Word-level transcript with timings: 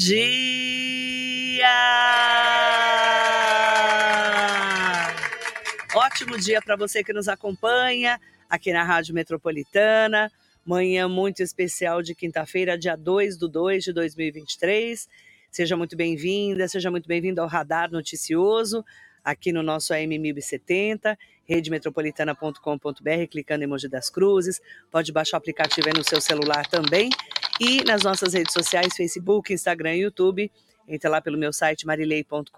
dia! 0.00 1.68
Ótimo 5.94 6.38
dia 6.38 6.62
para 6.62 6.74
você 6.74 7.04
que 7.04 7.12
nos 7.12 7.28
acompanha 7.28 8.18
aqui 8.48 8.72
na 8.72 8.82
Rádio 8.82 9.14
Metropolitana. 9.14 10.32
Manhã 10.64 11.06
muito 11.06 11.42
especial 11.42 12.00
de 12.00 12.14
quinta-feira, 12.14 12.78
dia 12.78 12.96
2 12.96 13.36
do 13.36 13.46
2 13.46 13.84
de 13.84 13.92
2023. 13.92 15.06
Seja 15.50 15.76
muito 15.76 15.94
bem-vinda, 15.94 16.66
seja 16.66 16.90
muito 16.90 17.06
bem-vindo 17.06 17.42
ao 17.42 17.46
Radar 17.46 17.90
Noticioso, 17.90 18.82
aqui 19.22 19.52
no 19.52 19.62
nosso 19.62 19.92
AM 19.92 20.18
1070, 20.18 21.18
redemetropolitana.com.br, 21.44 23.26
clicando 23.30 23.62
em 23.62 23.66
emoji 23.66 23.88
das 23.88 24.08
cruzes. 24.10 24.60
Pode 24.90 25.12
baixar 25.12 25.36
o 25.36 25.38
aplicativo 25.38 25.88
aí 25.88 25.94
no 25.96 26.04
seu 26.04 26.20
celular 26.20 26.66
também. 26.66 27.10
E 27.60 27.84
nas 27.84 28.02
nossas 28.02 28.34
redes 28.34 28.52
sociais, 28.52 28.94
Facebook, 28.96 29.52
Instagram 29.52 29.96
e 29.96 30.02
YouTube. 30.02 30.50
Entre 30.88 31.08
lá 31.08 31.20
pelo 31.20 31.38
meu 31.38 31.52
site 31.52 31.86
marilei.com.br 31.86 32.52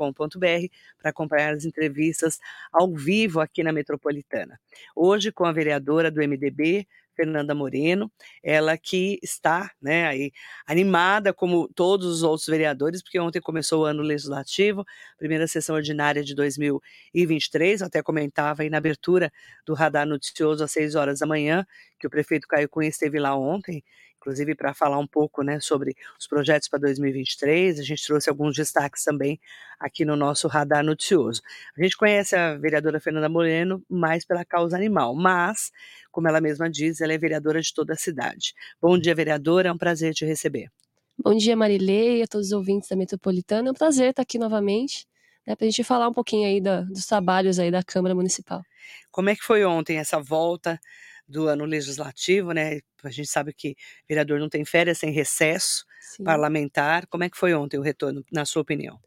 para 0.99 1.11
acompanhar 1.11 1.55
as 1.55 1.65
entrevistas 1.65 2.39
ao 2.73 2.91
vivo 2.91 3.41
aqui 3.41 3.63
na 3.63 3.73
Metropolitana. 3.73 4.59
Hoje 4.97 5.31
com 5.31 5.45
a 5.45 5.53
vereadora 5.53 6.11
do 6.11 6.21
MDB, 6.21 6.87
Fernanda 7.23 7.55
Moreno, 7.55 8.11
ela 8.43 8.77
que 8.77 9.19
está 9.23 9.71
né, 9.81 10.07
aí, 10.09 10.33
animada, 10.67 11.33
como 11.33 11.69
todos 11.69 12.07
os 12.07 12.23
outros 12.25 12.47
vereadores, 12.49 13.01
porque 13.03 13.19
ontem 13.21 13.41
começou 13.41 13.83
o 13.83 13.85
ano 13.85 14.03
legislativo, 14.03 14.85
primeira 15.17 15.47
sessão 15.47 15.77
ordinária 15.77 16.25
de 16.25 16.35
2023, 16.35 17.81
eu 17.81 17.87
até 17.87 18.03
comentava 18.03 18.63
aí 18.63 18.71
na 18.71 18.79
abertura 18.79 19.31
do 19.65 19.73
Radar 19.75 20.07
Noticioso 20.07 20.65
às 20.65 20.73
6 20.73 20.97
horas 20.97 21.21
da 21.21 21.27
manhã, 21.27 21.65
que 21.99 22.07
o 22.07 22.11
prefeito 22.11 22.49
Caio 22.49 22.69
Cunha 22.69 22.89
esteve 22.89 23.21
lá 23.21 23.37
ontem, 23.37 23.85
inclusive 24.23 24.55
para 24.55 24.73
falar 24.73 24.99
um 24.99 25.07
pouco 25.07 25.43
né, 25.43 25.59
sobre 25.59 25.97
os 26.19 26.29
projetos 26.29 26.69
para 26.69 26.79
2023. 26.79 27.81
A 27.81 27.83
gente 27.83 28.07
trouxe 28.07 28.31
alguns 28.31 28.55
destaques 28.55 29.03
também 29.03 29.41
aqui 29.79 30.05
no 30.05 30.15
nosso 30.15 30.47
radar 30.47 30.85
noticioso. 30.85 31.43
A 31.77 31.83
gente 31.83 31.97
conhece 31.97 32.37
a 32.37 32.57
vereadora 32.57 33.01
Fernanda 33.01 33.29
Moreno 33.29 33.85
mais 33.91 34.25
pela 34.25 34.45
causa 34.45 34.77
animal, 34.77 35.15
mas, 35.15 35.73
como 36.13 36.29
ela 36.29 36.41
mesma 36.41 36.71
diz, 36.71 37.01
ela 37.01 37.13
é 37.13 37.19
vereadora 37.19 37.61
de 37.61 37.75
toda 37.75 37.95
a 37.95 37.97
cidade. 37.97 38.55
Bom 38.81 38.97
dia, 38.97 39.15
vereadora, 39.15 39.69
é 39.69 39.73
um 39.73 39.79
prazer 39.79 40.15
te 40.15 40.25
receber. 40.25 40.71
Bom 41.19 41.37
dia, 41.37 41.57
Marilei, 41.57 42.23
a 42.23 42.27
todos 42.27 42.49
os 42.49 42.53
ouvintes 42.53 42.89
da 42.89 42.97
Metropolitana. 42.97 43.69
É 43.69 43.73
um 43.73 43.75
prazer 43.75 44.11
estar 44.11 44.23
aqui 44.23 44.39
novamente. 44.39 45.07
Né, 45.45 45.57
para 45.57 45.67
a 45.67 45.69
gente 45.71 45.83
falar 45.83 46.09
um 46.09 46.13
pouquinho 46.13 46.47
aí 46.47 46.61
da, 46.61 46.83
dos 46.83 47.05
trabalhos 47.05 47.59
aí 47.59 47.69
da 47.69 47.83
Câmara 47.83 48.15
Municipal. 48.15 48.63
Como 49.11 49.29
é 49.29 49.35
que 49.35 49.43
foi 49.43 49.65
ontem 49.65 49.99
essa 49.99 50.21
volta 50.21 50.79
do 51.27 51.49
ano 51.49 51.65
legislativo, 51.65 52.53
né? 52.53 52.81
A 53.03 53.11
gente 53.11 53.29
sabe 53.29 53.53
que 53.53 53.75
vereador 54.09 54.39
não 54.39 54.49
tem 54.49 54.65
férias 54.65 54.99
sem 54.99 55.11
recesso 55.11 55.85
Sim. 56.01 56.25
parlamentar. 56.25 57.07
Como 57.07 57.25
é 57.25 57.31
que 57.31 57.37
foi 57.37 57.55
ontem 57.55 57.79
o 57.79 57.83
retorno, 57.83 58.25
na 58.33 58.45
sua 58.45 58.63
opinião? 58.63 58.99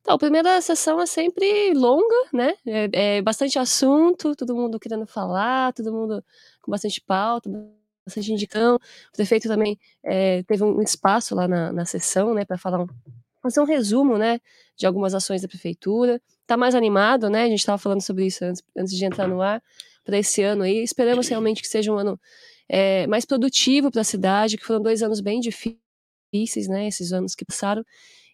Então, 0.00 0.16
a 0.16 0.18
primeira 0.18 0.60
sessão 0.60 1.00
é 1.00 1.06
sempre 1.06 1.72
longa, 1.72 2.28
né? 2.32 2.54
É, 2.66 3.16
é, 3.16 3.22
bastante 3.22 3.58
assunto, 3.58 4.36
todo 4.36 4.54
mundo 4.54 4.78
querendo 4.78 5.06
falar, 5.06 5.72
todo 5.72 5.90
mundo 5.92 6.22
com 6.60 6.70
bastante 6.70 7.00
pauta, 7.00 7.50
bastante 8.06 8.30
indicão. 8.30 8.76
O 8.76 9.16
prefeito 9.16 9.48
também 9.48 9.78
é, 10.02 10.42
teve 10.42 10.62
um 10.62 10.82
espaço 10.82 11.34
lá 11.34 11.48
na, 11.48 11.72
na 11.72 11.86
sessão, 11.86 12.34
né, 12.34 12.44
para 12.44 12.58
falar 12.58 12.80
um, 12.82 12.86
fazer 13.42 13.60
um 13.60 13.64
resumo, 13.64 14.18
né, 14.18 14.40
de 14.76 14.86
algumas 14.86 15.14
ações 15.14 15.40
da 15.40 15.48
prefeitura. 15.48 16.20
Tá 16.46 16.54
mais 16.54 16.74
animado, 16.74 17.30
né? 17.30 17.44
A 17.44 17.48
gente 17.48 17.60
estava 17.60 17.78
falando 17.78 18.02
sobre 18.02 18.26
isso 18.26 18.44
antes, 18.44 18.62
antes 18.76 18.94
de 18.94 19.04
entrar 19.06 19.26
no 19.26 19.40
ar 19.40 19.62
para 20.04 20.18
esse 20.18 20.42
ano 20.42 20.62
aí. 20.62 20.82
Esperamos 20.82 21.28
realmente 21.28 21.62
que 21.62 21.68
seja 21.68 21.92
um 21.92 21.96
ano 21.96 22.20
é, 22.68 23.06
mais 23.06 23.24
produtivo 23.24 23.90
para 23.90 24.02
a 24.02 24.04
cidade, 24.04 24.56
que 24.56 24.64
foram 24.64 24.80
dois 24.80 25.02
anos 25.02 25.20
bem 25.20 25.40
difíceis, 25.40 26.68
né? 26.68 26.86
Esses 26.86 27.12
anos 27.12 27.34
que 27.34 27.44
passaram. 27.44 27.84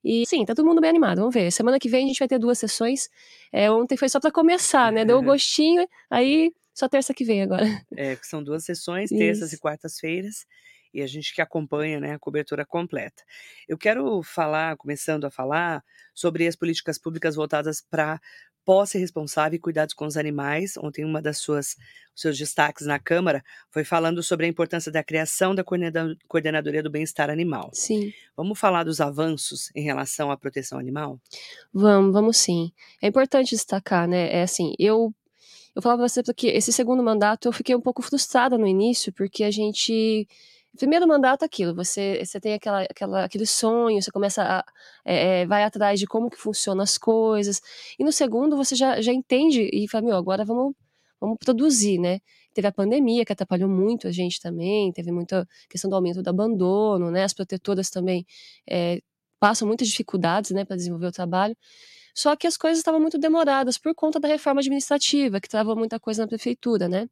E 0.02 0.26
sim, 0.26 0.44
tá 0.44 0.54
todo 0.54 0.66
mundo 0.66 0.80
bem 0.80 0.90
animado. 0.90 1.18
Vamos 1.18 1.34
ver. 1.34 1.50
Semana 1.52 1.78
que 1.78 1.88
vem 1.88 2.04
a 2.04 2.08
gente 2.08 2.18
vai 2.18 2.28
ter 2.28 2.38
duas 2.38 2.58
sessões. 2.58 3.08
É, 3.52 3.70
ontem 3.70 3.96
foi 3.96 4.08
só 4.08 4.18
para 4.18 4.30
começar, 4.30 4.90
né? 4.90 5.04
Deu 5.04 5.18
um 5.18 5.24
gostinho, 5.24 5.86
aí 6.10 6.52
só 6.74 6.88
terça 6.88 7.12
que 7.12 7.24
vem 7.24 7.42
agora. 7.42 7.66
É, 7.96 8.16
são 8.22 8.42
duas 8.42 8.64
sessões, 8.64 9.10
terças 9.10 9.48
Isso. 9.48 9.56
e 9.56 9.58
quartas-feiras 9.58 10.46
e 10.92 11.02
a 11.02 11.06
gente 11.06 11.34
que 11.34 11.40
acompanha 11.40 12.00
né, 12.00 12.12
a 12.14 12.18
cobertura 12.18 12.64
completa. 12.66 13.22
Eu 13.68 13.78
quero 13.78 14.22
falar, 14.22 14.76
começando 14.76 15.24
a 15.24 15.30
falar, 15.30 15.84
sobre 16.14 16.46
as 16.46 16.56
políticas 16.56 16.98
públicas 16.98 17.36
voltadas 17.36 17.80
para 17.80 18.20
posse 18.70 18.98
responsável 18.98 19.56
e 19.56 19.58
cuidados 19.58 19.92
com 19.92 20.06
os 20.06 20.16
animais. 20.16 20.76
Ontem, 20.76 21.04
uma 21.04 21.20
das 21.20 21.38
suas 21.38 21.74
seus 22.14 22.38
destaques 22.38 22.86
na 22.86 23.00
Câmara 23.00 23.42
foi 23.68 23.82
falando 23.82 24.22
sobre 24.22 24.46
a 24.46 24.48
importância 24.48 24.92
da 24.92 25.02
criação 25.02 25.56
da 25.56 25.64
coordenadoria 25.64 26.80
do 26.80 26.88
bem-estar 26.88 27.30
animal. 27.30 27.70
Sim. 27.72 28.12
Vamos 28.36 28.60
falar 28.60 28.84
dos 28.84 29.00
avanços 29.00 29.72
em 29.74 29.82
relação 29.82 30.30
à 30.30 30.36
proteção 30.36 30.78
animal? 30.78 31.18
Vamos, 31.74 32.12
vamos 32.12 32.36
sim. 32.36 32.70
É 33.02 33.08
importante 33.08 33.50
destacar, 33.50 34.06
né? 34.06 34.32
É 34.32 34.42
assim, 34.44 34.72
eu 34.78 35.12
eu 35.74 35.82
falava 35.82 36.02
pra 36.02 36.08
você 36.08 36.22
porque 36.22 36.46
esse 36.46 36.72
segundo 36.72 37.02
mandato 37.02 37.48
eu 37.48 37.52
fiquei 37.52 37.74
um 37.74 37.80
pouco 37.80 38.02
frustrada 38.02 38.56
no 38.56 38.68
início, 38.68 39.12
porque 39.12 39.42
a 39.42 39.50
gente 39.50 40.28
primeiro 40.76 41.06
mandato 41.06 41.44
aquilo, 41.44 41.74
você, 41.74 42.22
você 42.24 42.40
tem 42.40 42.54
aquela, 42.54 42.82
aquela, 42.82 43.24
aquele 43.24 43.46
sonho, 43.46 44.00
você 44.00 44.10
começa 44.10 44.42
a, 44.42 44.64
é, 45.04 45.42
é, 45.42 45.46
vai 45.46 45.64
atrás 45.64 45.98
de 45.98 46.06
como 46.06 46.30
que 46.30 46.36
funcionam 46.36 46.82
as 46.82 46.96
coisas, 46.98 47.60
e 47.98 48.04
no 48.04 48.12
segundo 48.12 48.56
você 48.56 48.74
já, 48.76 49.00
já 49.00 49.12
entende 49.12 49.68
e 49.72 49.88
fala, 49.88 50.06
meu, 50.06 50.16
agora 50.16 50.44
vamos, 50.44 50.74
vamos 51.20 51.36
produzir, 51.38 51.98
né? 51.98 52.20
Teve 52.54 52.68
a 52.68 52.72
pandemia 52.72 53.24
que 53.24 53.32
atrapalhou 53.32 53.68
muito 53.68 54.08
a 54.08 54.12
gente 54.12 54.40
também, 54.40 54.92
teve 54.92 55.12
muita 55.12 55.46
questão 55.68 55.88
do 55.90 55.96
aumento 55.96 56.22
do 56.22 56.30
abandono, 56.30 57.10
né? 57.10 57.24
As 57.24 57.32
protetoras 57.34 57.90
também 57.90 58.26
é, 58.68 59.00
passam 59.40 59.66
muitas 59.66 59.88
dificuldades, 59.88 60.50
né, 60.52 60.64
para 60.64 60.76
desenvolver 60.76 61.06
o 61.06 61.12
trabalho. 61.12 61.56
Só 62.14 62.36
que 62.36 62.46
as 62.46 62.56
coisas 62.56 62.78
estavam 62.78 63.00
muito 63.00 63.18
demoradas 63.18 63.78
por 63.78 63.94
conta 63.94 64.20
da 64.20 64.28
reforma 64.28 64.60
administrativa, 64.60 65.40
que 65.40 65.48
travou 65.48 65.76
muita 65.76 65.98
coisa 66.00 66.22
na 66.22 66.28
prefeitura, 66.28 66.88
né? 66.88 67.08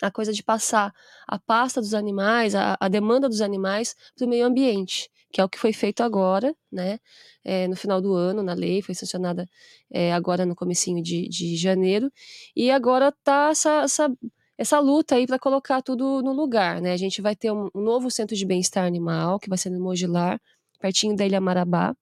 A 0.00 0.10
coisa 0.10 0.32
de 0.32 0.42
passar 0.42 0.92
a 1.26 1.38
pasta 1.38 1.80
dos 1.80 1.94
animais, 1.94 2.54
a, 2.54 2.76
a 2.80 2.88
demanda 2.88 3.28
dos 3.28 3.40
animais 3.40 3.94
para 4.16 4.26
o 4.26 4.28
meio 4.28 4.46
ambiente, 4.46 5.10
que 5.32 5.40
é 5.40 5.44
o 5.44 5.48
que 5.48 5.58
foi 5.58 5.72
feito 5.72 6.02
agora, 6.02 6.54
né, 6.70 6.98
é, 7.44 7.68
no 7.68 7.76
final 7.76 8.00
do 8.00 8.14
ano, 8.14 8.42
na 8.42 8.54
lei, 8.54 8.82
foi 8.82 8.94
sancionada 8.94 9.48
é, 9.90 10.12
agora 10.12 10.44
no 10.44 10.56
comecinho 10.56 11.02
de, 11.02 11.28
de 11.28 11.56
janeiro, 11.56 12.10
e 12.56 12.70
agora 12.70 13.08
está 13.08 13.50
essa, 13.50 13.82
essa, 13.82 14.12
essa 14.58 14.78
luta 14.80 15.14
aí 15.14 15.26
para 15.26 15.38
colocar 15.38 15.82
tudo 15.82 16.22
no 16.22 16.32
lugar, 16.32 16.80
né, 16.80 16.92
a 16.92 16.96
gente 16.96 17.22
vai 17.22 17.36
ter 17.36 17.52
um, 17.52 17.68
um 17.74 17.80
novo 17.80 18.10
centro 18.10 18.36
de 18.36 18.44
bem-estar 18.44 18.84
animal, 18.84 19.38
que 19.38 19.48
vai 19.48 19.58
ser 19.58 19.70
no 19.70 19.80
Mogilar, 19.80 20.40
pertinho 20.80 21.14
da 21.14 21.24
Ilha 21.26 21.40
Marabá, 21.40 21.94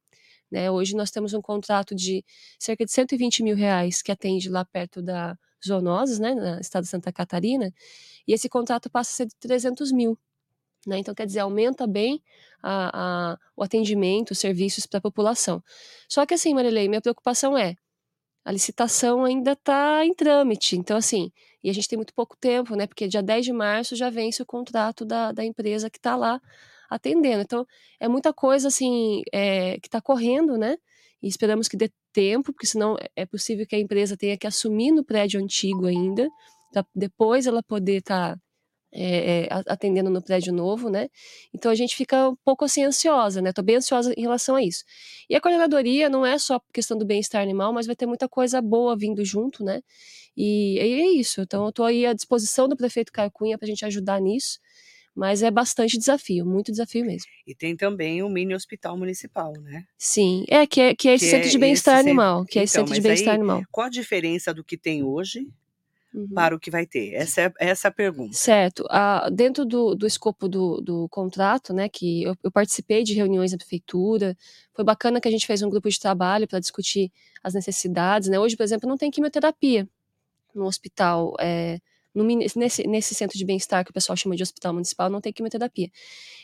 né, 0.51 0.71
hoje 0.71 0.97
nós 0.97 1.11
temos 1.11 1.35
um 1.35 1.43
contrato 1.43 1.95
de 1.95 2.25
cerca 2.59 2.85
de 2.85 2.93
120 2.93 3.43
mil 3.43 3.57
reais 3.57 4.01
que 4.01 4.11
atende 4.11 4.49
lá 4.49 4.65
perto 4.65 5.03
da 5.03 5.37
zoonoses, 5.67 6.19
né, 6.19 6.35
no 6.35 6.61
estado 6.61 6.85
de 6.85 6.91
Santa 6.91 7.13
Catarina, 7.13 7.73
e 8.27 8.33
esse 8.33 8.49
contrato 8.49 8.91
passa 8.91 9.11
a 9.11 9.15
ser 9.15 9.27
de 9.27 9.37
300 9.37 9.93
mil. 9.93 10.19
Né? 10.87 10.99
Então, 10.99 11.15
quer 11.15 11.27
dizer, 11.27 11.41
aumenta 11.41 11.87
bem 11.87 12.23
a, 12.63 13.33
a, 13.33 13.39
o 13.57 13.63
atendimento, 13.63 14.31
os 14.31 14.39
serviços 14.39 14.87
para 14.87 14.99
a 14.99 15.03
população. 15.03 15.63
Só 16.09 16.25
que, 16.25 16.35
assim, 16.35 16.55
Marilei, 16.55 16.89
minha 16.89 17.01
preocupação 17.01 17.57
é 17.59 17.77
a 18.49 18.53
licitação 18.53 19.25
ainda 19.27 19.53
está 19.53 20.05
em 20.07 20.15
trâmite. 20.15 20.75
Então, 20.75 20.97
assim, 20.97 21.31
e 21.63 21.69
a 21.69 21.73
gente 21.75 21.87
tem 21.87 21.99
muito 21.99 22.15
pouco 22.15 22.35
tempo, 22.35 22.75
né? 22.77 22.87
Porque 22.87 23.07
dia 23.07 23.23
10 23.23 23.45
de 23.45 23.53
março 23.53 23.95
já 23.95 24.09
vence 24.09 24.43
o 24.43 24.47
contrato 24.47 25.05
da, 25.05 25.33
da 25.33 25.45
empresa 25.45 25.91
que 25.91 25.99
está 25.99 26.17
lá 26.17 26.41
atendendo. 26.89 27.43
Então, 27.43 27.67
é 28.01 28.09
muita 28.09 28.33
coisa, 28.33 28.69
assim, 28.69 29.23
é, 29.33 29.79
que 29.81 29.89
está 29.89 30.01
correndo, 30.01 30.57
né? 30.57 30.79
E 31.23 31.29
esperamos 31.29 31.69
que 31.69 31.77
dê 31.77 31.91
tempo, 32.13 32.53
porque 32.53 32.67
senão 32.67 32.97
é 33.17 33.27
possível 33.27 33.67
que 33.67 33.77
a 33.77 33.79
empresa 33.79 34.17
tenha 34.17 34.37
que 34.37 34.47
assumir 34.47 34.93
no 34.93 35.05
prédio 35.05 35.41
antigo 35.41 35.87
ainda, 35.87 36.29
para 36.73 36.87
depois 36.95 37.47
ela 37.47 37.63
poder 37.63 37.99
estar 37.99 38.37
tá, 38.37 38.41
é, 38.93 39.47
é, 39.47 39.49
atendendo 39.67 40.11
no 40.11 40.23
prédio 40.23 40.53
novo, 40.53 40.89
né? 40.89 41.09
Então 41.53 41.71
a 41.71 41.75
gente 41.75 41.97
fica 41.97 42.31
um 42.31 42.37
pouco 42.45 42.65
assim 42.65 42.85
ansiosa, 42.85 43.43
né? 43.43 43.53
Tô 43.53 43.63
bem 43.63 43.77
ansiosa 43.77 44.13
em 44.17 44.23
relação 44.23 44.55
a 44.57 44.63
isso. 44.63 44.85
E 45.29 45.35
a 45.35 45.41
coordenadoria 45.41 46.09
não 46.09 46.25
é 46.25 46.39
só 46.39 46.61
questão 46.73 46.97
do 46.97 47.05
bem-estar 47.05 47.43
animal, 47.43 47.73
mas 47.73 47.87
vai 47.87 47.97
ter 47.97 48.07
muita 48.07 48.29
coisa 48.29 48.63
boa 48.63 48.97
vindo 48.97 49.25
junto, 49.25 49.65
né? 49.65 49.81
E, 50.37 50.77
e 50.77 51.01
é 51.01 51.11
isso. 51.13 51.41
Então 51.43 51.67
eu 51.67 51.73
tô 51.73 51.85
aí 51.85 52.07
à 52.07 52.13
disposição 52.13 52.69
do 52.69 52.77
prefeito 52.77 53.13
Caio 53.13 53.31
Cunha 53.31 53.59
para 53.59 53.67
a 53.67 53.69
gente 53.69 53.85
ajudar 53.85 54.21
nisso 54.21 54.59
mas 55.15 55.43
é 55.43 55.51
bastante 55.51 55.99
desafio, 55.99 56.47
muito 56.47 56.71
desafio 56.71 57.05
mesmo. 57.05 57.29
E 57.47 57.55
tem 57.55 57.77
também 57.77 58.23
o 58.23 58.29
mini 58.29 58.55
hospital 58.55 58.97
municipal, 58.97 59.53
né? 59.53 59.85
Sim, 59.97 60.45
é 60.49 60.67
que 60.67 60.81
é, 60.81 60.95
que 60.95 61.09
é 61.09 61.15
esse 61.15 61.25
que 61.25 61.31
centro 61.31 61.49
é 61.49 61.51
de 61.51 61.59
bem-estar 61.59 61.99
animal, 61.99 62.45
que 62.45 62.59
é 62.59 62.63
esse 62.63 62.77
então, 62.77 62.87
centro 62.87 63.01
de 63.01 63.09
bem-estar 63.09 63.35
animal. 63.35 63.63
Qual 63.71 63.87
a 63.87 63.91
diferença 63.91 64.55
do 64.55 64.63
que 64.63 64.77
tem 64.77 65.03
hoje 65.03 65.49
uhum. 66.15 66.29
para 66.35 66.55
o 66.55 66.61
que 66.61 66.71
vai 66.71 66.87
ter? 66.87 67.15
Essa 67.15 67.43
é, 67.43 67.53
essa 67.59 67.89
é 67.89 67.91
a 67.91 67.93
pergunta. 67.93 68.33
Certo. 68.33 68.85
Ah, 68.91 69.29
dentro 69.31 69.65
do, 69.65 69.95
do 69.95 70.07
escopo 70.07 70.49
do, 70.49 70.81
do 70.81 71.09
contrato, 71.09 71.73
né, 71.73 71.89
que 71.89 72.23
eu, 72.23 72.37
eu, 72.43 72.51
participei 72.51 73.03
de 73.03 73.15
reuniões 73.15 73.53
na 73.53 73.59
prefeitura, 73.59 74.37
foi 74.73 74.85
bacana 74.85 75.21
que 75.21 75.29
a 75.29 75.31
gente 75.31 75.47
fez 75.47 75.63
um 75.63 75.71
grupo 75.71 75.89
de 75.89 75.99
trabalho 75.99 76.47
para 76.47 76.61
discutir 76.61 77.11
as 77.43 77.55
necessidades, 77.55 78.29
né? 78.29 78.39
Hoje, 78.39 78.57
por 78.57 78.63
exemplo, 78.63 78.89
não 78.89 78.97
tem 78.97 79.11
quimioterapia 79.11 79.89
no 80.55 80.67
hospital 80.67 81.35
é, 81.41 81.79
no, 82.19 82.25
nesse, 82.25 82.87
nesse 82.87 83.15
centro 83.15 83.39
de 83.39 83.45
bem-estar 83.45 83.85
que 83.85 83.91
o 83.91 83.95
pessoal 83.95 84.17
chama 84.17 84.37
de 84.37 84.43
hospital 84.43 84.73
municipal, 84.73 85.09
não 85.09 85.21
tem 85.21 85.33
quimioterapia. 85.33 85.91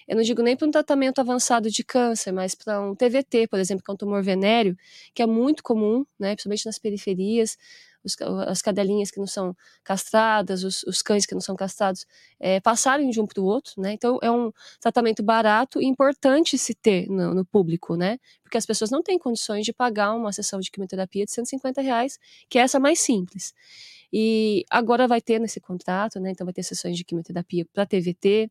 Eu 0.07 0.17
não 0.17 0.23
digo 0.23 0.43
nem 0.43 0.57
para 0.57 0.67
um 0.67 0.71
tratamento 0.71 1.21
avançado 1.21 1.71
de 1.71 1.83
câncer, 1.83 2.33
mas 2.33 2.55
para 2.55 2.81
um 2.81 2.95
TVT, 2.95 3.49
por 3.49 3.59
exemplo, 3.59 3.85
que 3.85 3.91
é 3.91 3.95
um 3.95 3.97
tumor 3.97 4.23
venéreo, 4.23 4.77
que 5.15 5.23
é 5.23 5.27
muito 5.27 5.63
comum, 5.63 6.05
né, 6.19 6.35
principalmente 6.35 6.67
nas 6.67 6.79
periferias, 6.79 7.57
os, 8.05 8.17
as 8.47 8.61
cadelinhas 8.61 9.11
que 9.11 9.19
não 9.19 9.27
são 9.27 9.57
castradas, 9.83 10.63
os, 10.63 10.83
os 10.85 11.01
cães 11.03 11.25
que 11.25 11.35
não 11.35 11.41
são 11.41 11.57
castrados, 11.57 12.07
é, 12.39 12.61
passarem 12.61 13.09
de 13.09 13.21
um 13.21 13.27
para 13.27 13.41
o 13.41 13.45
outro, 13.45 13.81
né? 13.81 13.93
Então 13.93 14.19
é 14.23 14.31
um 14.31 14.53
tratamento 14.81 15.23
barato 15.23 15.81
e 15.81 15.87
importante 15.87 16.59
se 16.59 16.75
ter 16.75 17.09
no, 17.09 17.35
no, 17.35 17.45
público, 17.45 17.97
né? 17.97 18.19
Porque 18.43 18.59
as 18.59 18.67
pessoas 18.67 18.91
não 18.91 19.03
têm 19.03 19.19
condições 19.19 19.65
de 19.65 19.73
pagar 19.73 20.15
uma 20.15 20.33
sessão 20.33 20.61
de 20.61 20.71
quimioterapia 20.71 21.25
de 21.25 21.33
150 21.33 21.81
reais, 21.81 22.19
que 22.49 22.59
é 22.59 22.63
essa 22.63 22.79
mais 22.79 23.01
simples. 23.01 23.55
E 24.17 24.65
agora 24.71 25.09
vai 25.09 25.21
ter 25.21 25.41
nesse 25.41 25.61
contrato, 25.61 26.21
né? 26.21 26.31
Então 26.31 26.45
vai 26.45 26.55
ter 26.55 26.63
sessões 26.63 26.97
de 26.97 27.05
quimioterapia 27.05 27.67
para 27.73 27.85
TVT, 27.85 28.49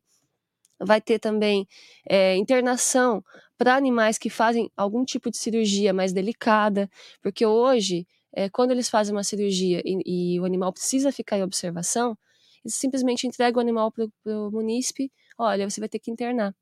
vai 0.78 1.00
ter 1.00 1.20
também 1.20 1.66
é, 2.06 2.36
internação 2.36 3.24
para 3.58 3.74
animais 3.76 4.18
que 4.18 4.30
fazem 4.30 4.70
algum 4.76 5.06
tipo 5.06 5.32
de 5.32 5.38
cirurgia 5.38 5.94
mais 5.94 6.12
delicada, 6.12 6.90
porque 7.22 7.46
hoje 7.46 8.06
é, 8.34 8.50
quando 8.50 8.72
eles 8.72 8.90
fazem 8.90 9.16
uma 9.16 9.24
cirurgia 9.24 9.82
e, 9.86 10.34
e, 10.36 10.40
o 10.42 10.44
animal 10.44 10.74
precisa 10.74 11.14
ficar 11.14 11.38
em 11.38 11.44
observação, 11.44 12.18
eles 12.66 12.76
simplesmente 12.76 13.26
entregam 13.26 13.60
o 13.60 13.62
animal 13.62 13.90
para 13.90 14.06
o 14.26 14.52
munícipe, 14.52 15.10
olha, 15.38 15.70
você 15.70 15.80
vai 15.80 15.88
ter 15.88 16.00
que 16.00 16.12
internar. 16.12 16.54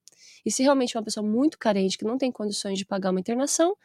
E 0.45 0.51
se 0.51 0.62
realmente 0.62 0.95
é 0.95 1.00
uma 1.00 1.06
pessoa 1.06 1.25
muito 1.25 1.57
carente, 1.57 1.98
que 1.98 2.06
não 2.06 2.19
tem 2.19 2.31
condições 2.31 2.77
de 2.77 2.86
pagar 2.86 3.09
uma 3.09 3.19
internação, 3.19 3.75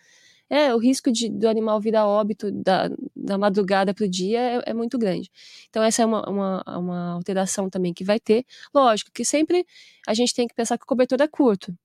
é, 0.48 0.74
o 0.74 0.78
risco 0.78 1.10
de, 1.10 1.28
do 1.28 1.48
animal 1.48 1.80
vir 1.80 1.96
a 1.96 2.06
óbito 2.06 2.50
da, 2.52 2.88
da 3.14 3.36
madrugada 3.36 3.92
para 3.92 4.04
o 4.04 4.08
dia 4.08 4.38
é, 4.38 4.62
é, 4.66 4.74
muito 4.74 4.98
grande. 4.98 5.30
Então, 5.68 5.82
essa 5.82 6.02
é 6.02 6.06
uma, 6.06 6.28
uma, 6.28 6.62
uma, 6.78 7.12
alteração 7.12 7.68
também 7.68 7.92
que 7.92 8.04
vai 8.04 8.20
ter. 8.20 8.44
Lógico 8.74 9.10
que 9.12 9.24
sempre 9.24 9.66
a 10.06 10.14
gente 10.14 10.34
tem 10.34 10.46
que 10.46 10.54
pensar 10.54 10.78
que 10.78 10.84
o 10.84 10.86
cobertor 10.86 11.20
é 11.20 11.28
curto. 11.28 11.76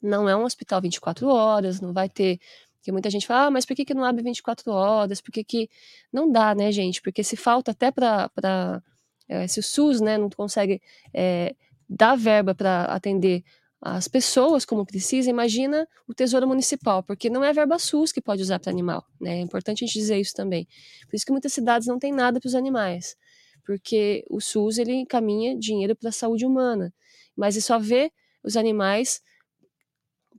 Não 0.00 0.28
é 0.28 0.36
um 0.36 0.44
hospital 0.44 0.80
24 0.80 1.26
horas, 1.28 1.80
não 1.80 1.92
vai 1.92 2.08
ter 2.08 2.38
porque 2.86 2.92
muita 2.92 3.10
gente 3.10 3.26
fala, 3.26 3.46
ah, 3.46 3.50
mas 3.50 3.66
por 3.66 3.74
que, 3.74 3.84
que 3.84 3.94
não 3.94 4.04
abre 4.04 4.22
24 4.22 4.70
horas? 4.70 5.20
Por 5.20 5.32
que, 5.32 5.42
que. 5.42 5.68
Não 6.12 6.30
dá, 6.30 6.54
né, 6.54 6.70
gente? 6.70 7.02
Porque 7.02 7.24
se 7.24 7.36
falta 7.36 7.72
até 7.72 7.90
para. 7.90 8.30
É, 9.28 9.42
eh, 9.42 9.48
se 9.48 9.58
o 9.58 9.62
SUS 9.62 10.00
né, 10.00 10.16
não 10.16 10.30
consegue 10.30 10.80
é, 11.12 11.56
dar 11.88 12.16
verba 12.16 12.54
para 12.54 12.84
atender 12.84 13.42
as 13.80 14.08
pessoas 14.08 14.64
como 14.64 14.86
precisa, 14.86 15.30
imagina 15.30 15.86
o 16.08 16.14
Tesouro 16.14 16.48
Municipal, 16.48 17.02
porque 17.02 17.28
não 17.28 17.44
é 17.44 17.52
verba 17.52 17.78
SUS 17.78 18.10
que 18.10 18.20
pode 18.20 18.42
usar 18.42 18.58
para 18.58 18.70
animal. 18.70 19.06
Né? 19.20 19.38
É 19.38 19.40
importante 19.40 19.84
a 19.84 19.86
gente 19.86 19.98
dizer 19.98 20.18
isso 20.18 20.34
também. 20.34 20.66
Por 21.08 21.14
isso 21.14 21.26
que 21.26 21.32
muitas 21.32 21.52
cidades 21.52 21.86
não 21.86 21.98
têm 21.98 22.12
nada 22.12 22.40
para 22.40 22.48
os 22.48 22.54
animais, 22.54 23.16
porque 23.64 24.24
o 24.30 24.40
SUS 24.40 24.78
ele 24.78 24.94
encaminha 24.94 25.56
dinheiro 25.56 25.94
para 25.94 26.08
a 26.08 26.12
saúde 26.12 26.46
humana, 26.46 26.92
mas 27.36 27.54
ele 27.54 27.62
só 27.62 27.78
vê 27.78 28.10
os 28.42 28.56
animais 28.56 29.20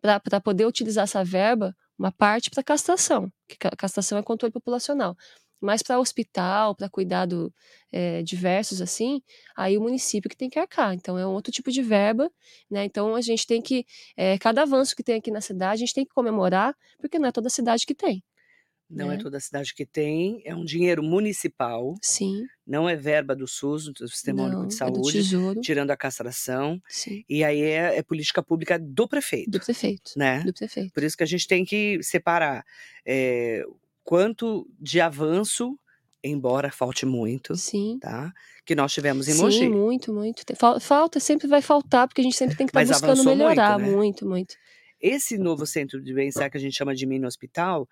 para 0.02 0.40
poder 0.40 0.66
utilizar 0.66 1.04
essa 1.04 1.24
verba 1.24 1.76
uma 1.98 2.12
parte 2.12 2.50
para 2.50 2.64
castração, 2.64 3.32
que 3.48 3.58
castração 3.76 4.18
é 4.18 4.24
controle 4.24 4.54
populacional. 4.54 5.18
Mas 5.60 5.82
para 5.82 6.00
hospital, 6.00 6.76
para 6.76 6.90
cuidado 6.90 7.54
é, 7.92 8.22
diversos 8.22 8.82
assim, 8.82 9.22
aí 9.56 9.78
o 9.78 9.82
município 9.82 10.30
que 10.30 10.38
tem 10.38 10.50
que 10.50 10.60
arcar. 10.60 10.94
Então 10.94 11.18
é 11.18 11.26
um 11.26 11.32
outro 11.32 11.52
tipo 11.52 11.72
de 11.72 11.82
verba, 11.82 12.30
né? 12.70 12.86
Então 12.86 13.16
a 13.16 13.22
gente 13.22 13.46
tem 13.48 13.62
que, 13.62 13.86
é, 14.16 14.38
cada 14.38 14.62
avanço 14.64 14.96
que 14.96 15.04
tem 15.04 15.16
aqui 15.16 15.32
na 15.32 15.42
cidade, 15.42 15.84
a 15.84 15.86
gente 15.86 15.94
tem 15.94 16.06
que 16.06 16.14
comemorar, 16.14 16.76
porque 17.00 17.18
não 17.20 17.28
é 17.28 17.32
toda 17.32 17.50
cidade 17.50 17.86
que 17.86 17.96
tem. 17.96 18.24
Não 18.90 19.12
é. 19.12 19.16
é 19.16 19.18
toda 19.18 19.40
cidade 19.40 19.74
que 19.74 19.86
tem, 19.86 20.42
é 20.46 20.56
um 20.56 20.64
dinheiro 20.64 21.04
municipal. 21.04 21.96
Sim. 22.02 22.46
Não 22.66 22.88
é 22.88 22.96
verba 22.96 23.36
do 23.36 23.46
SUS, 23.48 23.92
do 23.92 24.08
Sistema 24.08 24.44
Único 24.44 24.68
de 24.68 24.74
é 24.74 24.78
Saúde, 24.78 25.12
tesouro. 25.12 25.60
tirando 25.60 25.92
a 25.92 25.98
castração. 25.98 26.82
Sim. 26.88 27.24
E 27.28 27.44
aí 27.44 27.62
é, 27.62 27.98
é 27.98 28.04
política 28.04 28.42
pública 28.42 28.80
do 28.80 29.08
prefeito, 29.08 29.52
Do 29.52 29.60
prefeito. 29.60 30.12
né? 30.16 30.42
Do 30.44 30.54
prefeito. 30.54 30.94
Por 30.94 31.04
isso 31.04 31.18
que 31.18 31.24
a 31.24 31.28
gente 31.28 31.48
tem 31.48 31.66
que 31.66 32.02
separar 32.02 32.64
é, 33.06 33.66
quanto 34.08 34.66
de 34.80 35.02
avanço, 35.02 35.78
embora 36.24 36.72
falte 36.72 37.06
muito, 37.06 37.58
Sim. 37.58 38.00
tá? 38.00 38.32
Que 38.66 38.74
nós 38.74 38.94
tivemos 38.94 39.28
em 39.28 39.34
Sim, 39.34 39.42
Mogi. 39.42 39.68
muito, 39.70 40.14
muito. 40.14 40.44
Fal- 40.56 40.80
Falta, 40.80 41.20
sempre 41.20 41.46
vai 41.46 41.62
faltar, 41.62 42.08
porque 42.08 42.22
a 42.22 42.24
gente 42.24 42.38
sempre 42.38 42.56
tem 42.56 42.66
que 42.66 42.72
estar 42.72 42.80
Mas 42.80 42.90
buscando 42.90 43.10
avançou 43.12 43.36
muito, 43.36 43.38
melhorar. 43.50 43.78
né? 43.78 43.90
Muito, 43.92 44.26
muito. 44.26 44.56
Esse 45.02 45.38
novo 45.38 45.66
centro 45.68 46.02
de 46.02 46.14
bem-estar 46.14 46.50
que 46.50 46.56
a 46.58 46.60
gente 46.60 46.74
chama 46.74 46.96
de 46.96 47.06
mini 47.06 47.26
hospital 47.26 47.86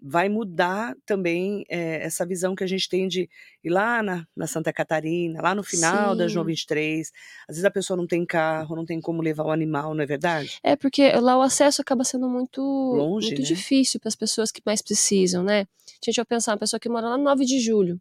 vai 0.00 0.28
mudar 0.28 0.94
também 1.06 1.64
é, 1.68 2.04
essa 2.04 2.26
visão 2.26 2.54
que 2.54 2.64
a 2.64 2.66
gente 2.66 2.88
tem 2.88 3.08
de 3.08 3.28
ir 3.62 3.70
lá 3.70 4.02
na, 4.02 4.26
na 4.36 4.46
Santa 4.46 4.72
Catarina, 4.72 5.40
lá 5.42 5.54
no 5.54 5.62
final 5.62 6.14
da 6.14 6.28
João 6.28 6.44
Sim. 6.44 6.50
23. 6.50 7.12
Às 7.48 7.56
vezes 7.56 7.64
a 7.64 7.70
pessoa 7.70 7.96
não 7.96 8.06
tem 8.06 8.24
carro, 8.26 8.76
não 8.76 8.84
tem 8.84 9.00
como 9.00 9.22
levar 9.22 9.44
o 9.44 9.50
animal, 9.50 9.94
não 9.94 10.02
é 10.02 10.06
verdade? 10.06 10.58
É 10.62 10.76
porque 10.76 11.12
lá 11.12 11.36
o 11.38 11.42
acesso 11.42 11.80
acaba 11.80 12.04
sendo 12.04 12.28
muito, 12.28 12.60
Longe, 12.60 13.28
muito 13.28 13.42
né? 13.42 13.46
difícil 13.46 13.98
para 14.00 14.08
as 14.08 14.16
pessoas 14.16 14.50
que 14.50 14.62
mais 14.64 14.82
precisam, 14.82 15.42
né? 15.42 15.60
A 15.60 16.04
gente 16.04 16.16
vai 16.16 16.24
pensar, 16.24 16.52
uma 16.52 16.58
pessoa 16.58 16.78
que 16.80 16.88
mora 16.88 17.08
lá 17.08 17.18
no 17.18 17.24
9 17.24 17.44
de 17.44 17.60
julho. 17.60 18.00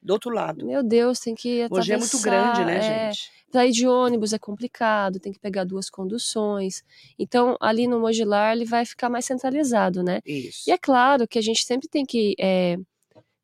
Do 0.00 0.12
outro 0.12 0.30
lado. 0.30 0.64
Meu 0.64 0.84
Deus, 0.84 1.18
tem 1.18 1.34
que 1.34 1.62
atravessar. 1.62 1.80
Hoje 1.80 1.92
é 1.92 1.98
muito 1.98 2.20
grande, 2.20 2.64
né, 2.64 2.76
é, 2.76 3.12
gente? 3.12 3.35
Ir 3.64 3.72
de 3.72 3.86
ônibus 3.86 4.32
é 4.32 4.38
complicado, 4.38 5.20
tem 5.20 5.32
que 5.32 5.38
pegar 5.38 5.64
duas 5.64 5.88
conduções. 5.88 6.82
Então, 7.18 7.56
ali 7.60 7.86
no 7.86 8.00
modular, 8.00 8.52
ele 8.52 8.64
vai 8.64 8.84
ficar 8.84 9.08
mais 9.08 9.24
centralizado, 9.24 10.02
né? 10.02 10.20
Isso. 10.26 10.68
E 10.68 10.72
é 10.72 10.78
claro 10.78 11.26
que 11.28 11.38
a 11.38 11.42
gente 11.42 11.64
sempre 11.64 11.88
tem 11.88 12.04
que 12.04 12.34
é, 12.38 12.76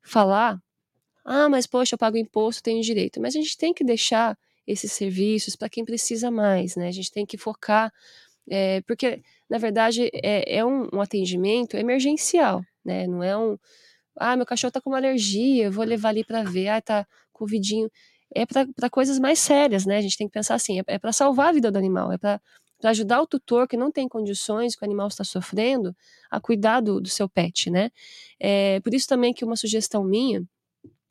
falar: 0.01 0.61
ah, 1.25 1.49
mas 1.49 1.65
poxa, 1.67 1.95
eu 1.95 1.99
pago 1.99 2.17
imposto, 2.17 2.63
tenho 2.63 2.81
direito. 2.81 3.21
Mas 3.21 3.35
a 3.35 3.39
gente 3.39 3.57
tem 3.57 3.73
que 3.73 3.83
deixar 3.83 4.37
esses 4.67 4.91
serviços 4.91 5.55
para 5.55 5.69
quem 5.69 5.85
precisa 5.85 6.31
mais, 6.31 6.75
né? 6.75 6.87
A 6.87 6.91
gente 6.91 7.11
tem 7.11 7.25
que 7.25 7.37
focar, 7.37 7.91
é, 8.49 8.81
porque, 8.81 9.21
na 9.49 9.57
verdade, 9.57 10.09
é, 10.13 10.57
é 10.57 10.65
um, 10.65 10.87
um 10.93 11.01
atendimento 11.01 11.77
emergencial, 11.77 12.61
né? 12.83 13.07
Não 13.07 13.23
é 13.23 13.37
um. 13.37 13.57
Ah, 14.17 14.35
meu 14.35 14.45
cachorro 14.45 14.71
tá 14.71 14.81
com 14.81 14.89
uma 14.91 14.97
alergia, 14.97 15.65
eu 15.65 15.71
vou 15.71 15.85
levar 15.85 16.09
ali 16.09 16.23
para 16.23 16.43
ver. 16.43 16.67
Ah, 16.69 16.81
tá 16.81 17.07
covidinho. 17.31 17.89
É 18.35 18.45
para 18.45 18.89
coisas 18.89 19.19
mais 19.19 19.39
sérias, 19.39 19.85
né? 19.85 19.97
A 19.97 20.01
gente 20.01 20.17
tem 20.17 20.27
que 20.27 20.33
pensar 20.33 20.55
assim: 20.55 20.79
é, 20.79 20.83
é 20.87 20.99
para 20.99 21.11
salvar 21.11 21.49
a 21.49 21.51
vida 21.51 21.71
do 21.71 21.77
animal, 21.77 22.11
é 22.11 22.17
para 22.17 22.41
ajudar 22.83 23.21
o 23.21 23.27
tutor 23.27 23.67
que 23.67 23.77
não 23.77 23.91
tem 23.91 24.07
condições, 24.07 24.75
que 24.75 24.83
o 24.83 24.85
animal 24.85 25.07
está 25.07 25.23
sofrendo, 25.23 25.95
a 26.29 26.39
cuidar 26.39 26.81
do, 26.81 26.99
do 26.99 27.09
seu 27.09 27.29
pet, 27.29 27.69
né? 27.69 27.91
É, 28.39 28.79
por 28.81 28.93
isso 28.93 29.07
também 29.07 29.33
que 29.33 29.45
uma 29.45 29.55
sugestão 29.55 30.03
minha, 30.03 30.43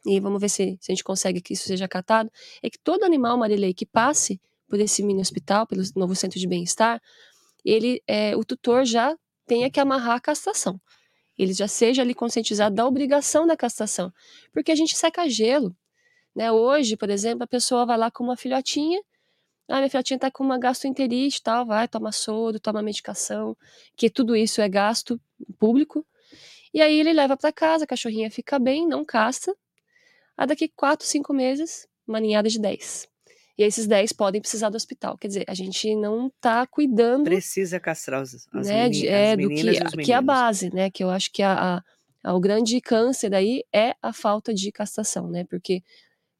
e 0.04 0.20
vamos 0.20 0.40
ver 0.40 0.48
se, 0.48 0.78
se 0.80 0.90
a 0.90 0.94
gente 0.94 1.04
consegue 1.04 1.40
que 1.40 1.54
isso 1.54 1.64
seja 1.64 1.84
acatado, 1.84 2.30
é 2.62 2.68
que 2.68 2.78
todo 2.78 3.04
animal, 3.04 3.38
Marilei, 3.38 3.72
que 3.72 3.86
passe 3.86 4.40
por 4.68 4.80
esse 4.80 5.02
mini 5.02 5.20
hospital, 5.20 5.66
pelo 5.66 5.82
novo 5.96 6.14
centro 6.14 6.40
de 6.40 6.46
bem-estar, 6.46 7.00
ele, 7.64 8.02
é, 8.06 8.36
o 8.36 8.44
tutor 8.44 8.84
já 8.84 9.16
tenha 9.46 9.70
que 9.70 9.78
amarrar 9.78 10.16
a 10.16 10.20
castração. 10.20 10.80
Ele 11.38 11.52
já 11.52 11.68
seja 11.68 12.02
ali 12.02 12.14
conscientizado 12.14 12.74
da 12.74 12.86
obrigação 12.86 13.46
da 13.46 13.56
castração. 13.56 14.12
Porque 14.52 14.72
a 14.72 14.74
gente 14.74 14.96
seca 14.96 15.28
gelo. 15.28 15.76
Né? 16.34 16.50
Hoje, 16.50 16.96
por 16.96 17.10
exemplo, 17.10 17.44
a 17.44 17.46
pessoa 17.46 17.84
vai 17.86 17.96
lá 17.98 18.10
com 18.10 18.24
uma 18.24 18.36
filhotinha, 18.36 19.00
ah, 19.68 19.76
minha 19.78 19.88
filhotinha 19.90 20.18
tá 20.18 20.30
com 20.30 20.42
uma 20.44 20.58
gastroenterite 20.58 21.38
e 21.38 21.42
tal, 21.42 21.64
vai, 21.66 21.86
toma 21.88 22.12
soro, 22.12 22.58
toma 22.60 22.82
medicação, 22.82 23.56
que 23.96 24.10
tudo 24.10 24.34
isso 24.36 24.60
é 24.60 24.68
gasto 24.68 25.20
público. 25.58 26.04
E 26.74 26.80
aí 26.80 26.98
ele 26.98 27.12
leva 27.12 27.36
para 27.36 27.52
casa, 27.52 27.84
a 27.84 27.86
cachorrinha 27.86 28.30
fica 28.30 28.58
bem, 28.58 28.86
não 28.86 29.04
castra. 29.04 29.54
A 30.36 30.46
daqui 30.46 30.68
4, 30.74 31.06
5 31.06 31.32
meses, 31.34 31.86
uma 32.06 32.18
ninhada 32.18 32.48
de 32.48 32.58
10. 32.58 33.06
E 33.58 33.62
esses 33.62 33.86
10 33.86 34.12
podem 34.12 34.40
precisar 34.40 34.70
do 34.70 34.76
hospital. 34.76 35.16
Quer 35.18 35.28
dizer, 35.28 35.44
a 35.46 35.52
gente 35.54 35.94
não 35.94 36.30
tá 36.40 36.66
cuidando 36.66 37.24
Precisa 37.24 37.78
castrar 37.78 38.22
as, 38.22 38.34
as, 38.52 38.66
né, 38.66 38.84
meni- 38.84 39.00
de- 39.02 39.08
as 39.08 39.14
é, 39.14 39.36
do 39.36 39.48
meninas 39.48 39.78
que, 39.78 39.84
os 39.86 39.92
que 40.06 40.12
é 40.12 40.14
a 40.14 40.22
base, 40.22 40.74
né? 40.74 40.90
Que 40.90 41.04
eu 41.04 41.10
acho 41.10 41.30
que 41.30 41.42
a, 41.42 41.76
a- 41.76 41.82
a- 42.24 42.34
o 42.34 42.40
grande 42.40 42.80
câncer 42.80 43.34
aí 43.34 43.62
é 43.72 43.94
a 44.00 44.12
falta 44.12 44.54
de 44.54 44.72
castração, 44.72 45.28
né? 45.28 45.44
Porque 45.44 45.82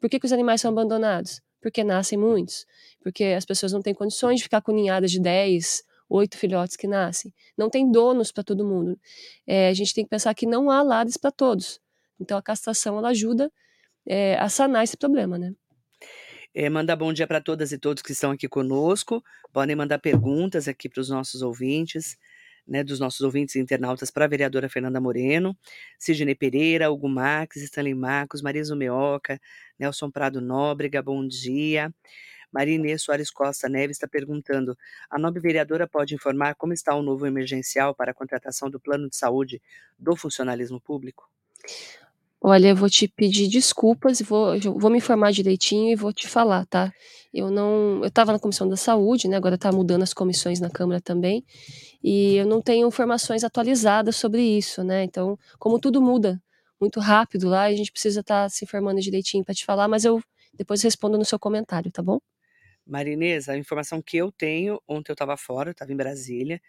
por 0.03 0.11
que, 0.11 0.19
que 0.19 0.27
os 0.27 0.33
animais 0.33 0.61
são 0.61 0.73
abandonados? 0.73 1.41
Porque 1.61 1.85
nascem 1.85 2.19
muitos. 2.19 2.67
Porque 3.05 3.23
as 3.23 3.45
pessoas 3.45 3.73
não 3.73 3.81
têm 3.81 3.95
condições 3.95 4.39
de 4.39 4.43
ficar 4.43 4.61
com 4.61 4.73
ninhadas 4.73 5.13
de 5.13 5.21
10, 5.21 5.85
8 6.09 6.37
filhotes 6.37 6.77
que 6.77 6.89
nascem. 6.89 7.33
Não 7.57 7.71
tem 7.71 7.89
donos 7.89 8.33
para 8.33 8.43
todo 8.43 8.67
mundo. 8.67 8.99
É, 9.47 9.69
a 9.69 9.73
gente 9.73 9.95
tem 9.95 10.03
que 10.03 10.11
pensar 10.11 10.35
que 10.35 10.45
não 10.45 10.73
há 10.73 10.83
lares 10.83 11.17
para 11.17 11.31
todos. 11.31 11.81
Então 12.19 12.37
a 12.37 12.43
castração 12.43 12.99
ela 12.99 13.11
ajuda 13.11 13.49
é, 14.05 14.35
a 14.41 14.49
sanar 14.49 14.83
esse 14.83 14.97
problema, 14.97 15.39
né? 15.39 15.55
É, 16.53 16.69
mandar 16.69 16.97
bom 16.97 17.13
dia 17.13 17.29
para 17.29 17.41
todas 17.41 17.71
e 17.71 17.79
todos 17.79 18.03
que 18.03 18.11
estão 18.11 18.33
aqui 18.33 18.49
conosco. 18.49 19.23
Podem 19.53 19.77
mandar 19.77 20.01
perguntas 20.01 20.67
aqui 20.67 20.89
para 20.89 21.01
os 21.01 21.11
nossos 21.11 21.43
ouvintes, 21.43 22.17
né, 22.67 22.83
dos 22.85 23.01
nossos 23.01 23.21
ouvintes 23.21 23.55
e 23.57 23.61
internautas 23.61 24.11
para 24.11 24.25
a 24.25 24.29
vereadora 24.29 24.69
Fernanda 24.69 25.01
Moreno, 25.01 25.57
Sidney 25.99 26.35
Pereira, 26.35 26.91
Hugo 26.91 27.09
Max, 27.09 27.57
Stanley 27.57 27.95
Marcos, 27.95 28.43
Marisa 28.43 28.75
Meoca, 28.77 29.41
Nelson 29.79 30.11
Prado 30.11 30.41
Nóbrega, 30.41 31.03
bom 31.03 31.27
dia. 31.27 31.93
Maria 32.53 32.75
Inês 32.75 33.03
Soares 33.03 33.31
Costa 33.31 33.69
Neves 33.69 33.97
está 33.97 34.07
perguntando: 34.07 34.77
a 35.11 35.19
nobre 35.19 35.41
vereadora 35.41 35.89
pode 35.89 36.15
informar 36.15 36.55
como 36.55 36.73
está 36.73 36.95
o 36.95 37.03
novo 37.03 37.27
emergencial 37.27 37.95
para 37.95 38.11
a 38.11 38.15
contratação 38.15 38.69
do 38.69 38.79
plano 38.79 39.09
de 39.09 39.17
saúde 39.17 39.61
do 39.99 40.15
funcionalismo 40.15 40.81
público? 40.81 41.29
Olha, 42.45 42.69
eu 42.71 42.77
vou 42.77 42.91
te 42.91 43.07
pedir 43.07 43.47
desculpas 43.49 44.21
vou, 44.21 44.59
vou 44.77 44.91
me 44.91 44.99
informar 44.99 45.31
direitinho 45.31 45.93
e 45.93 45.95
vou 45.95 46.13
te 46.13 46.27
falar, 46.27 46.67
tá? 46.67 46.93
Eu 47.33 47.51
não, 47.53 48.01
eu 48.03 48.09
estava 48.09 48.33
na 48.33 48.39
comissão 48.39 48.69
da 48.69 48.77
saúde, 48.77 49.29
né? 49.29 49.37
Agora 49.37 49.55
está 49.55 49.71
mudando 49.71 50.03
as 50.03 50.13
comissões 50.13 50.59
na 50.59 50.69
Câmara 50.69 51.01
também, 51.01 51.45
e 52.03 52.35
eu 52.37 52.47
não 52.47 52.61
tenho 52.61 52.89
informações 52.89 53.45
atualizadas 53.45 54.17
sobre 54.17 54.43
isso, 54.43 54.83
né? 54.83 55.05
Então, 55.05 55.39
como 55.57 55.79
tudo 55.79 56.03
muda 56.03 56.43
muito 56.81 56.99
rápido 56.99 57.49
lá, 57.49 57.63
a 57.63 57.75
gente 57.75 57.93
precisa 57.93 58.21
estar 58.21 58.45
tá 58.45 58.49
se 58.49 58.65
informando 58.65 59.01
direitinho 59.01 59.45
para 59.45 59.55
te 59.55 59.65
falar, 59.65 59.87
mas 59.87 60.05
eu 60.05 60.21
depois 60.53 60.83
respondo 60.83 61.17
no 61.17 61.25
seu 61.25 61.39
comentário, 61.39 61.93
tá 61.93 62.03
bom? 62.03 62.19
Marinesa, 62.85 63.53
a 63.53 63.57
informação 63.57 64.03
que 64.03 64.17
eu 64.17 64.33
tenho, 64.33 64.81
ontem 64.89 65.13
eu 65.13 65.15
estava 65.15 65.37
fora, 65.37 65.69
eu 65.71 65.73
estava 65.73 65.93
em 65.93 65.97
Brasília, 65.97 66.61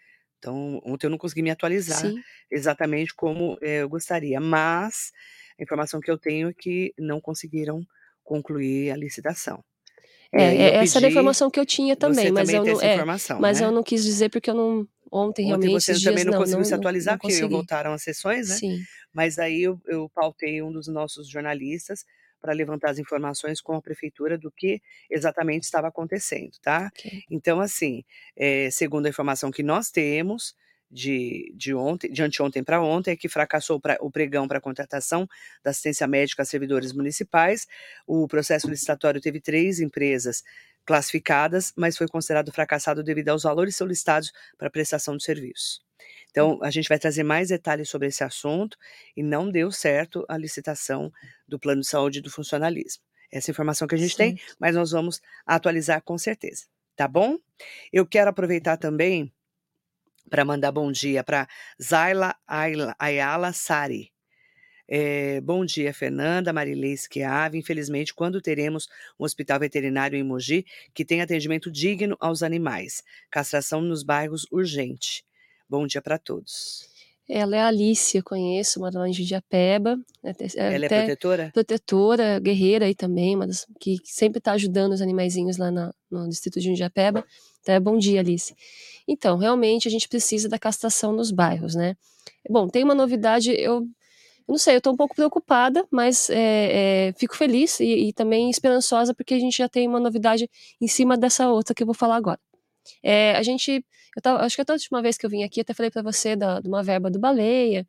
então 0.44 0.78
ontem 0.84 1.06
eu 1.06 1.10
não 1.10 1.16
consegui 1.16 1.42
me 1.42 1.50
atualizar 1.50 1.98
Sim. 1.98 2.20
exatamente 2.50 3.14
como 3.14 3.56
eh, 3.62 3.82
eu 3.82 3.88
gostaria, 3.88 4.38
mas 4.40 5.10
a 5.58 5.62
informação 5.62 6.00
que 6.00 6.10
eu 6.10 6.18
tenho 6.18 6.50
é 6.50 6.52
que 6.52 6.92
não 6.98 7.18
conseguiram 7.18 7.82
concluir 8.22 8.90
a 8.90 8.96
licitação. 8.96 9.64
É, 10.32 10.44
é 10.44 10.74
essa 10.76 10.98
era 10.98 11.06
a 11.06 11.10
informação 11.10 11.50
que 11.50 11.58
eu 11.58 11.64
tinha 11.64 11.96
também, 11.96 12.30
mas 12.30 12.48
também 12.48 12.56
eu 12.56 12.74
não, 12.74 12.82
é, 12.82 13.04
mas 13.40 13.60
né? 13.60 13.66
eu 13.66 13.70
não 13.70 13.82
quis 13.82 14.02
dizer 14.02 14.28
porque 14.30 14.50
eu 14.50 14.54
não 14.54 14.86
ontem 15.10 15.44
Ontem 15.44 15.46
realmente 15.46 15.70
você 15.70 15.92
esses 15.92 16.02
também 16.02 16.24
dias 16.24 16.26
não 16.26 16.32
não, 16.32 16.38
conseguiu 16.40 16.58
não, 16.58 16.64
se 16.64 16.70
não, 16.72 16.78
atualizar, 16.78 17.14
não 17.14 17.18
porque 17.20 17.34
consegui. 17.34 17.54
voltaram 17.54 17.92
as 17.92 18.02
sessões, 18.02 18.48
né? 18.48 18.56
Sim, 18.56 18.80
Mas 19.14 19.38
aí 19.38 19.62
eu, 19.62 19.80
eu 19.86 20.10
pautei 20.12 20.60
um 20.60 20.72
dos 20.72 20.88
nossos 20.88 21.28
jornalistas 21.30 22.04
para 22.44 22.52
levantar 22.52 22.90
as 22.90 22.98
informações 22.98 23.60
com 23.60 23.74
a 23.74 23.80
prefeitura 23.82 24.36
do 24.36 24.50
que 24.52 24.82
exatamente 25.10 25.62
estava 25.64 25.88
acontecendo, 25.88 26.52
tá? 26.62 26.92
ok. 26.92 27.04
Então, 27.30 27.60
assim, 27.60 28.04
eh, 28.36 28.70
segundo 28.70 29.06
a 29.06 29.08
informação 29.08 29.50
que 29.50 29.62
nós 29.62 29.90
temos 29.90 30.54
de, 30.90 31.52
de 31.56 31.74
ontem, 31.74 32.10
de 32.12 32.22
anteontem 32.22 32.62
para 32.62 32.80
ontem, 32.82 33.12
é 33.12 33.16
que 33.16 33.28
fracassou 33.28 33.80
pra- 33.80 33.96
o 34.00 34.10
pregão 34.10 34.46
para 34.46 34.60
contratação 34.60 35.26
da 35.62 35.70
assistência 35.70 36.06
médica 36.06 36.42
a 36.42 36.46
servidores 36.46 36.92
municipais. 36.92 37.66
O 38.06 38.28
processo 38.28 38.68
licitatório 38.68 39.20
teve 39.20 39.40
três 39.40 39.80
empresas 39.80 40.42
classificadas, 40.84 41.72
mas 41.76 41.96
foi 41.96 42.06
considerado 42.08 42.52
fracassado 42.52 43.02
devido 43.02 43.30
aos 43.30 43.42
valores 43.44 43.76
solicitados 43.76 44.32
para 44.58 44.70
prestação 44.70 45.16
de 45.16 45.24
serviços. 45.24 45.82
Então, 46.30 46.58
a 46.62 46.70
gente 46.70 46.88
vai 46.88 46.98
trazer 46.98 47.22
mais 47.22 47.48
detalhes 47.48 47.88
sobre 47.88 48.08
esse 48.08 48.24
assunto 48.24 48.76
e 49.16 49.22
não 49.22 49.50
deu 49.50 49.70
certo 49.70 50.24
a 50.28 50.36
licitação 50.36 51.12
do 51.46 51.58
plano 51.58 51.80
de 51.80 51.86
saúde 51.86 52.20
do 52.20 52.30
funcionalismo. 52.30 53.02
Essa 53.30 53.50
informação 53.50 53.86
que 53.88 53.94
a 53.94 53.98
gente 53.98 54.16
tem, 54.16 54.36
Certo. 54.36 54.56
mas 54.58 54.74
nós 54.74 54.90
vamos 54.90 55.20
atualizar 55.46 56.02
com 56.02 56.16
certeza, 56.16 56.66
tá 56.94 57.08
bom? 57.08 57.38
Eu 57.92 58.06
quero 58.06 58.30
aproveitar 58.30 58.76
também 58.76 59.32
para 60.30 60.44
mandar 60.44 60.72
bom 60.72 60.90
dia 60.90 61.22
para 61.22 61.48
Zaila 61.80 62.34
Ayala 62.98 63.52
Sari. 63.52 64.12
É, 64.86 65.40
bom 65.40 65.64
dia, 65.64 65.94
Fernanda, 65.94 66.52
Marilei 66.52 66.96
Schiave. 66.96 67.58
Infelizmente, 67.58 68.14
quando 68.14 68.40
teremos 68.40 68.88
um 69.18 69.24
hospital 69.24 69.58
veterinário 69.58 70.18
em 70.18 70.22
Mogi 70.22 70.66
que 70.92 71.04
tenha 71.04 71.24
atendimento 71.24 71.70
digno 71.70 72.16
aos 72.20 72.42
animais? 72.42 73.02
Castração 73.30 73.80
nos 73.80 74.02
bairros 74.02 74.46
urgente. 74.52 75.24
Bom 75.74 75.88
dia 75.88 76.00
para 76.00 76.18
todos. 76.20 76.84
Ela 77.28 77.56
é 77.56 77.60
a 77.60 77.66
Alice, 77.66 78.16
eu 78.16 78.22
conheço, 78.22 78.78
mora 78.78 78.96
lá 78.96 79.08
em 79.08 79.12
Judiapeba, 79.12 79.98
até, 80.22 80.46
Ela 80.54 80.84
é 80.84 80.88
protetora? 80.88 81.50
protetora, 81.52 82.38
guerreira 82.38 82.84
aí 82.84 82.94
também, 82.94 83.34
uma 83.34 83.44
das, 83.44 83.66
que 83.80 83.96
sempre 84.04 84.38
está 84.38 84.52
ajudando 84.52 84.92
os 84.92 85.02
animaizinhos 85.02 85.56
lá 85.56 85.72
na- 85.72 85.92
no 86.08 86.28
distrito 86.28 86.60
de 86.60 86.68
Jundiapeba. 86.68 87.24
Então, 87.60 87.74
é 87.74 87.80
bom 87.80 87.98
dia, 87.98 88.20
Alice. 88.20 88.54
Então, 89.08 89.36
realmente 89.36 89.88
a 89.88 89.90
gente 89.90 90.08
precisa 90.08 90.48
da 90.48 90.60
castração 90.60 91.10
nos 91.12 91.32
bairros, 91.32 91.74
né? 91.74 91.96
Bom, 92.48 92.68
tem 92.68 92.84
uma 92.84 92.94
novidade, 92.94 93.50
eu, 93.50 93.80
eu 93.80 93.88
não 94.46 94.58
sei, 94.58 94.76
eu 94.76 94.78
estou 94.78 94.92
um 94.92 94.96
pouco 94.96 95.16
preocupada, 95.16 95.84
mas 95.90 96.30
é, 96.30 97.08
é, 97.08 97.12
fico 97.18 97.34
feliz 97.36 97.80
e, 97.80 97.86
e 98.08 98.12
também 98.12 98.48
esperançosa 98.48 99.12
porque 99.12 99.34
a 99.34 99.40
gente 99.40 99.56
já 99.58 99.68
tem 99.68 99.88
uma 99.88 99.98
novidade 99.98 100.48
em 100.80 100.86
cima 100.86 101.16
dessa 101.16 101.48
outra 101.48 101.74
que 101.74 101.82
eu 101.82 101.86
vou 101.86 101.96
falar 101.96 102.14
agora. 102.14 102.38
É, 103.02 103.34
a 103.34 103.42
gente, 103.42 103.82
eu 104.16 104.22
tava, 104.22 104.44
acho 104.44 104.56
que 104.56 104.62
até 104.62 104.72
a 104.72 104.74
última 104.74 105.02
vez 105.02 105.16
que 105.16 105.26
eu 105.26 105.30
vim 105.30 105.42
aqui, 105.42 105.60
até 105.60 105.74
falei 105.74 105.90
para 105.90 106.02
você 106.02 106.36
da, 106.36 106.60
de 106.60 106.68
uma 106.68 106.82
verba 106.82 107.10
do 107.10 107.18
Baleia, 107.18 107.86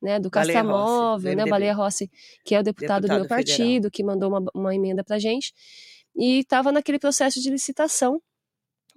né, 0.00 0.18
do 0.18 0.30
Castamóvel, 0.30 1.36
né. 1.36 1.44
Baleia 1.46 1.74
Rossi, 1.74 2.10
que 2.44 2.54
é 2.54 2.60
o 2.60 2.62
deputado, 2.62 3.02
do 3.02 3.08
meu 3.08 3.22
Deputado 3.22 3.38
federal. 3.38 3.58
partido, 3.58 3.90
que 3.90 4.04
mandou 4.04 4.28
uma, 4.28 4.44
uma 4.54 4.74
emenda 4.74 5.02
para 5.02 5.18
gente, 5.18 5.52
e 6.16 6.40
estava 6.40 6.72
naquele 6.72 6.98
processo 6.98 7.40
de 7.40 7.50
licitação 7.50 8.20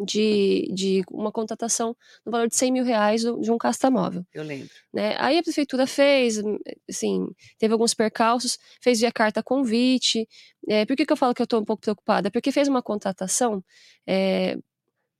de, 0.03 0.71
de 0.73 1.03
uma 1.11 1.31
contratação 1.31 1.95
no 2.25 2.31
valor 2.31 2.47
de 2.47 2.55
100 2.55 2.71
mil 2.71 2.83
reais 2.83 3.21
de 3.21 3.51
um 3.51 3.57
castamóvel 3.57 4.25
Eu 4.33 4.43
lembro. 4.43 4.69
né? 4.93 5.15
Aí 5.19 5.37
a 5.37 5.43
prefeitura 5.43 5.85
fez, 5.85 6.41
assim, 6.89 7.27
teve 7.59 7.73
alguns 7.73 7.93
percalços, 7.93 8.57
fez 8.81 8.99
via 8.99 9.11
carta 9.11 9.43
convite. 9.43 10.27
É, 10.67 10.85
por 10.85 10.95
que, 10.95 11.05
que 11.05 11.13
eu 11.13 11.17
falo 11.17 11.33
que 11.33 11.41
eu 11.41 11.45
estou 11.45 11.61
um 11.61 11.65
pouco 11.65 11.81
preocupada? 11.81 12.31
Porque 12.31 12.51
fez 12.51 12.67
uma 12.67 12.81
contratação 12.81 13.63
é, 14.07 14.57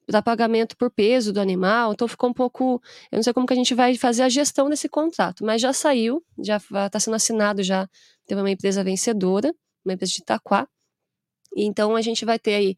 para 0.08 0.22
pagamento 0.22 0.75
por 0.77 0.89
peso 0.91 1.31
do 1.31 1.39
animal, 1.39 1.93
então 1.93 2.08
ficou 2.08 2.29
um 2.29 2.34
pouco. 2.34 2.81
Eu 3.12 3.17
não 3.17 3.24
sei 3.24 3.34
como 3.34 3.46
que 3.46 3.53
a 3.53 3.55
gente 3.55 3.74
vai 3.74 3.96
fazer 3.96 4.24
a 4.24 4.29
gestão 4.29 4.70
desse 4.70 4.89
contrato, 4.89 5.46
mas 5.46 5.62
já 5.62 5.74
saiu, 5.74 6.24
já 6.39 6.58
está 6.58 7.00
sendo 7.00 7.15
assinado, 7.15 7.63
já 7.63 7.88
teve 8.25 8.41
uma 8.41 8.50
empresa 8.50 8.84
vencedora, 8.84 9.53
uma 9.86 9.93
empresa 9.93 10.12
de 10.12 10.22
Itaquá. 10.22 10.67
Então 11.55 11.96
a 11.96 12.01
gente 12.01 12.25
vai 12.25 12.39
ter 12.39 12.55
aí, 12.55 12.77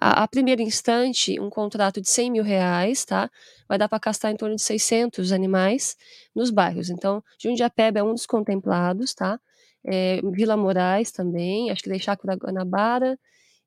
a, 0.00 0.24
a 0.24 0.28
primeiro 0.28 0.60
instante, 0.62 1.40
um 1.40 1.50
contrato 1.50 2.00
de 2.00 2.08
100 2.08 2.30
mil 2.30 2.44
reais, 2.44 3.04
tá? 3.04 3.30
Vai 3.68 3.78
dar 3.78 3.88
para 3.88 4.00
castrar 4.00 4.32
em 4.32 4.36
torno 4.36 4.56
de 4.56 4.62
600 4.62 5.32
animais 5.32 5.96
nos 6.34 6.50
bairros. 6.50 6.90
Então, 6.90 7.22
Jundiapeba 7.40 8.00
é 8.00 8.02
um 8.02 8.12
dos 8.12 8.26
contemplados, 8.26 9.14
tá? 9.14 9.40
É, 9.84 10.20
Vila 10.32 10.56
Moraes 10.56 11.12
também, 11.12 11.70
acho 11.70 11.82
que 11.82 11.98
Chácara 11.98 12.36
Guanabara, 12.36 13.18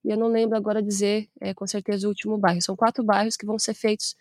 e 0.03 0.09
eu 0.11 0.17
não 0.17 0.27
lembro 0.27 0.57
agora 0.57 0.81
dizer 0.81 1.29
é, 1.39 1.53
com 1.53 1.65
certeza 1.67 2.07
o 2.07 2.09
último 2.09 2.37
bairro. 2.37 2.61
São 2.61 2.75
quatro 2.75 3.03
bairros 3.03 3.35
que 3.37 3.45
vão 3.45 3.57
ser 3.59 3.73
feitos 3.73 4.15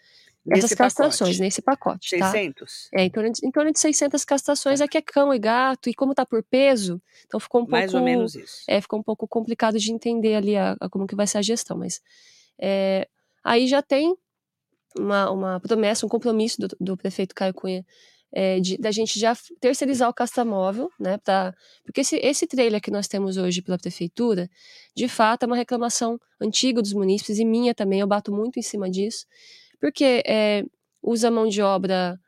essas 0.50 0.72
castrações, 0.72 1.38
nesse 1.38 1.60
pacote, 1.60 2.18
tá? 2.18 2.30
600? 2.30 2.88
É, 2.94 3.04
em 3.04 3.10
torno 3.10 3.30
de, 3.30 3.46
em 3.46 3.50
torno 3.50 3.70
de 3.72 3.78
600 3.78 4.24
castrações, 4.24 4.78
Tá. 4.78 4.86
é 4.86 4.88
que 4.88 4.96
é 4.96 5.02
cão 5.02 5.34
e 5.34 5.38
gato, 5.38 5.90
e 5.90 5.94
como 5.94 6.14
tá 6.14 6.24
por 6.24 6.42
peso, 6.42 7.00
então 7.26 7.38
ficou 7.38 7.62
um 7.62 7.66
Mais 7.68 7.92
pouco 7.92 7.98
ou 7.98 8.04
menos 8.04 8.34
isso. 8.34 8.62
é, 8.66 8.80
ficou 8.80 8.98
um 8.98 9.02
pouco 9.02 9.28
complicado 9.28 9.78
de 9.78 9.92
entender 9.92 10.34
ali 10.34 10.56
a, 10.56 10.76
a 10.80 10.88
como 10.88 11.06
que 11.06 11.14
vai 11.14 11.26
ser 11.26 11.38
a 11.38 11.42
gestão, 11.42 11.76
mas 11.76 12.00
é, 12.58 13.06
aí 13.44 13.66
já 13.66 13.82
tem 13.82 14.16
uma, 14.98 15.30
uma 15.30 15.60
promessa, 15.60 16.06
um 16.06 16.08
compromisso 16.08 16.58
do, 16.62 16.68
do 16.80 16.96
prefeito 16.96 17.34
Caio 17.34 17.52
Cunha 17.52 17.84
é, 18.32 18.60
de, 18.60 18.76
da 18.78 18.90
gente 18.90 19.18
já 19.18 19.36
terceirizar 19.60 20.08
o 20.08 20.14
castamóvel, 20.14 20.90
né, 20.98 21.18
pra, 21.18 21.54
porque 21.84 22.00
esse, 22.02 22.16
esse 22.16 22.46
trailer 22.46 22.80
que 22.80 22.90
nós 22.90 23.08
temos 23.08 23.36
hoje 23.36 23.62
pela 23.62 23.78
prefeitura, 23.78 24.48
de 24.94 25.08
fato 25.08 25.42
é 25.42 25.46
uma 25.46 25.56
reclamação 25.56 26.18
antiga 26.40 26.80
dos 26.80 26.92
munícipes 26.92 27.38
e 27.38 27.44
minha 27.44 27.74
também, 27.74 28.00
eu 28.00 28.06
bato 28.06 28.32
muito 28.32 28.58
em 28.58 28.62
cima 28.62 28.88
disso, 28.88 29.26
porque 29.80 30.22
é, 30.26 30.64
usa 31.02 31.30
mão 31.30 31.48
de 31.48 31.60
obra 31.62 32.18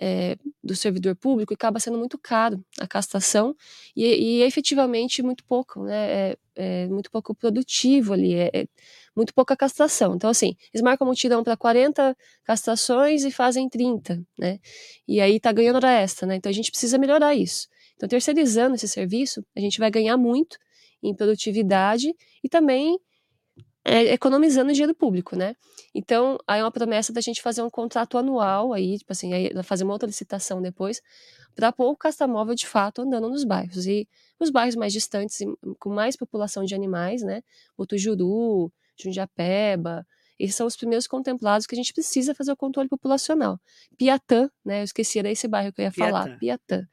é, 0.00 0.36
do 0.62 0.76
servidor 0.76 1.16
público 1.16 1.52
e 1.52 1.56
acaba 1.56 1.80
sendo 1.80 1.98
muito 1.98 2.16
caro 2.16 2.64
a 2.78 2.86
castração 2.86 3.54
e, 3.96 4.04
e 4.04 4.42
efetivamente 4.42 5.22
muito 5.22 5.44
pouco, 5.44 5.82
né? 5.82 6.10
É, 6.10 6.36
é 6.58 6.88
muito 6.88 7.10
pouco 7.10 7.34
produtivo 7.34 8.12
ali, 8.12 8.34
é, 8.34 8.50
é 8.52 8.66
muito 9.16 9.32
pouca 9.32 9.56
castração. 9.56 10.14
Então, 10.16 10.28
assim, 10.28 10.56
eles 10.74 10.82
marcam 10.82 11.06
um 11.06 11.10
mutirão 11.10 11.44
para 11.44 11.56
40 11.56 12.16
castrações 12.44 13.24
e 13.24 13.30
fazem 13.30 13.68
30, 13.68 14.20
né? 14.38 14.58
E 15.06 15.20
aí 15.20 15.38
tá 15.40 15.52
ganhando 15.52 15.76
hora 15.76 15.92
extra, 15.92 16.26
né? 16.26 16.36
Então 16.36 16.50
a 16.50 16.52
gente 16.52 16.70
precisa 16.70 16.98
melhorar 16.98 17.34
isso. 17.34 17.68
Então, 17.96 18.08
terceirizando 18.08 18.74
esse 18.74 18.88
serviço, 18.88 19.44
a 19.56 19.60
gente 19.60 19.78
vai 19.78 19.90
ganhar 19.90 20.16
muito 20.16 20.58
em 21.02 21.14
produtividade 21.14 22.12
e 22.42 22.48
também 22.48 22.98
é, 23.88 24.12
economizando 24.12 24.72
dinheiro 24.72 24.94
público, 24.94 25.34
né? 25.34 25.54
Então, 25.94 26.38
aí 26.46 26.60
é 26.60 26.64
uma 26.64 26.70
promessa 26.70 27.12
da 27.12 27.20
gente 27.20 27.40
fazer 27.40 27.62
um 27.62 27.70
contrato 27.70 28.18
anual 28.18 28.72
aí, 28.72 28.98
tipo 28.98 29.10
assim, 29.12 29.32
aí 29.32 29.50
fazer 29.62 29.84
uma 29.84 29.94
outra 29.94 30.06
licitação 30.06 30.60
depois, 30.60 31.00
para 31.54 31.72
pôr 31.72 31.90
o 31.90 31.96
castamóvel 31.96 32.54
de 32.54 32.66
fato 32.66 33.02
andando 33.02 33.28
nos 33.28 33.44
bairros. 33.44 33.86
E 33.86 34.06
os 34.38 34.50
bairros 34.50 34.76
mais 34.76 34.92
distantes, 34.92 35.38
com 35.78 35.90
mais 35.90 36.16
população 36.16 36.64
de 36.64 36.74
animais, 36.74 37.22
né? 37.22 37.42
Botujuru, 37.76 38.70
Jundiapeba, 39.00 40.06
esses 40.38 40.54
são 40.54 40.66
os 40.66 40.76
primeiros 40.76 41.06
contemplados 41.06 41.66
que 41.66 41.74
a 41.74 41.78
gente 41.78 41.92
precisa 41.92 42.34
fazer 42.34 42.52
o 42.52 42.56
controle 42.56 42.88
populacional. 42.88 43.58
Piatã, 43.96 44.50
né? 44.64 44.80
Eu 44.80 44.84
esqueci, 44.84 45.18
era 45.18 45.30
esse 45.30 45.48
bairro 45.48 45.72
que 45.72 45.80
eu 45.80 45.86
ia 45.86 45.92
falar. 45.92 46.24
Piatã. 46.24 46.38
Piatã. 46.38 46.86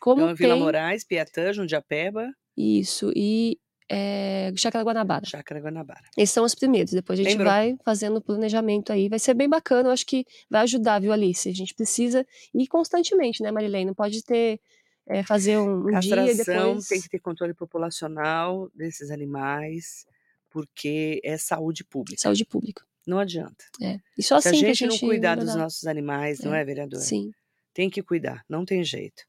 Como 0.00 0.22
Então, 0.22 0.34
Vila 0.34 0.54
tem 0.54 0.62
Moraes, 0.62 1.04
Piatã, 1.04 1.52
Jundiapeba, 1.52 2.28
isso, 2.56 3.12
e 3.14 3.58
é, 3.90 4.52
Chácara 4.56 4.84
Guanabara. 4.84 5.26
Chácara 5.26 5.60
Guanabara. 5.60 6.04
Esses 6.16 6.32
são 6.32 6.44
os 6.44 6.54
primeiros. 6.54 6.92
Depois 6.92 7.18
a 7.18 7.22
gente 7.22 7.32
Lembrou. 7.32 7.48
vai 7.50 7.76
fazendo 7.84 8.16
o 8.18 8.20
planejamento 8.20 8.92
aí. 8.92 9.08
Vai 9.08 9.18
ser 9.18 9.34
bem 9.34 9.48
bacana. 9.48 9.88
Eu 9.88 9.92
acho 9.92 10.06
que 10.06 10.24
vai 10.48 10.62
ajudar, 10.62 11.00
viu, 11.00 11.12
Alice? 11.12 11.48
A 11.48 11.52
gente 11.52 11.74
precisa 11.74 12.24
ir 12.54 12.66
constantemente, 12.68 13.42
né, 13.42 13.50
Marilene? 13.50 13.86
Não 13.86 13.94
pode 13.94 14.22
ter. 14.22 14.60
é, 15.06 15.24
fazer 15.24 15.58
um, 15.58 15.88
um 15.88 15.98
dia 15.98 16.14
e 16.24 16.36
Castração 16.36 16.66
depois. 16.68 16.86
tem 16.86 17.00
que 17.00 17.08
ter 17.08 17.18
controle 17.18 17.52
populacional 17.52 18.70
desses 18.74 19.10
animais, 19.10 20.06
porque 20.48 21.20
é 21.24 21.36
saúde 21.36 21.82
pública. 21.84 22.22
Saúde 22.22 22.44
pública. 22.44 22.84
Não 23.06 23.18
adianta. 23.18 23.64
É. 23.82 23.98
E 24.16 24.22
só 24.22 24.40
Se 24.40 24.48
a 24.48 24.50
assim 24.52 24.64
a 24.64 24.68
gente 24.68 24.78
gente 24.78 25.00
não 25.02 25.08
cuidar 25.08 25.34
dos 25.36 25.54
nossos 25.56 25.84
animais, 25.86 26.38
não 26.40 26.54
é, 26.54 26.64
vereador? 26.64 27.00
Sim. 27.00 27.32
Tem 27.74 27.90
que 27.90 28.02
cuidar, 28.02 28.44
não 28.48 28.64
tem 28.64 28.84
jeito. 28.84 29.24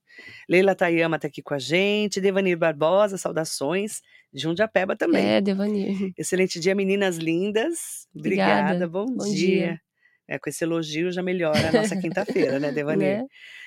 Leila 0.49 0.75
Tayama 0.75 1.15
está 1.17 1.27
aqui 1.27 1.41
com 1.41 1.53
a 1.53 1.59
gente. 1.59 2.19
Devanir 2.21 2.57
Barbosa, 2.57 3.17
saudações. 3.17 4.01
Jundiapeba 4.33 4.95
também. 4.95 5.25
É, 5.25 5.41
Devanir. 5.41 6.13
Excelente 6.17 6.59
dia, 6.59 6.73
meninas 6.75 7.17
lindas. 7.17 8.07
Obrigada, 8.15 8.61
Obrigada. 8.75 8.87
bom, 8.87 9.05
Bom 9.05 9.23
dia. 9.25 9.33
dia. 9.33 9.81
É, 10.27 10.39
com 10.39 10.49
esse 10.49 10.63
elogio 10.63 11.11
já 11.11 11.21
melhora 11.21 11.67
a 11.67 11.71
nossa 11.73 11.95
quinta-feira, 11.99 12.57
né, 12.57 12.71
Devanir? 12.71 13.17
Né? 13.19 13.25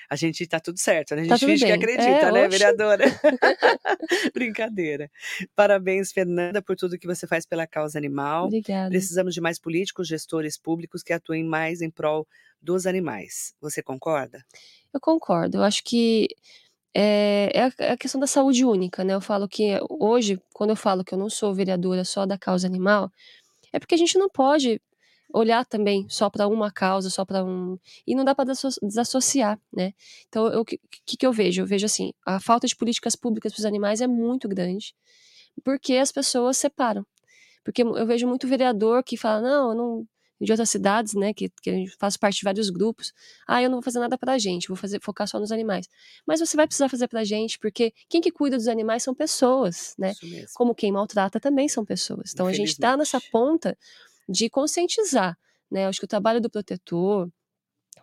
A 0.09 0.15
gente 0.15 0.45
tá 0.47 0.59
tudo 0.59 0.79
certo, 0.79 1.15
né? 1.15 1.23
A 1.23 1.27
Tá 1.27 1.35
gente 1.35 1.39
tudo 1.41 1.49
finge 1.51 1.65
que 1.65 1.71
bem. 1.71 1.79
acredita, 1.79 2.27
É, 2.27 2.31
né, 2.31 2.47
oxe. 2.47 2.57
vereadora? 2.57 3.05
Brincadeira. 4.33 5.09
Parabéns, 5.55 6.11
Fernanda, 6.11 6.61
por 6.61 6.75
tudo 6.75 6.97
que 6.97 7.07
você 7.07 7.27
faz 7.27 7.45
pela 7.45 7.67
causa 7.67 7.97
animal. 7.97 8.45
Obrigada. 8.45 8.89
Precisamos 8.89 9.33
de 9.33 9.41
mais 9.41 9.59
políticos, 9.59 10.07
gestores 10.07 10.57
públicos 10.57 11.03
que 11.03 11.13
atuem 11.13 11.43
mais 11.43 11.81
em 11.81 11.89
prol 11.89 12.27
dos 12.65 12.87
animais. 12.87 13.53
Você 13.61 13.83
concorda? 13.83 14.43
Eu 14.93 14.99
concordo. 14.99 15.57
Eu 15.59 15.63
acho 15.63 15.83
que 15.83 16.27
é, 16.93 17.51
é 17.53 17.63
a- 17.65 17.73
é 17.79 17.91
a 17.91 17.97
questão 17.97 18.19
da 18.19 18.27
saúde 18.27 18.65
única, 18.65 19.03
né? 19.03 19.13
Eu 19.13 19.21
falo 19.21 19.47
que 19.47 19.77
hoje, 19.89 20.39
quando 20.53 20.71
eu 20.71 20.75
falo 20.75 21.03
que 21.03 21.13
eu 21.13 21.17
não 21.17 21.29
sou 21.29 21.53
vereadora 21.53 22.03
só 22.05 22.25
da 22.25 22.37
causa 22.37 22.67
animal, 22.67 23.11
é 23.73 23.79
porque 23.79 23.95
a 23.95 23.97
gente 23.97 24.17
não 24.17 24.29
pode 24.29 24.81
olhar 25.33 25.65
também 25.65 26.07
só 26.09 26.29
para 26.29 26.47
uma 26.47 26.71
causa, 26.71 27.09
só 27.09 27.25
para 27.25 27.43
um. 27.43 27.77
E 28.07 28.15
não 28.15 28.23
dá 28.25 28.33
para 28.35 28.53
desassociar, 28.83 29.59
né? 29.73 29.93
Então, 30.29 30.45
o 30.61 30.65
que, 30.65 30.79
que 31.17 31.25
eu 31.27 31.33
vejo? 31.33 31.61
Eu 31.61 31.67
vejo 31.67 31.85
assim: 31.85 32.13
a 32.25 32.39
falta 32.39 32.67
de 32.67 32.75
políticas 32.75 33.15
públicas 33.15 33.53
para 33.53 33.59
os 33.59 33.65
animais 33.65 34.01
é 34.01 34.07
muito 34.07 34.47
grande, 34.47 34.95
porque 35.63 35.95
as 35.97 36.11
pessoas 36.11 36.57
separam. 36.57 37.05
Porque 37.63 37.83
eu 37.83 38.05
vejo 38.07 38.27
muito 38.27 38.47
vereador 38.47 39.03
que 39.03 39.17
fala, 39.17 39.41
não, 39.41 39.69
eu 39.71 39.75
não. 39.75 40.07
De 40.39 40.51
outras 40.51 40.69
cidades, 40.69 41.13
né, 41.13 41.33
que, 41.33 41.49
que 41.61 41.69
a 41.69 41.73
gente 41.73 41.95
faz 41.97 42.17
parte 42.17 42.39
de 42.39 42.43
vários 42.43 42.69
grupos. 42.69 43.13
Ah, 43.47 43.61
eu 43.63 43.69
não 43.69 43.77
vou 43.77 43.83
fazer 43.83 43.99
nada 43.99 44.17
pra 44.17 44.37
gente, 44.37 44.67
vou 44.67 44.75
fazer, 44.75 44.99
focar 45.01 45.27
só 45.27 45.39
nos 45.39 45.51
animais. 45.51 45.87
Mas 46.27 46.39
você 46.41 46.57
vai 46.57 46.67
precisar 46.67 46.89
fazer 46.89 47.07
pra 47.07 47.23
gente, 47.23 47.57
porque 47.57 47.93
quem 48.09 48.19
que 48.19 48.31
cuida 48.31 48.57
dos 48.57 48.67
animais 48.67 49.01
são 49.03 49.15
pessoas, 49.15 49.95
né? 49.97 50.13
Como 50.53 50.75
quem 50.75 50.91
maltrata 50.91 51.39
também 51.39 51.69
são 51.69 51.85
pessoas. 51.85 52.31
Então 52.33 52.47
a 52.47 52.53
gente 52.53 52.69
está 52.69 52.97
nessa 52.97 53.19
ponta 53.31 53.77
de 54.27 54.49
conscientizar, 54.49 55.37
né? 55.71 55.87
Acho 55.87 55.99
que 55.99 56.05
o 56.05 56.07
trabalho 56.07 56.41
do 56.41 56.49
protetor, 56.49 57.29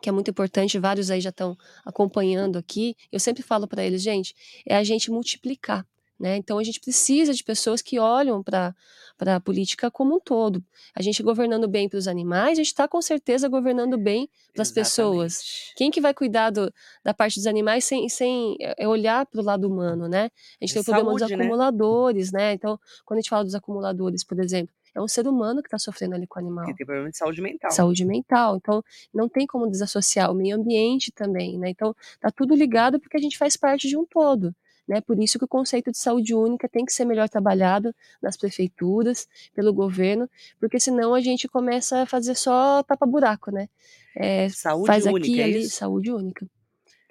que 0.00 0.08
é 0.08 0.12
muito 0.12 0.30
importante, 0.30 0.78
vários 0.78 1.10
aí 1.10 1.20
já 1.20 1.30
estão 1.30 1.56
acompanhando 1.84 2.58
aqui. 2.58 2.96
Eu 3.10 3.20
sempre 3.20 3.42
falo 3.42 3.68
para 3.68 3.84
eles, 3.84 4.02
gente, 4.02 4.34
é 4.66 4.76
a 4.76 4.84
gente 4.84 5.10
multiplicar. 5.10 5.86
Né? 6.18 6.36
Então 6.36 6.58
a 6.58 6.62
gente 6.64 6.78
precisa 6.80 7.34
de 7.34 7.42
pessoas 7.42 7.82
que 7.82 7.98
olham 7.98 8.42
para 8.42 8.74
a 9.18 9.40
política 9.40 9.90
como 9.90 10.16
um 10.16 10.20
todo. 10.20 10.62
A 10.94 11.02
gente 11.02 11.20
governando 11.22 11.66
bem 11.66 11.88
para 11.88 11.98
os 11.98 12.06
animais, 12.06 12.52
a 12.52 12.62
gente 12.62 12.66
está 12.68 12.86
com 12.86 13.02
certeza 13.02 13.48
governando 13.48 13.98
bem 13.98 14.28
para 14.54 14.62
as 14.62 14.70
pessoas. 14.70 15.40
Quem 15.76 15.90
que 15.90 16.00
vai 16.00 16.14
cuidar 16.14 16.50
do- 16.50 16.72
da 17.04 17.12
parte 17.12 17.36
dos 17.40 17.46
animais 17.46 17.84
sem, 17.84 18.08
sem 18.08 18.56
é, 18.60 18.86
olhar 18.86 19.26
para 19.26 19.40
o 19.40 19.44
lado 19.44 19.66
humano, 19.68 20.06
né? 20.08 20.30
A 20.60 20.64
gente 20.64 20.70
É 20.70 20.74
tem 20.74 20.82
o 20.82 20.84
problema 20.84 21.10
dos 21.10 21.20
saúde, 21.20 21.36
né? 21.36 21.44
acumuladores, 21.44 22.30
né? 22.32 22.52
Então, 22.52 22.78
quando 23.04 23.18
a 23.18 23.20
gente 23.20 23.30
fala 23.30 23.44
dos 23.44 23.54
acumuladores, 23.56 24.22
por 24.22 24.38
exemplo, 24.38 24.72
é 24.94 25.00
um 25.00 25.08
ser 25.08 25.26
humano 25.26 25.62
que 25.62 25.68
está 25.68 25.78
sofrendo 25.78 26.14
ali 26.14 26.26
com 26.26 26.38
o 26.38 26.42
animal 26.42 26.66
Que 26.66 26.74
tem 26.76 26.84
problema 26.86 27.10
de 27.10 27.16
saúde 27.16 27.40
mental. 27.42 27.70
saúde 27.70 28.04
mental. 28.04 28.56
Então, 28.56 28.82
não 29.12 29.28
tem 29.28 29.46
como 29.46 29.68
desassociar 29.68 30.30
o 30.30 30.34
meio 30.34 30.54
ambiente 30.56 31.10
também, 31.10 31.58
né? 31.58 31.70
Então, 31.70 31.96
tá 32.20 32.30
tudo 32.30 32.54
ligado 32.54 33.00
porque 33.00 33.16
a 33.16 33.20
gente 33.20 33.36
faz 33.38 33.56
parte 33.56 33.88
de 33.88 33.96
um 33.96 34.04
todo, 34.04 34.54
né? 34.92 35.00
Por 35.00 35.18
isso 35.18 35.38
que 35.38 35.44
o 35.46 35.48
conceito 35.48 35.90
de 35.90 35.96
saúde 35.96 36.34
única 36.34 36.68
tem 36.68 36.84
que 36.84 36.92
ser 36.92 37.06
melhor 37.06 37.26
trabalhado 37.28 37.94
nas 38.20 38.36
prefeituras, 38.36 39.26
pelo 39.54 39.72
governo, 39.72 40.28
porque 40.60 40.78
senão 40.78 41.14
a 41.14 41.20
gente 41.22 41.48
começa 41.48 42.02
a 42.02 42.06
fazer 42.06 42.34
só 42.34 42.82
tapa-buraco, 42.82 43.50
né? 43.50 43.68
É, 44.14 44.50
Saúde 44.50 44.86
faz 44.86 45.06
única, 45.06 45.20
aqui 45.20 45.40
é 45.40 45.44
ali 45.44 45.64
saúde 45.70 46.12
única. 46.12 46.46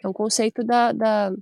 É 0.03 0.07
um 0.07 0.13
conceito 0.13 0.63
da, 0.63 0.91
da 0.91 1.33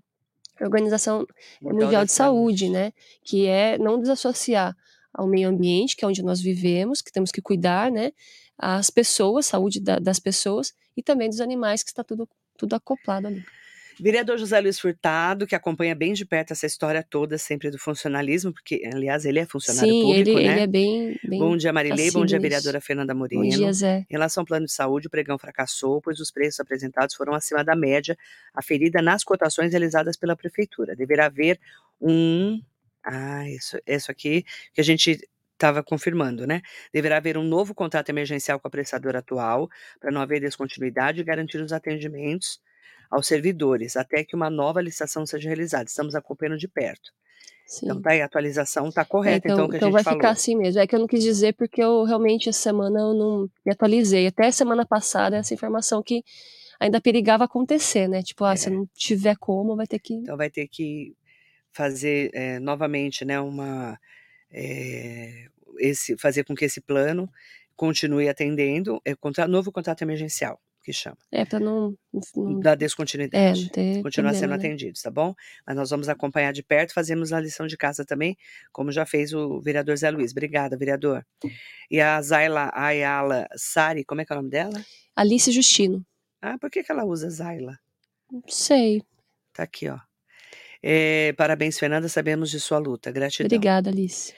Organização 0.62 1.28
Mundial 1.62 1.84
Mundial 1.84 2.06
de 2.06 2.12
Saúde, 2.14 2.60
Saúde. 2.66 2.70
né? 2.70 2.94
Que 3.22 3.46
é 3.46 3.78
não 3.78 4.00
desassociar 4.00 4.76
ao 5.14 5.28
meio 5.28 5.50
ambiente, 5.50 5.98
que 5.98 6.06
é 6.06 6.08
onde 6.08 6.24
nós 6.24 6.40
vivemos, 6.40 7.02
que 7.02 7.12
temos 7.12 7.32
que 7.32 7.42
cuidar, 7.42 7.92
né? 7.92 8.14
As 8.58 8.90
pessoas, 8.90 9.46
saúde 9.48 9.80
da- 9.82 10.00
das 10.00 10.20
pessoas 10.20 10.74
e 10.96 11.04
também 11.04 11.30
dos 11.30 11.42
animais, 11.42 11.84
que 11.84 11.90
está 11.90 12.04
tudo, 12.04 12.28
tudo 12.58 12.74
acoplado 12.76 13.28
ali. 13.28 13.44
Vereador 14.02 14.38
José 14.38 14.60
Luiz 14.62 14.80
Furtado, 14.80 15.46
que 15.46 15.54
acompanha 15.54 15.94
bem 15.94 16.14
de 16.14 16.26
perto 16.26 16.52
essa 16.52 16.66
história 16.66 17.04
toda, 17.04 17.38
sempre 17.38 17.70
do 17.70 17.78
funcionalismo, 17.78 18.54
porque, 18.54 18.82
aliás, 18.94 19.26
ele 19.26 19.40
é 19.40 19.46
funcionário 19.46 19.92
Sim, 19.92 20.02
público, 20.02 20.40
ele, 20.40 20.48
né? 20.48 20.54
ele 20.54 20.62
é 20.62 20.68
bem, 20.68 21.20
bem 21.24 21.40
Bom 21.40 21.58
dia, 21.58 21.74
Marilei. 21.74 22.10
Bom 22.12 22.26
dia, 22.26 22.40
vereadora 22.40 22.80
Fernanda 22.80 23.14
Moreno. 23.14 23.44
Bom 23.44 23.50
dia, 23.50 23.74
Zé. 23.74 24.06
Em 24.10 24.14
relação 24.14 24.42
ao 24.42 24.46
plano 24.46 24.66
de 24.66 24.72
saúde, 24.72 25.08
o 25.08 25.10
pregão 25.10 25.38
fracassou, 25.38 26.02
pois 26.02 26.20
os 26.20 26.32
preços 26.32 26.60
apresentados 26.60 27.14
foram 27.16 27.34
acima 27.34 27.64
da 27.64 27.76
média 27.76 28.18
aferida 28.54 29.02
nas 29.02 29.24
cotações 29.24 29.72
realizadas 29.72 30.16
pela 30.16 30.36
prefeitura. 30.36 30.96
Deverá 30.96 31.26
haver 31.26 31.60
um. 32.00 32.62
Ah, 33.04 33.50
isso, 33.50 33.78
isso 33.86 34.12
aqui 34.12 34.46
que 34.74 34.82
a 34.82 34.84
gente 34.84 35.20
estava 35.54 35.84
confirmando, 35.84 36.48
né? 36.48 36.62
Deverá 36.94 37.18
haver 37.18 37.38
um 37.38 37.44
novo 37.44 37.76
contrato 37.76 38.10
emergencial 38.10 38.60
com 38.60 38.68
a 38.70 38.72
prestadora 38.72 39.20
atual, 39.20 39.70
para 40.00 40.10
não 40.10 40.22
haver 40.22 40.40
descontinuidade 40.40 41.20
e 41.20 41.24
garantir 41.24 41.58
os 41.62 41.74
atendimentos 41.74 42.62
aos 43.10 43.28
servidores, 43.28 43.96
até 43.96 44.24
que 44.24 44.36
uma 44.36 44.50
nova 44.50 44.82
licitação 44.82 45.26
seja 45.26 45.50
realizada. 45.50 45.86
Estamos 45.86 46.16
acompanhando 46.16 46.58
de 46.58 46.68
perto. 46.68 47.12
Sim. 47.66 47.86
Então, 47.86 48.02
tá 48.02 48.12
aí, 48.12 48.22
a 48.22 48.26
atualização 48.26 48.92
tá 48.92 49.02
É, 49.02 49.06
correta, 49.06 49.48
então, 49.48 49.66
então, 49.66 49.76
então 49.78 49.88
gente 49.90 49.94
vai 49.94 50.04
falou. 50.04 50.20
ficar 50.20 50.32
assim 50.32 50.56
mesmo. 50.56 50.82
É 50.82 50.88
que 50.88 50.96
eu 50.96 51.00
não 51.00 51.08
quis 51.08 51.24
dizer 51.24 51.54
porque 51.54 51.82
eu 51.84 52.04
realmente 52.04 52.50
essa 52.50 52.60
semana 52.60 53.00
eu 53.00 53.14
não 53.14 53.50
me 53.66 53.72
atualizei. 53.72 54.26
Até 54.28 54.50
semana 54.52 54.86
passada 54.86 55.38
essa 55.38 55.54
informação 55.54 56.02
que 56.02 56.24
ainda 56.80 57.00
perigava 57.00 57.44
acontecer, 57.44 58.08
né? 58.08 58.24
Tipo, 58.24 58.44
ah, 58.46 58.56
se 58.56 58.70
É. 58.70 58.72
não 58.72 58.88
tiver 58.96 59.36
como, 59.38 59.76
vai 59.76 59.86
ter 59.86 60.00
que. 60.00 60.16
Então 60.16 60.36
vai 60.38 60.50
ter 60.50 60.68
que 60.68 61.16
fazer 61.72 62.32
eh, 62.34 62.60
novamente, 62.60 63.24
né, 63.24 63.40
uma 63.40 64.00
eh, 64.52 65.46
esse 65.80 66.18
fazer 66.18 66.44
com 66.44 66.56
que 66.56 66.66
esse 66.66 66.82
plano 66.82 67.30
continue 67.76 68.28
atendendo, 68.28 69.00
é 69.06 69.14
contra, 69.16 69.48
novo 69.48 69.72
contrato 69.72 70.02
emergencial 70.02 70.60
que 70.90 70.94
chama, 70.94 71.18
É, 71.32 71.46
pra 71.46 71.60
não. 71.60 71.94
não 72.36 72.60
da 72.60 72.72
é, 72.72 72.76
descontinuidade. 72.76 73.62
não 73.64 73.70
ter 73.70 74.02
Continuar 74.02 74.34
sendo 74.34 74.40
problema, 74.50 74.58
né? 74.64 74.68
atendidos, 74.70 75.02
tá 75.04 75.12
bom? 75.12 75.36
Mas 75.68 75.76
nós 75.76 75.90
vamos 75.92 76.10
acompanhar 76.10 76.52
de 76.52 76.64
perto, 76.64 76.94
fazemos 76.96 77.32
a 77.32 77.40
lição 77.40 77.68
de 77.68 77.78
casa 77.78 78.04
também, 78.04 78.36
como 78.72 78.92
já 78.92 79.06
fez 79.06 79.34
o 79.34 79.62
vereador 79.62 79.96
Zé 79.98 80.10
Luiz. 80.10 80.32
Obrigada, 80.32 80.76
vereador. 80.76 81.24
E 81.92 82.02
a 82.02 82.20
Zaila 82.24 82.72
Ayala 82.74 83.48
Sari, 83.56 84.04
como 84.04 84.22
é 84.22 84.26
que 84.26 84.34
é 84.34 84.36
o 84.36 84.38
nome 84.40 84.50
dela? 84.50 84.84
Alice 85.16 85.52
Justino. 85.52 86.04
Ah, 86.42 86.58
por 86.58 86.72
que, 86.72 86.82
que 86.84 86.92
ela 86.92 87.06
usa 87.06 87.30
Zaila? 87.30 87.78
Não 88.32 88.42
sei. 88.48 89.04
Tá 89.54 89.64
aqui, 89.64 89.90
ó. 89.90 90.00
Eh, 90.82 91.34
parabéns, 91.34 91.78
Fernanda, 91.78 92.08
sabemos 92.10 92.50
de 92.50 92.60
sua 92.60 92.78
luta. 92.80 93.12
Gratidão. 93.12 93.46
Obrigada, 93.46 93.90
Alice. 93.92 94.34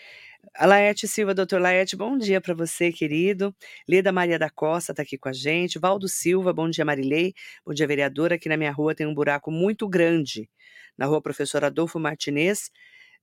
A 0.55 0.65
Laerte 0.65 1.07
Silva, 1.07 1.33
doutor 1.33 1.61
Laerte, 1.61 1.95
bom 1.95 2.17
dia 2.17 2.41
para 2.41 2.53
você, 2.53 2.91
querido. 2.91 3.55
Leda 3.87 4.11
Maria 4.11 4.37
da 4.37 4.49
Costa 4.49 4.91
está 4.91 5.01
aqui 5.03 5.17
com 5.17 5.29
a 5.29 5.33
gente. 5.33 5.79
Valdo 5.79 6.07
Silva, 6.07 6.51
bom 6.51 6.69
dia, 6.69 6.83
Marilei. 6.83 7.33
Bom 7.65 7.73
dia, 7.73 7.87
vereadora. 7.87 8.35
Aqui 8.35 8.49
na 8.49 8.57
minha 8.57 8.71
rua 8.71 8.93
tem 8.93 9.07
um 9.07 9.13
buraco 9.13 9.49
muito 9.49 9.87
grande, 9.87 10.49
na 10.97 11.05
rua 11.05 11.21
Professor 11.21 11.63
Adolfo 11.63 11.99
Martinez, 11.99 12.69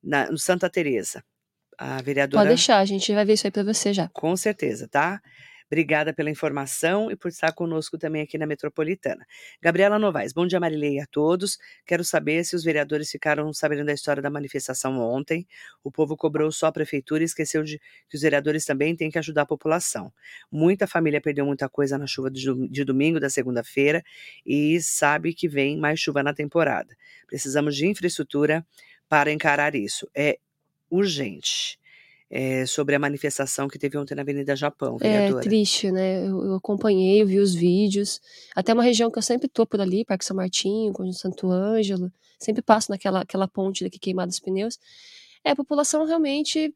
na, 0.02 0.30
no 0.30 0.38
Santa 0.38 0.70
Teresa. 0.70 1.22
A 1.76 2.00
vereadora, 2.02 2.40
Pode 2.42 2.48
deixar, 2.48 2.78
a 2.78 2.84
gente 2.84 3.12
vai 3.12 3.24
ver 3.24 3.34
isso 3.34 3.46
aí 3.46 3.50
pra 3.50 3.62
você 3.62 3.92
já. 3.92 4.08
com 4.12 4.36
certeza, 4.36 4.88
tá? 4.88 5.20
Obrigada 5.70 6.14
pela 6.14 6.30
informação 6.30 7.10
e 7.10 7.16
por 7.16 7.28
estar 7.28 7.52
conosco 7.52 7.98
também 7.98 8.22
aqui 8.22 8.38
na 8.38 8.46
Metropolitana. 8.46 9.26
Gabriela 9.60 9.98
Novaes, 9.98 10.32
bom 10.32 10.46
dia, 10.46 10.58
Marilei, 10.58 10.98
a 10.98 11.06
todos. 11.06 11.58
Quero 11.84 12.02
saber 12.02 12.42
se 12.44 12.56
os 12.56 12.64
vereadores 12.64 13.10
ficaram 13.10 13.52
sabendo 13.52 13.84
da 13.84 13.92
história 13.92 14.22
da 14.22 14.30
manifestação 14.30 14.98
ontem. 14.98 15.46
O 15.84 15.90
povo 15.90 16.16
cobrou 16.16 16.50
só 16.50 16.68
a 16.68 16.72
prefeitura 16.72 17.22
e 17.22 17.26
esqueceu 17.26 17.62
de 17.62 17.78
que 18.08 18.16
os 18.16 18.22
vereadores 18.22 18.64
também 18.64 18.96
têm 18.96 19.10
que 19.10 19.18
ajudar 19.18 19.42
a 19.42 19.46
população. 19.46 20.10
Muita 20.50 20.86
família 20.86 21.20
perdeu 21.20 21.44
muita 21.44 21.68
coisa 21.68 21.98
na 21.98 22.06
chuva 22.06 22.30
de 22.30 22.84
domingo, 22.84 23.20
da 23.20 23.28
segunda-feira, 23.28 24.02
e 24.46 24.80
sabe 24.80 25.34
que 25.34 25.48
vem 25.48 25.76
mais 25.76 26.00
chuva 26.00 26.22
na 26.22 26.32
temporada. 26.32 26.96
Precisamos 27.26 27.76
de 27.76 27.86
infraestrutura 27.86 28.66
para 29.06 29.30
encarar 29.30 29.74
isso. 29.74 30.08
É 30.14 30.38
urgente. 30.90 31.78
É, 32.30 32.66
sobre 32.66 32.94
a 32.94 32.98
manifestação 32.98 33.68
que 33.68 33.78
teve 33.78 33.96
ontem 33.96 34.14
na 34.14 34.20
Avenida 34.20 34.54
Japão, 34.54 34.96
É 35.00 35.08
vereadora. 35.08 35.42
triste, 35.42 35.90
né? 35.90 36.26
Eu, 36.28 36.44
eu 36.44 36.54
acompanhei, 36.56 37.22
eu 37.22 37.26
vi 37.26 37.38
os 37.38 37.54
vídeos. 37.54 38.20
Até 38.54 38.74
uma 38.74 38.82
região 38.82 39.10
que 39.10 39.16
eu 39.18 39.22
sempre 39.22 39.48
tô 39.48 39.64
por 39.66 39.80
ali, 39.80 40.04
Parque 40.04 40.26
São 40.26 40.36
Martinho, 40.36 40.92
Conjunto 40.92 41.16
Santo 41.18 41.50
Ângelo. 41.50 42.12
Sempre 42.38 42.60
passo 42.60 42.90
naquela 42.90 43.22
aquela 43.22 43.48
ponte 43.48 43.82
daqui 43.82 43.98
queimada 43.98 44.30
os 44.30 44.38
pneus. 44.40 44.78
É, 45.42 45.52
a 45.52 45.56
população 45.56 46.04
realmente 46.04 46.74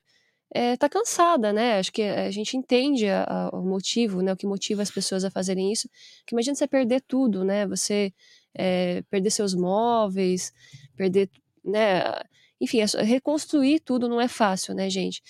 é, 0.54 0.74
tá 0.76 0.88
cansada, 0.88 1.52
né? 1.52 1.78
Acho 1.78 1.92
que 1.92 2.02
a 2.02 2.30
gente 2.30 2.56
entende 2.56 3.06
a- 3.08 3.24
a- 3.24 3.50
o 3.56 3.62
motivo, 3.62 4.22
né? 4.22 4.32
O 4.32 4.36
que 4.36 4.46
motiva 4.46 4.80
as 4.82 4.90
pessoas 4.90 5.22
a 5.24 5.30
fazerem 5.30 5.70
isso. 5.70 5.86
Que 6.26 6.34
imagina 6.34 6.54
você 6.54 6.66
perder 6.66 7.02
tudo, 7.06 7.44
né? 7.44 7.66
Você 7.66 8.12
é, 8.54 9.02
perder 9.10 9.30
seus 9.30 9.54
móveis, 9.54 10.50
perder, 10.96 11.28
né? 11.64 12.02
Enfim, 12.60 12.78
é 12.80 13.02
reconstruir 13.02 13.80
tudo 13.80 14.08
não 14.08 14.20
é 14.20 14.28
fácil, 14.28 14.72
né, 14.74 14.88
gente? 14.88 15.20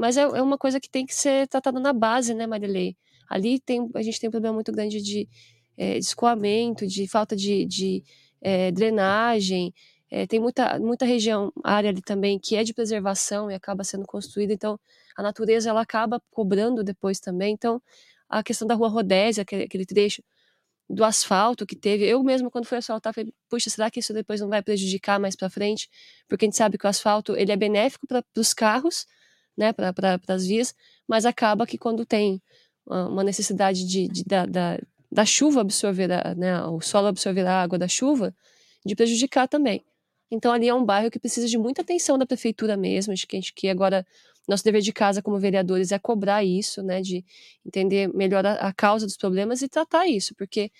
Mas 0.00 0.16
é, 0.16 0.22
é 0.22 0.42
uma 0.42 0.56
coisa 0.56 0.80
que 0.80 0.88
tem 0.88 1.04
que 1.04 1.14
ser 1.14 1.46
tratada 1.46 1.78
na 1.78 1.92
base, 1.92 2.32
né, 2.32 2.46
Marilei? 2.46 2.96
Ali 3.28 3.60
tem, 3.60 3.86
a 3.94 4.02
gente 4.02 4.18
tem 4.18 4.28
um 4.28 4.30
problema 4.30 4.54
muito 4.54 4.72
grande 4.72 4.98
de, 5.02 5.28
é, 5.76 5.98
de 5.98 6.04
escoamento, 6.06 6.86
de 6.86 7.06
falta 7.06 7.36
de, 7.36 7.66
de 7.66 8.02
é, 8.40 8.72
drenagem, 8.72 9.74
é, 10.10 10.26
tem 10.26 10.40
muita, 10.40 10.78
muita 10.78 11.04
região, 11.04 11.52
área 11.62 11.90
ali 11.90 12.00
também 12.00 12.38
que 12.38 12.56
é 12.56 12.64
de 12.64 12.72
preservação 12.72 13.50
e 13.50 13.54
acaba 13.54 13.84
sendo 13.84 14.06
construída, 14.06 14.54
então 14.54 14.80
a 15.14 15.22
natureza 15.22 15.68
ela 15.68 15.82
acaba 15.82 16.18
cobrando 16.30 16.82
depois 16.82 17.20
também. 17.20 17.52
Então, 17.52 17.80
a 18.26 18.42
questão 18.42 18.66
da 18.66 18.74
rua 18.74 18.88
Rodésia, 18.88 19.42
aquele, 19.42 19.64
aquele 19.64 19.84
trecho 19.84 20.22
do 20.88 21.04
asfalto 21.04 21.66
que 21.66 21.76
teve, 21.76 22.06
eu 22.06 22.22
mesmo 22.22 22.50
quando 22.50 22.64
fui 22.64 22.78
asfaltar, 22.78 23.12
falei, 23.12 23.34
puxa, 23.50 23.68
será 23.68 23.90
que 23.90 24.00
isso 24.00 24.14
depois 24.14 24.40
não 24.40 24.48
vai 24.48 24.62
prejudicar 24.62 25.20
mais 25.20 25.36
para 25.36 25.50
frente? 25.50 25.90
Porque 26.26 26.46
a 26.46 26.48
gente 26.48 26.56
sabe 26.56 26.78
que 26.78 26.86
o 26.86 26.88
asfalto 26.88 27.36
ele 27.36 27.52
é 27.52 27.56
benéfico 27.56 28.06
para 28.06 28.24
os 28.36 28.54
carros, 28.54 29.06
né, 29.60 29.74
para 29.74 29.92
pra, 29.92 30.18
as 30.28 30.46
vias, 30.46 30.74
mas 31.06 31.26
acaba 31.26 31.66
que 31.66 31.76
quando 31.76 32.06
tem 32.06 32.42
uma 32.86 33.22
necessidade 33.22 33.86
de, 33.86 34.08
de 34.08 34.24
da, 34.24 34.46
da, 34.46 34.80
da, 35.12 35.24
chuva 35.26 35.60
absorver, 35.60 36.10
a, 36.10 36.34
né, 36.34 36.64
o 36.64 36.80
solo 36.80 37.08
absorver 37.08 37.46
a 37.46 37.62
água 37.62 37.78
da 37.78 37.86
chuva, 37.86 38.34
de 38.84 38.96
prejudicar 38.96 39.46
também. 39.46 39.84
Então 40.30 40.50
ali 40.50 40.66
é 40.66 40.74
um 40.74 40.82
bairro 40.82 41.10
que 41.10 41.18
precisa 41.18 41.46
de 41.46 41.58
muita 41.58 41.82
atenção 41.82 42.16
da 42.16 42.24
prefeitura 42.24 42.74
mesmo, 42.74 43.12
acho 43.12 43.26
que 43.26 43.36
a 43.36 43.40
gente 43.40 43.52
que 43.52 43.68
agora 43.68 44.06
nosso 44.48 44.64
dever 44.64 44.80
de 44.80 44.92
casa 44.92 45.20
como 45.20 45.38
vereadores 45.38 45.92
é 45.92 45.98
cobrar 45.98 46.42
isso, 46.42 46.82
né, 46.82 47.02
de 47.02 47.22
entender 47.64 48.08
melhor 48.14 48.44
a, 48.46 48.54
a 48.54 48.72
causa 48.72 49.04
dos 49.06 49.16
problemas 49.16 49.60
e 49.60 49.68
tratar 49.68 50.06
isso, 50.06 50.34
porque 50.36 50.72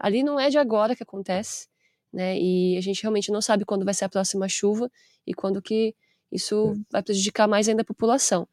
ali 0.00 0.22
não 0.22 0.40
é 0.40 0.48
de 0.48 0.56
agora 0.56 0.96
que 0.96 1.02
acontece, 1.02 1.68
né, 2.10 2.36
e 2.38 2.78
a 2.78 2.80
gente 2.80 3.02
realmente 3.02 3.30
não 3.30 3.42
sabe 3.42 3.66
quando 3.66 3.84
vai 3.84 3.92
ser 3.92 4.06
a 4.06 4.08
próxima 4.08 4.48
chuva 4.48 4.90
e 5.26 5.34
quando 5.34 5.60
que 5.60 5.94
isso 6.32 6.74
vai 6.90 7.02
prejudicar 7.02 7.46
mais 7.46 7.68
ainda 7.68 7.82
a 7.82 7.84
população. 7.84 8.48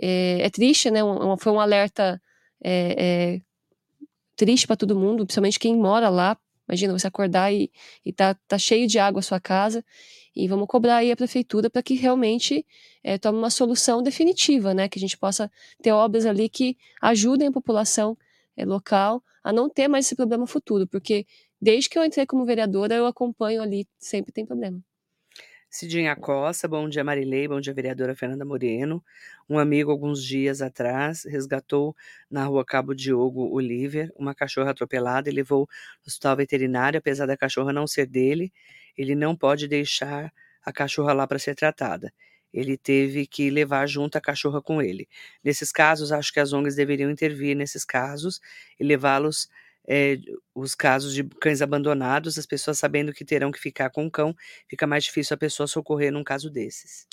É, 0.00 0.42
é 0.42 0.50
triste, 0.50 0.90
né, 0.90 1.02
um, 1.04 1.36
foi 1.36 1.52
um 1.52 1.60
alerta 1.60 2.20
é, 2.62 2.96
é, 2.98 3.40
triste 4.36 4.66
para 4.66 4.76
todo 4.76 4.98
mundo, 4.98 5.24
principalmente 5.24 5.58
quem 5.58 5.76
mora 5.76 6.08
lá, 6.08 6.36
Imagina 6.70 6.96
você 6.96 7.08
acordar 7.08 7.52
e, 7.52 7.68
e 8.06 8.12
tá, 8.12 8.32
tá 8.46 8.56
cheio 8.56 8.86
de 8.86 8.96
água 8.96 9.18
a 9.18 9.22
sua 9.22 9.40
casa 9.40 9.84
e 10.36 10.46
vamos 10.46 10.68
cobrar 10.68 10.98
aí 10.98 11.10
a 11.10 11.16
prefeitura 11.16 11.68
para 11.68 11.82
que 11.82 11.94
realmente 11.94 12.64
é, 13.02 13.18
tome 13.18 13.38
uma 13.38 13.50
solução 13.50 14.00
definitiva, 14.00 14.72
né? 14.72 14.88
Que 14.88 14.96
a 14.96 15.00
gente 15.00 15.18
possa 15.18 15.50
ter 15.82 15.90
obras 15.90 16.24
ali 16.24 16.48
que 16.48 16.78
ajudem 17.02 17.48
a 17.48 17.52
população 17.52 18.16
é, 18.56 18.64
local 18.64 19.20
a 19.42 19.52
não 19.52 19.68
ter 19.68 19.88
mais 19.88 20.06
esse 20.06 20.14
problema 20.14 20.46
futuro, 20.46 20.86
porque 20.86 21.26
desde 21.60 21.90
que 21.90 21.98
eu 21.98 22.04
entrei 22.04 22.24
como 22.24 22.44
vereadora 22.44 22.94
eu 22.94 23.06
acompanho 23.06 23.60
ali, 23.62 23.84
sempre 23.98 24.30
tem 24.30 24.46
problema. 24.46 24.80
Cidinha 25.70 26.16
Costa, 26.16 26.66
bom 26.66 26.88
dia 26.88 27.04
Marilei, 27.04 27.46
bom 27.46 27.60
dia 27.60 27.72
vereadora 27.72 28.12
Fernanda 28.16 28.44
Moreno. 28.44 29.04
Um 29.48 29.56
amigo, 29.56 29.92
alguns 29.92 30.24
dias 30.24 30.60
atrás, 30.60 31.24
resgatou 31.24 31.94
na 32.28 32.44
rua 32.44 32.64
Cabo 32.64 32.92
Diogo 32.92 33.48
Oliver 33.54 34.12
uma 34.16 34.34
cachorra 34.34 34.72
atropelada 34.72 35.30
e 35.30 35.32
levou 35.32 35.68
no 36.04 36.08
hospital 36.08 36.36
veterinário, 36.36 36.98
apesar 36.98 37.24
da 37.26 37.36
cachorra 37.36 37.72
não 37.72 37.86
ser 37.86 38.06
dele, 38.06 38.52
ele 38.98 39.14
não 39.14 39.36
pode 39.36 39.68
deixar 39.68 40.32
a 40.64 40.72
cachorra 40.72 41.12
lá 41.12 41.24
para 41.24 41.38
ser 41.38 41.54
tratada. 41.54 42.12
Ele 42.52 42.76
teve 42.76 43.24
que 43.24 43.48
levar 43.48 43.86
junto 43.86 44.18
a 44.18 44.20
cachorra 44.20 44.60
com 44.60 44.82
ele. 44.82 45.08
Nesses 45.42 45.70
casos, 45.70 46.10
acho 46.10 46.32
que 46.32 46.40
as 46.40 46.52
ONGs 46.52 46.74
deveriam 46.74 47.08
intervir 47.08 47.56
nesses 47.56 47.84
casos 47.84 48.40
e 48.78 48.82
levá-los 48.82 49.48
é, 49.88 50.18
os 50.54 50.74
casos 50.74 51.14
de 51.14 51.24
cães 51.24 51.62
abandonados, 51.62 52.38
as 52.38 52.46
pessoas 52.46 52.78
sabendo 52.78 53.12
que 53.12 53.24
terão 53.24 53.50
que 53.50 53.58
ficar 53.58 53.90
com 53.90 54.06
o 54.06 54.10
cão, 54.10 54.34
fica 54.68 54.86
mais 54.86 55.04
difícil 55.04 55.34
a 55.34 55.38
pessoa 55.38 55.66
socorrer 55.66 56.12
num 56.12 56.24
caso 56.24 56.50
desses. 56.50 57.06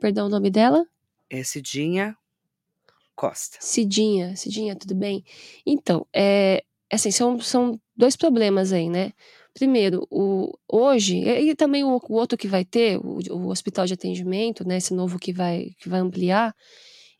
Perdão, 0.00 0.26
o 0.26 0.30
nome 0.30 0.50
dela? 0.50 0.86
É 1.30 1.42
Cidinha 1.42 2.16
Costa. 3.14 3.58
Cidinha, 3.60 4.36
Cidinha, 4.36 4.74
tudo 4.76 4.94
bem? 4.94 5.24
Então, 5.66 6.06
é, 6.14 6.64
assim, 6.92 7.10
são, 7.10 7.38
são 7.40 7.80
dois 7.96 8.16
problemas 8.16 8.72
aí, 8.72 8.88
né? 8.88 9.12
Primeiro, 9.54 10.06
o, 10.10 10.52
hoje, 10.66 11.18
e 11.18 11.54
também 11.54 11.84
o, 11.84 12.00
o 12.08 12.14
outro 12.14 12.38
que 12.38 12.48
vai 12.48 12.64
ter, 12.64 12.98
o, 12.98 13.18
o, 13.30 13.48
hospital 13.48 13.84
de 13.84 13.92
atendimento, 13.92 14.66
né, 14.66 14.78
esse 14.78 14.94
novo 14.94 15.18
que 15.18 15.30
vai, 15.32 15.72
que 15.78 15.90
vai 15.90 16.00
ampliar, 16.00 16.54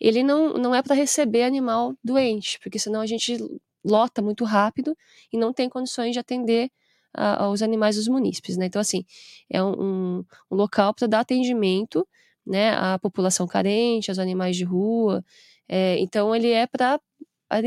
ele 0.01 0.23
não, 0.23 0.55
não 0.55 0.75
é 0.75 0.83
para 0.83 0.95
receber 0.95 1.43
animal 1.43 1.95
doente, 2.03 2.59
porque 2.61 2.79
senão 2.79 3.03
a 3.03 3.07
gente 3.07 3.37
lota 3.85 4.23
muito 4.23 4.45
rápido 4.45 4.97
e 5.33 5.39
não 5.39 5.53
tem 5.53 5.69
condições 5.69 6.13
de 6.13 6.19
atender 6.19 6.71
uh, 7.17 7.45
aos 7.45 7.63
animais 7.63 7.97
dos 7.97 8.09
munícipes, 8.09 8.57
né? 8.57 8.67
Então, 8.67 8.81
assim, 8.81 9.05
é 9.51 9.63
um, 9.63 9.73
um, 10.19 10.25
um 10.51 10.57
local 10.57 10.95
para 10.95 11.07
dar 11.07 11.21
atendimento, 11.21 12.07
né, 12.47 12.75
à 12.75 12.99
população 12.99 13.47
carente, 13.47 14.11
aos 14.11 14.19
animais 14.19 14.57
de 14.57 14.65
rua. 14.65 15.25
É, 15.69 15.99
então, 15.99 16.35
ele 16.35 16.51
é 16.51 16.67
para 16.67 17.01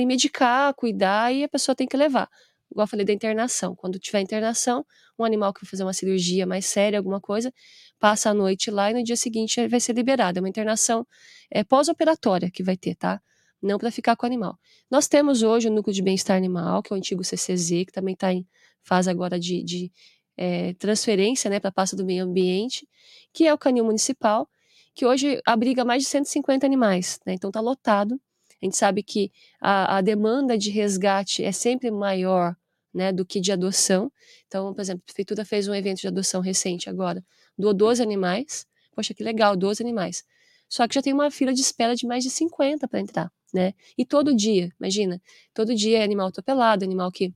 medicar, 0.05 0.73
cuidar 0.73 1.33
e 1.33 1.43
a 1.43 1.49
pessoa 1.49 1.75
tem 1.75 1.87
que 1.87 1.95
levar. 1.97 2.29
Igual 2.71 2.85
eu 2.85 2.89
falei 2.89 3.05
da 3.05 3.13
internação. 3.13 3.75
Quando 3.75 3.99
tiver 3.99 4.19
internação, 4.21 4.85
um 5.17 5.23
animal 5.23 5.53
que 5.53 5.61
vai 5.61 5.69
fazer 5.69 5.83
uma 5.83 5.93
cirurgia 5.93 6.45
mais 6.45 6.65
séria, 6.65 6.99
alguma 6.99 7.21
coisa, 7.21 7.53
passa 7.99 8.31
a 8.31 8.33
noite 8.33 8.69
lá 8.69 8.91
e 8.91 8.93
no 8.93 9.03
dia 9.03 9.15
seguinte 9.15 9.65
vai 9.67 9.79
ser 9.79 9.93
liberado. 9.93 10.39
É 10.39 10.41
uma 10.41 10.49
internação 10.49 11.07
é, 11.49 11.63
pós-operatória 11.63 12.51
que 12.51 12.63
vai 12.63 12.75
ter, 12.75 12.95
tá? 12.95 13.21
Não 13.65 13.77
para 13.77 13.91
ficar 13.91 14.15
com 14.15 14.25
o 14.25 14.27
animal. 14.27 14.57
Nós 14.89 15.07
temos 15.07 15.41
hoje 15.43 15.67
o 15.67 15.71
Núcleo 15.71 15.93
de 15.93 16.01
Bem-Estar 16.01 16.37
Animal, 16.37 16.83
que 16.83 16.93
é 16.93 16.95
o 16.95 16.97
antigo 16.97 17.23
CCZ, 17.23 17.85
que 17.85 17.91
também 17.91 18.13
está 18.13 18.31
em 18.31 18.45
fase 18.83 19.09
agora 19.09 19.39
de, 19.39 19.63
de 19.63 19.91
é, 20.37 20.73
transferência 20.75 21.49
né, 21.49 21.59
para 21.59 21.69
a 21.69 21.73
pasta 21.73 21.95
do 21.95 22.05
meio 22.05 22.23
ambiente, 22.23 22.87
que 23.33 23.47
é 23.47 23.53
o 23.53 23.57
canil 23.57 23.83
municipal, 23.83 24.47
que 24.93 25.05
hoje 25.05 25.41
abriga 25.45 25.83
mais 25.83 26.03
de 26.03 26.09
150 26.09 26.65
animais, 26.65 27.19
né, 27.25 27.33
então 27.33 27.49
está 27.49 27.59
lotado. 27.59 28.19
A 28.61 28.65
gente 28.65 28.77
sabe 28.77 29.03
que 29.03 29.31
a, 29.59 29.97
a 29.97 30.01
demanda 30.01 30.57
de 30.57 30.69
resgate 30.69 31.43
é 31.43 31.51
sempre 31.51 31.91
maior 31.91 32.55
né, 32.93 33.11
do 33.11 33.25
que 33.25 33.41
de 33.41 33.51
adoção. 33.51 34.11
Então, 34.47 34.73
por 34.73 34.81
exemplo, 34.81 35.01
a 35.03 35.05
prefeitura 35.05 35.43
fez 35.43 35.67
um 35.67 35.73
evento 35.75 35.99
de 35.99 36.07
adoção 36.07 36.39
recente 36.39 36.89
agora, 36.89 37.23
doou 37.57 37.73
12 37.73 38.01
animais. 38.01 38.65
Poxa, 38.95 39.13
que 39.13 39.23
legal, 39.23 39.57
12 39.57 39.83
animais. 39.83 40.23
Só 40.69 40.87
que 40.87 40.95
já 40.95 41.01
tem 41.01 41.11
uma 41.11 41.29
fila 41.29 41.53
de 41.53 41.59
espera 41.59 41.95
de 41.95 42.07
mais 42.07 42.23
de 42.23 42.29
50 42.29 42.87
para 42.87 43.01
entrar 43.01 43.31
né? 43.55 43.73
E 43.97 44.05
todo 44.05 44.35
dia, 44.35 44.69
imagina, 44.79 45.21
todo 45.53 45.73
dia 45.73 45.99
é 45.99 46.03
animal 46.03 46.27
atropelado, 46.27 46.83
animal 46.83 47.09
que 47.11 47.33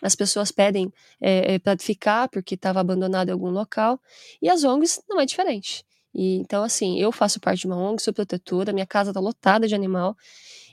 as 0.00 0.14
pessoas 0.14 0.52
pedem 0.52 0.90
é, 1.20 1.54
é, 1.54 1.58
para 1.58 1.76
ficar 1.78 2.28
porque 2.28 2.54
estava 2.54 2.80
abandonado 2.80 3.28
em 3.28 3.32
algum 3.32 3.50
local, 3.50 4.00
e 4.40 4.48
as 4.48 4.64
ONGs 4.64 5.02
não 5.08 5.20
é 5.20 5.26
diferente. 5.26 5.84
E, 6.14 6.36
então, 6.36 6.62
assim, 6.62 6.98
eu 6.98 7.10
faço 7.10 7.40
parte 7.40 7.60
de 7.60 7.66
uma 7.66 7.76
ONG, 7.76 8.02
sou 8.02 8.14
protetora, 8.14 8.72
minha 8.72 8.86
casa 8.86 9.10
está 9.10 9.20
lotada 9.20 9.66
de 9.66 9.74
animal, 9.74 10.16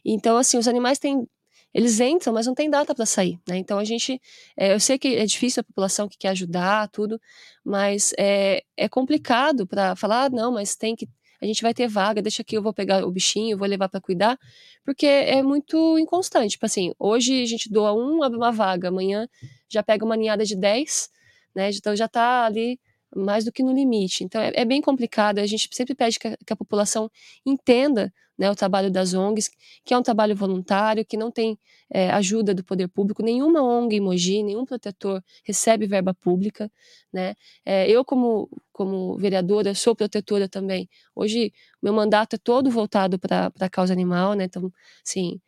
então, 0.06 0.38
assim, 0.38 0.58
os 0.58 0.68
animais 0.68 1.00
têm 1.00 1.28
eles 1.74 2.00
entram, 2.00 2.34
mas 2.34 2.48
não 2.48 2.56
tem 2.56 2.70
data 2.70 2.96
para 2.96 3.06
sair, 3.06 3.40
né? 3.48 3.58
Então 3.58 3.78
a 3.78 3.84
gente, 3.84 4.20
é, 4.58 4.74
eu 4.74 4.80
sei 4.80 4.98
que 4.98 5.16
é 5.16 5.26
difícil 5.26 5.62
a 5.62 5.64
população 5.64 6.08
que 6.08 6.18
quer 6.18 6.30
ajudar, 6.30 6.90
tudo, 6.90 7.22
mas 7.64 8.12
é, 8.18 8.64
é 8.76 8.90
complicado 8.90 9.68
para 9.68 9.96
falar, 9.96 10.26
ah, 10.26 10.30
não, 10.30 10.52
mas 10.52 10.76
tem 10.76 10.96
que 10.96 11.08
a 11.42 11.46
gente 11.46 11.62
vai 11.62 11.74
ter 11.74 11.88
vaga, 11.88 12.22
deixa 12.22 12.42
aqui, 12.42 12.56
eu 12.56 12.62
vou 12.62 12.74
pegar 12.74 13.06
o 13.06 13.12
bichinho, 13.12 13.58
vou 13.58 13.68
levar 13.68 13.90
para 13.90 14.02
cuidar, 14.02 14.38
porque 14.84 15.06
é 15.06 15.42
muito 15.42 15.98
inconstante. 15.98 16.52
Tipo 16.52 16.66
assim, 16.66 16.94
hoje 17.00 17.44
a 17.44 17.46
gente 17.46 17.72
doa 17.72 17.94
um, 17.94 18.24
abre 18.24 18.38
uma 18.38 18.52
vaga, 18.52 18.90
amanhã 18.90 19.28
já 19.70 19.84
pega 19.84 20.06
uma 20.06 20.18
ninhada 20.18 20.46
de 20.46 20.56
10, 20.56 21.10
né? 21.56 21.70
Então 21.70 21.96
já 21.96 22.06
está 22.06 22.46
ali 22.46 22.80
mais 23.16 23.46
do 23.46 23.52
que 23.52 23.64
no 23.64 23.74
limite. 23.74 24.24
Então 24.24 24.42
é, 24.42 24.52
é 24.56 24.66
bem 24.66 24.82
complicado. 24.82 25.40
A 25.40 25.46
gente 25.46 25.70
sempre 25.72 25.96
pede 25.96 26.20
que 26.20 26.28
a, 26.28 26.38
que 26.46 26.54
a 26.54 26.56
população 26.56 27.10
entenda 27.46 28.14
né, 28.40 28.50
o 28.50 28.56
trabalho 28.56 28.90
das 28.90 29.14
ONGs, 29.14 29.52
que 29.84 29.94
é 29.94 29.98
um 29.98 30.02
trabalho 30.02 30.34
voluntário, 30.34 31.06
que 31.06 31.18
não 31.18 31.30
tem 31.30 31.60
é, 31.90 32.10
ajuda 32.12 32.54
do 32.54 32.64
poder 32.64 32.88
público, 32.88 33.22
nenhuma 33.22 33.62
ONG 33.62 33.98
em 33.98 34.00
Mogi, 34.00 34.42
nenhum 34.42 34.66
protetor 34.66 35.22
recebe 35.44 35.86
verba 35.86 36.14
pública, 36.14 36.72
né, 37.12 37.36
é, 37.66 37.90
eu 37.92 38.06
como, 38.06 38.50
como 38.72 39.18
vereadora 39.18 39.76
sou 39.76 39.94
protetora 39.94 40.48
também, 40.48 40.90
hoje 41.14 41.52
meu 41.82 41.92
mandato 41.92 42.38
é 42.38 42.40
todo 42.40 42.72
voltado 42.72 43.20
para 43.20 43.52
a 43.60 43.70
causa 43.70 43.92
animal, 43.92 44.34
né, 44.36 44.46
então, 44.46 44.72
sim, 45.04 45.42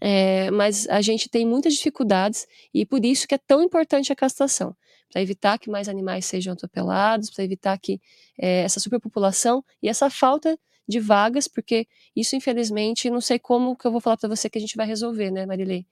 é, 0.00 0.48
mas 0.52 0.86
a 0.88 1.00
gente 1.00 1.28
tem 1.28 1.44
muitas 1.44 1.74
dificuldades 1.74 2.46
e 2.72 2.86
por 2.86 3.04
isso 3.04 3.26
que 3.26 3.34
é 3.34 3.38
tão 3.38 3.60
importante 3.60 4.12
a 4.12 4.16
castração, 4.16 4.76
para 5.10 5.22
evitar 5.22 5.58
que 5.58 5.70
mais 5.70 5.88
animais 5.88 6.26
sejam 6.26 6.52
atropelados, 6.52 7.30
para 7.30 7.44
evitar 7.44 7.78
que 7.78 8.00
é, 8.38 8.62
essa 8.62 8.80
superpopulação 8.80 9.64
e 9.82 9.88
essa 9.88 10.10
falta 10.10 10.58
de 10.86 11.00
vagas, 11.00 11.46
porque 11.46 11.86
isso, 12.16 12.34
infelizmente, 12.34 13.10
não 13.10 13.20
sei 13.20 13.38
como 13.38 13.76
que 13.76 13.86
eu 13.86 13.92
vou 13.92 14.00
falar 14.00 14.16
para 14.16 14.28
você 14.28 14.48
que 14.48 14.56
a 14.56 14.60
gente 14.60 14.76
vai 14.76 14.86
resolver, 14.86 15.30
né, 15.30 15.44
Marilei? 15.44 15.86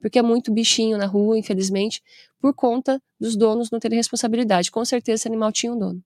Porque 0.00 0.18
é 0.18 0.22
muito 0.22 0.52
bichinho 0.52 0.96
na 0.96 1.06
rua, 1.06 1.38
infelizmente, 1.38 2.02
por 2.40 2.54
conta 2.54 3.02
dos 3.20 3.36
donos 3.36 3.70
não 3.70 3.78
terem 3.78 3.98
responsabilidade. 3.98 4.70
Com 4.70 4.84
certeza 4.84 5.22
esse 5.22 5.28
animal 5.28 5.52
tinha 5.52 5.72
um 5.72 5.78
dono. 5.78 6.02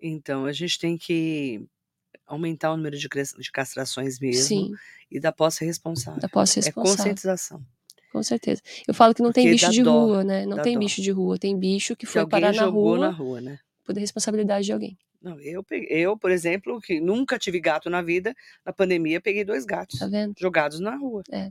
Então, 0.00 0.44
a 0.46 0.52
gente 0.52 0.78
tem 0.78 0.96
que 0.96 1.62
aumentar 2.26 2.72
o 2.72 2.76
número 2.76 2.96
de, 2.98 3.08
de 3.08 3.52
castrações 3.52 4.18
mesmo 4.18 4.42
Sim. 4.42 4.72
e 5.10 5.20
da 5.20 5.30
posse 5.30 5.64
responsável. 5.64 6.20
Da 6.20 6.28
posse 6.28 6.56
responsável. 6.56 6.92
É 6.92 6.96
conscientização. 6.96 7.64
Com 8.12 8.22
certeza. 8.22 8.62
Eu 8.86 8.94
falo 8.94 9.14
que 9.14 9.22
não 9.22 9.30
Porque 9.30 9.42
tem 9.42 9.50
bicho 9.50 9.70
de 9.70 9.82
dó, 9.82 10.06
rua, 10.06 10.24
né? 10.24 10.46
Não 10.46 10.62
tem 10.62 10.74
dó. 10.74 10.80
bicho 10.80 11.02
de 11.02 11.10
rua, 11.10 11.38
tem 11.38 11.58
bicho 11.58 11.94
que, 11.94 12.06
que 12.06 12.12
foi 12.12 12.26
parar 12.26 12.54
na 12.54 12.66
rua, 12.66 12.98
na 12.98 13.10
rua, 13.10 13.40
né? 13.40 13.58
Por 13.84 13.96
responsabilidade 13.96 14.66
de 14.66 14.72
alguém. 14.72 14.96
Não, 15.20 15.40
eu, 15.40 15.62
peguei, 15.62 15.88
eu, 15.90 16.16
por 16.16 16.30
exemplo, 16.30 16.80
que 16.80 17.00
nunca 17.00 17.38
tive 17.38 17.58
gato 17.58 17.90
na 17.90 18.00
vida, 18.02 18.34
na 18.64 18.72
pandemia 18.72 19.20
peguei 19.20 19.44
dois 19.44 19.64
gatos 19.64 19.98
tá 19.98 20.06
vendo? 20.06 20.34
jogados 20.38 20.78
na 20.78 20.94
rua. 20.94 21.22
É. 21.30 21.50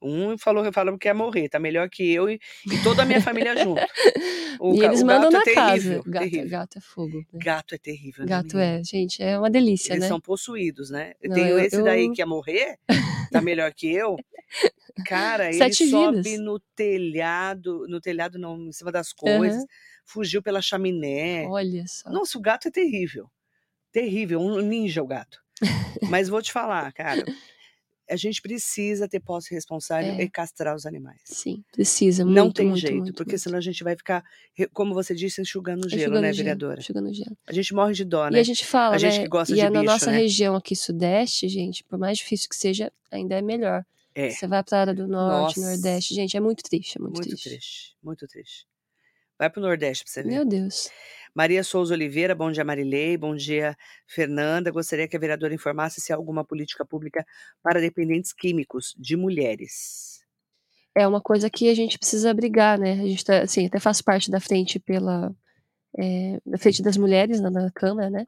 Um 0.00 0.38
falou, 0.38 0.70
falou 0.72 0.96
que 0.96 1.08
ia 1.08 1.14
morrer, 1.14 1.48
tá 1.48 1.58
melhor 1.58 1.88
que 1.90 2.12
eu 2.12 2.30
e, 2.30 2.40
e 2.70 2.82
toda 2.82 3.02
a 3.02 3.06
minha 3.06 3.20
família 3.20 3.56
junto. 3.56 3.80
O, 4.60 4.74
e 4.74 4.84
eles 4.84 5.04
mandam 5.04 5.30
na 5.30 5.40
é 5.40 5.54
casa. 5.54 6.02
Gato, 6.04 6.24
terrível. 6.24 6.48
gato 6.48 6.78
é 6.78 6.80
fogo. 6.80 7.18
Né? 7.18 7.24
Gato 7.34 7.74
é 7.76 7.78
terrível. 7.78 8.24
Né, 8.24 8.28
gato 8.28 8.58
é, 8.58 8.82
gente, 8.82 9.22
é 9.22 9.38
uma 9.38 9.48
delícia, 9.48 9.92
eles 9.92 10.02
né? 10.02 10.08
são 10.08 10.20
possuídos, 10.20 10.90
né? 10.90 11.12
Eu 11.20 11.30
Não, 11.30 11.36
tenho 11.36 11.48
eu, 11.50 11.60
esse 11.60 11.76
eu... 11.76 11.84
daí 11.84 12.12
que 12.12 12.20
ia 12.20 12.26
morrer, 12.26 12.76
tá 13.30 13.40
melhor 13.40 13.72
que 13.72 13.92
eu. 13.92 14.16
Cara, 15.06 15.46
ele 15.50 15.58
Sete 15.58 15.88
sobe 15.88 16.22
vidas. 16.22 16.40
no 16.40 16.58
telhado, 16.74 17.86
no 17.88 18.00
telhado 18.00 18.36
não, 18.36 18.58
em 18.60 18.72
cima 18.72 18.90
das 18.90 19.12
coisas, 19.12 19.60
uhum. 19.60 19.66
fugiu 20.04 20.42
pela 20.42 20.60
chaminé. 20.60 21.46
Olha 21.46 21.84
só. 21.86 22.10
Nossa, 22.10 22.36
o 22.36 22.40
gato 22.40 22.66
é 22.66 22.70
terrível. 22.70 23.30
Terrível, 23.92 24.40
um 24.40 24.60
ninja 24.60 25.02
o 25.02 25.06
gato. 25.06 25.40
Mas 26.10 26.28
vou 26.28 26.42
te 26.42 26.52
falar, 26.52 26.92
cara, 26.92 27.24
a 28.08 28.16
gente 28.16 28.40
precisa 28.40 29.08
ter 29.08 29.20
posse 29.20 29.52
responsável 29.54 30.12
é. 30.14 30.22
e 30.22 30.30
castrar 30.30 30.74
os 30.74 30.86
animais. 30.86 31.20
Sim, 31.24 31.62
precisa. 31.72 32.24
Muito, 32.24 32.36
Não 32.36 32.50
tem 32.50 32.68
muito, 32.68 32.80
jeito, 32.80 32.96
muito, 32.96 33.14
porque 33.14 33.36
senão 33.38 33.58
a 33.58 33.60
gente 33.60 33.84
vai 33.84 33.96
ficar, 33.96 34.24
como 34.72 34.94
você 34.94 35.14
disse, 35.14 35.40
enxugando 35.40 35.84
o 35.84 35.88
gelo, 35.88 36.02
enxugando 36.02 36.22
né, 36.22 36.32
vereadora? 36.32 36.80
Enxugando 36.80 37.12
gelo. 37.12 37.36
A 37.46 37.52
gente 37.52 37.74
morre 37.74 37.94
de 37.94 38.04
dó, 38.04 38.28
né? 38.28 38.38
E 38.38 38.40
a 38.40 38.44
gente 38.44 38.64
fala, 38.64 38.96
a 38.96 38.98
gente 38.98 39.18
né? 39.18 39.22
que 39.22 39.28
gosta 39.28 39.52
e 39.52 39.56
de 39.56 39.60
é 39.60 39.70
bicho, 39.70 39.74
na 39.74 39.82
nossa 39.82 40.10
né? 40.10 40.18
região 40.18 40.56
aqui 40.56 40.74
sudeste, 40.74 41.48
gente, 41.48 41.84
por 41.84 41.98
mais 41.98 42.18
difícil 42.18 42.48
que 42.48 42.56
seja, 42.56 42.92
ainda 43.10 43.36
é 43.36 43.42
melhor. 43.42 43.84
É. 44.14 44.30
Você 44.30 44.46
vai 44.46 44.64
para 44.64 44.78
a 44.78 44.80
área 44.80 44.94
do 44.94 45.06
norte, 45.06 45.60
Nossa. 45.60 45.70
nordeste, 45.70 46.14
gente, 46.14 46.36
é 46.36 46.40
muito 46.40 46.62
triste, 46.62 46.98
é 46.98 47.00
muito, 47.00 47.14
muito 47.14 47.28
triste. 47.28 47.48
triste. 47.48 47.96
Muito 48.02 48.26
triste. 48.26 48.66
Vai 49.38 49.48
pro 49.48 49.62
Nordeste 49.62 50.04
pra 50.04 50.12
você 50.12 50.22
ver. 50.22 50.30
Meu 50.30 50.44
Deus. 50.44 50.90
Maria 51.34 51.62
Souza 51.62 51.94
Oliveira, 51.94 52.34
bom 52.34 52.50
dia 52.50 52.64
Marilei, 52.64 53.16
bom 53.16 53.36
dia 53.36 53.76
Fernanda. 54.06 54.70
Gostaria 54.70 55.06
que 55.06 55.16
a 55.16 55.20
vereadora 55.20 55.54
informasse 55.54 56.00
se 56.00 56.12
há 56.12 56.16
alguma 56.16 56.44
política 56.44 56.84
pública 56.84 57.24
para 57.62 57.80
dependentes 57.80 58.32
químicos 58.32 58.94
de 58.98 59.16
mulheres. 59.16 60.24
É 60.94 61.06
uma 61.06 61.20
coisa 61.20 61.48
que 61.48 61.68
a 61.70 61.74
gente 61.74 61.98
precisa 61.98 62.34
brigar, 62.34 62.76
né? 62.78 62.92
A 62.94 63.06
gente 63.06 63.24
tá, 63.24 63.42
assim, 63.42 63.66
até 63.66 63.78
faz 63.78 64.02
parte 64.02 64.30
da 64.30 64.40
frente 64.40 64.80
pela 64.80 65.32
é, 65.96 66.40
da 66.44 66.58
frente 66.58 66.82
das 66.82 66.96
mulheres 66.96 67.40
na, 67.40 67.50
na 67.50 67.70
Câmara, 67.70 68.10
né? 68.10 68.26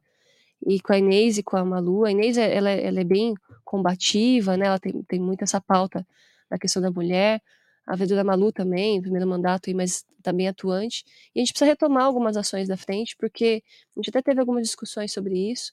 E 0.64 0.80
com 0.80 0.92
a 0.92 0.98
Inês 0.98 1.38
e 1.38 1.42
com 1.42 1.56
a 1.56 1.64
Malu, 1.64 2.04
a 2.04 2.12
Inês 2.12 2.36
ela, 2.38 2.70
ela 2.70 3.00
é 3.00 3.04
bem 3.04 3.34
combativa, 3.64 4.56
né? 4.56 4.66
Ela 4.66 4.78
tem, 4.78 5.02
tem 5.02 5.18
muito 5.18 5.42
essa 5.42 5.60
pauta 5.60 6.06
da 6.48 6.58
questão 6.58 6.80
da 6.80 6.90
mulher 6.90 7.42
a 7.90 7.96
vereadora 7.96 8.22
Malu 8.22 8.52
também, 8.52 9.00
primeiro 9.02 9.26
mandato, 9.26 9.74
mas 9.74 10.04
também 10.20 10.48
atuante. 10.48 11.04
E 11.34 11.40
a 11.40 11.42
gente 11.42 11.52
precisa 11.52 11.70
retomar 11.70 12.04
algumas 12.04 12.36
ações 12.36 12.68
da 12.68 12.76
frente, 12.76 13.16
porque 13.18 13.62
a 13.96 14.00
gente 14.00 14.10
até 14.10 14.22
teve 14.22 14.40
algumas 14.40 14.62
discussões 14.62 15.12
sobre 15.12 15.50
isso, 15.50 15.72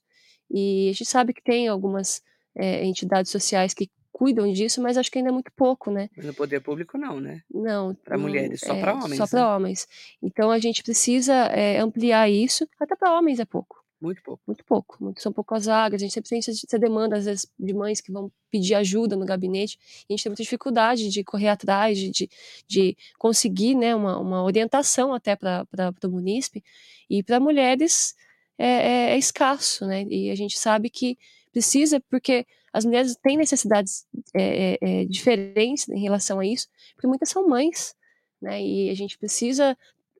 e 0.49 0.89
a 0.89 0.93
gente 0.93 1.05
sabe 1.05 1.33
que 1.33 1.43
tem 1.43 1.67
algumas 1.67 2.21
é, 2.55 2.85
entidades 2.85 3.31
sociais 3.31 3.73
que 3.73 3.89
cuidam 4.17 4.51
disso, 4.51 4.81
mas 4.81 4.97
acho 4.97 5.11
que 5.11 5.19
ainda 5.19 5.29
é 5.29 5.33
muito 5.33 5.51
pouco, 5.55 5.91
né? 5.91 6.09
No 6.17 6.33
poder 6.33 6.59
público 6.59 6.97
não, 6.97 7.19
né? 7.19 7.43
Não. 7.53 7.93
Para 7.93 8.17
mulheres, 8.17 8.61
só 8.61 8.73
é, 8.73 8.81
para 8.81 8.95
homens. 8.95 9.17
Só 9.17 9.23
né? 9.23 9.29
para 9.29 9.55
homens. 9.55 9.87
Então 10.23 10.49
a 10.49 10.57
gente 10.57 10.81
precisa 10.81 11.33
é, 11.33 11.77
ampliar 11.77 12.27
isso, 12.27 12.67
até 12.79 12.95
para 12.95 13.15
homens 13.15 13.39
é 13.39 13.45
pouco. 13.45 13.77
Muito 13.99 14.21
pouco. 14.21 14.43
Muito 14.45 14.63
pouco. 14.63 14.97
Muito, 15.03 15.21
são 15.21 15.33
poucas 15.33 15.65
vagas. 15.65 16.01
A 16.01 16.03
gente 16.05 16.13
sempre 16.13 16.29
tem 16.29 16.39
essa 16.39 16.79
demanda, 16.79 17.17
às 17.17 17.25
vezes, 17.25 17.51
de 17.59 17.73
mães 17.73 17.99
que 17.99 18.11
vão 18.11 18.31
pedir 18.51 18.75
ajuda 18.75 19.15
no 19.15 19.25
gabinete. 19.25 19.79
A 20.07 20.13
gente 20.13 20.23
tem 20.23 20.29
muita 20.29 20.43
dificuldade 20.43 21.09
de 21.09 21.23
correr 21.23 21.49
atrás, 21.49 21.97
de, 21.97 22.11
de, 22.11 22.29
de 22.67 22.97
conseguir 23.17 23.73
né, 23.73 23.95
uma, 23.95 24.19
uma 24.19 24.43
orientação 24.43 25.13
até 25.13 25.35
para 25.35 25.65
o 26.03 26.09
munícipe. 26.09 26.63
E 27.09 27.23
para 27.23 27.39
mulheres 27.39 28.15
é, 28.57 28.67
é, 28.67 29.09
é, 29.13 29.17
escasso, 29.17 29.85
né? 29.85 30.03
E 30.03 30.29
a 30.29 30.35
gente 30.35 30.59
sabe 30.59 30.89
que 30.89 31.17
precisa, 31.51 31.99
porque 32.01 32.45
as 32.71 32.85
mulheres 32.85 33.15
têm 33.15 33.35
necessidades 33.35 34.05
é, 34.33 34.77
é, 34.79 35.01
é 35.01 35.05
diferentes 35.05 35.89
em 35.89 35.99
relação 35.99 36.39
a 36.39 36.45
isso, 36.45 36.67
porque 36.93 37.07
muitas 37.07 37.29
são 37.29 37.47
mães. 37.47 37.95
Né, 38.39 38.61
e 38.61 38.89
a 38.91 38.93
gente 38.93 39.17
precisa 39.17 39.75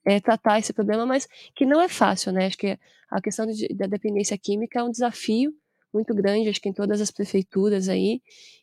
é, 0.08 0.22
tratar 0.22 0.58
esse 0.58 0.72
problema, 0.72 1.06
mas 1.06 1.28
que 1.54 1.66
não 1.66 1.82
é 1.82 1.90
fácil, 1.90 2.32
né? 2.32 2.46
Acho 2.46 2.58
que 2.58 2.80
a 3.12 3.22
questão 3.22 3.46
de, 3.46 3.68
da 3.76 3.88
dependência 3.88 4.38
química 4.38 4.80
é 4.80 4.84
um 4.84 4.90
desafio 4.90 5.54
muito 5.94 6.16
grande, 6.16 6.48
acho 6.48 6.62
que 6.62 6.70
em 6.70 6.74
todas 6.74 7.02
as 7.02 7.12
prefeituras 7.12 7.90
aí, 7.90 8.22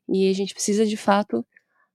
e 0.08 0.30
a 0.30 0.32
gente 0.32 0.54
precisa 0.54 0.86
de 0.86 0.96
fato 0.96 1.44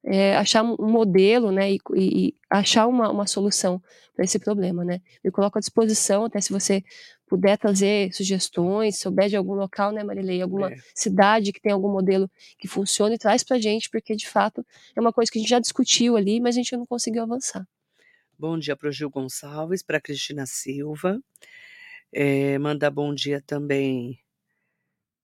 é, 0.03 0.35
achar 0.35 0.63
um 0.63 0.87
modelo, 0.87 1.51
né, 1.51 1.73
e, 1.73 1.79
e 1.95 2.35
achar 2.49 2.85
uma, 2.85 3.09
uma 3.11 3.25
solução 3.25 3.81
para 4.15 4.23
esse 4.23 4.37
problema, 4.37 4.85
né. 4.85 5.01
Eu 5.23 5.31
coloco 5.31 5.57
à 5.57 5.61
disposição, 5.61 6.25
até 6.25 6.39
se 6.39 6.53
você 6.53 6.83
puder 7.27 7.57
trazer 7.57 8.13
sugestões, 8.13 8.99
souber 8.99 9.29
de 9.29 9.35
algum 9.35 9.53
local, 9.53 9.91
né, 9.91 10.03
Marilei, 10.03 10.43
alguma 10.43 10.71
é. 10.71 10.75
cidade 10.93 11.51
que 11.51 11.61
tem 11.61 11.71
algum 11.71 11.91
modelo 11.91 12.29
que 12.59 12.67
funcione, 12.67 13.17
traz 13.17 13.43
para 13.43 13.57
a 13.57 13.59
gente, 13.59 13.89
porque 13.89 14.15
de 14.15 14.27
fato 14.27 14.63
é 14.95 15.01
uma 15.01 15.11
coisa 15.11 15.31
que 15.31 15.39
a 15.39 15.41
gente 15.41 15.49
já 15.49 15.59
discutiu 15.59 16.15
ali, 16.15 16.39
mas 16.39 16.55
a 16.55 16.59
gente 16.59 16.77
não 16.77 16.85
conseguiu 16.85 17.23
avançar. 17.23 17.65
Bom 18.39 18.57
dia 18.57 18.73
para 18.73 18.87
o 18.87 18.91
Gil 18.91 19.09
Gonçalves, 19.09 19.83
para 19.83 19.97
a 19.97 20.01
Cristina 20.01 20.45
Silva. 20.45 21.21
É, 22.09 22.57
mandar 22.57 22.89
bom 22.89 23.13
dia 23.13 23.43
também. 23.45 24.17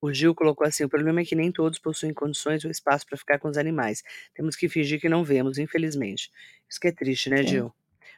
O 0.01 0.13
Gil 0.13 0.36
colocou 0.36 0.67
assim: 0.67 0.84
o 0.84 0.89
problema 0.89 1.21
é 1.21 1.23
que 1.23 1.34
nem 1.34 1.49
todos 1.49 1.80
possuem 1.80 2.13
condições 2.13 2.65
ou 2.65 2.71
espaço 2.71 3.06
para 3.06 3.17
ficar 3.17 3.39
com 3.39 3.47
os 3.47 3.58
animais. 3.58 4.04
Temos 4.34 4.58
que 4.58 4.67
fingir 4.67 4.99
que 4.99 5.08
não 5.08 5.23
vemos, 5.23 5.58
infelizmente. 5.58 6.30
Isso 6.69 6.78
que 6.78 6.89
é 6.89 6.91
triste, 6.91 7.30
né, 7.30 7.39
é. 7.39 7.47
Gil? 7.47 7.73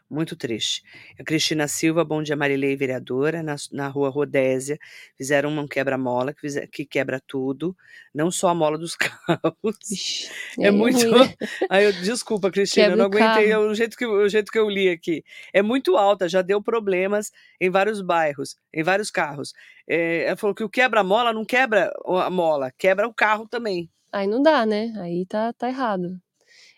Muito 0.10 0.36
triste. 0.36 0.84
A 1.20 1.24
Cristina 1.24 1.68
Silva, 1.68 2.04
Bom 2.04 2.24
Dia 2.24 2.36
Marilei, 2.36 2.76
vereadora, 2.76 3.44
na, 3.44 3.56
na 3.72 3.88
rua 3.88 4.10
Rodésia, 4.10 4.80
fizeram 5.18 5.50
um 5.50 5.68
quebra-mola 5.68 6.34
que, 6.34 6.68
que, 6.68 6.86
quebra 6.86 7.22
tudo, 7.26 7.76
não 8.14 8.32
só 8.32 8.50
a 8.50 8.56
mola 8.56 8.78
dos 8.78 8.96
carros. 8.98 10.30
É, 10.60 10.68
é 10.68 10.72
muito. 10.72 11.10
Né? 11.10 11.34
Aí 11.70 11.86
eu, 11.86 11.94
desculpa, 11.94 12.50
Cristina, 12.50 12.88
eu 12.88 12.98
não 12.98 13.06
aguentei 13.06 13.54
o, 13.56 13.74
jeito 13.74 13.98
que, 13.98 14.06
o 14.06 14.30
jeito 14.30 14.52
que 14.52 14.60
eu 14.60 14.70
li 14.70 14.90
aqui. 14.90 15.24
É 15.54 15.62
muito 15.62 15.98
alta, 15.98 16.30
já 16.30 16.42
deu 16.42 16.62
problemas 16.62 17.32
em 17.60 17.70
vários 17.70 18.02
bairros, 18.02 18.56
em 18.74 18.84
vários 18.84 19.12
carros. 19.12 19.54
É, 19.88 20.26
ela 20.26 20.38
falou 20.38 20.56
que 20.56 20.64
o 20.64 20.70
quebra-mola 20.70 21.34
não 21.34 21.46
quebra 21.46 21.92
a 22.06 22.30
mola, 22.30 22.72
quebra 22.78 23.08
o 23.08 23.14
carro 23.14 23.48
também. 23.48 23.90
Aí 24.12 24.26
não 24.26 24.42
dá, 24.42 24.66
né? 24.66 24.94
Aí 24.98 25.26
tá, 25.26 25.52
tá 25.54 25.68
errado. 25.68 26.20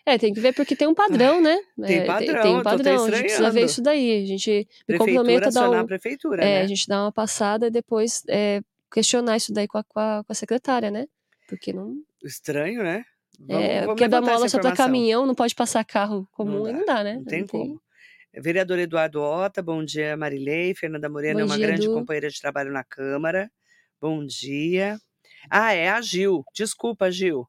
É, 0.04 0.18
tem 0.18 0.32
que 0.32 0.40
ver 0.40 0.54
porque 0.54 0.74
tem 0.74 0.88
um 0.88 0.94
padrão, 0.94 1.40
né? 1.40 1.58
Tem 1.86 1.98
é, 1.98 2.04
padrão, 2.04 2.42
tem 2.42 2.56
um 2.56 2.62
padrão. 2.62 3.04
A 3.04 3.10
gente 3.10 3.20
precisa 3.20 3.50
ver 3.50 3.64
isso 3.64 3.82
daí. 3.82 4.22
A 4.22 4.26
gente 4.26 4.68
me 4.88 4.98
compromete 4.98 5.48
a 5.48 5.50
dar 5.50 5.70
um, 5.70 5.74
a 5.74 5.84
prefeitura, 5.84 6.42
é, 6.42 6.58
né? 6.58 6.62
a 6.62 6.66
gente 6.66 6.86
dá 6.88 7.04
uma 7.04 7.12
passada 7.12 7.66
e 7.66 7.70
depois 7.70 8.22
é, 8.28 8.60
questionar 8.92 9.36
isso 9.36 9.52
daí 9.52 9.68
com 9.68 9.78
a, 9.78 9.84
com 9.84 10.00
a, 10.00 10.24
com 10.24 10.32
a 10.32 10.34
secretária, 10.34 10.90
né? 10.90 11.06
Porque 11.48 11.72
não. 11.72 11.96
Estranho, 12.24 12.82
né? 12.82 13.04
Vamos, 13.38 13.64
é, 13.64 13.80
vamos 13.80 13.98
quebra-mola 13.98 14.48
só 14.48 14.58
para 14.58 14.76
caminhão, 14.76 15.24
não 15.24 15.34
pode 15.34 15.54
passar 15.54 15.84
carro 15.84 16.28
comum 16.32 16.60
não 16.60 16.68
e 16.68 16.72
não 16.72 16.84
dá, 16.84 17.02
né? 17.02 17.14
Não 17.14 17.24
tem 17.24 17.40
não 17.40 17.48
como. 17.48 17.80
Tem... 18.32 18.42
Vereador 18.42 18.78
Eduardo 18.78 19.20
Ota, 19.20 19.60
bom 19.60 19.84
dia, 19.84 20.16
Marilei. 20.16 20.74
Fernanda 20.74 21.08
Morena 21.08 21.40
é 21.40 21.44
uma 21.44 21.56
dia, 21.56 21.66
grande 21.66 21.88
companheira 21.88 22.28
de 22.28 22.40
trabalho 22.40 22.70
na 22.70 22.84
Câmara. 22.84 23.50
Bom 24.00 24.24
dia. 24.24 24.98
Ah, 25.50 25.72
é 25.72 25.88
a 25.88 26.00
Gil. 26.00 26.44
Desculpa, 26.54 27.10
Gil. 27.10 27.48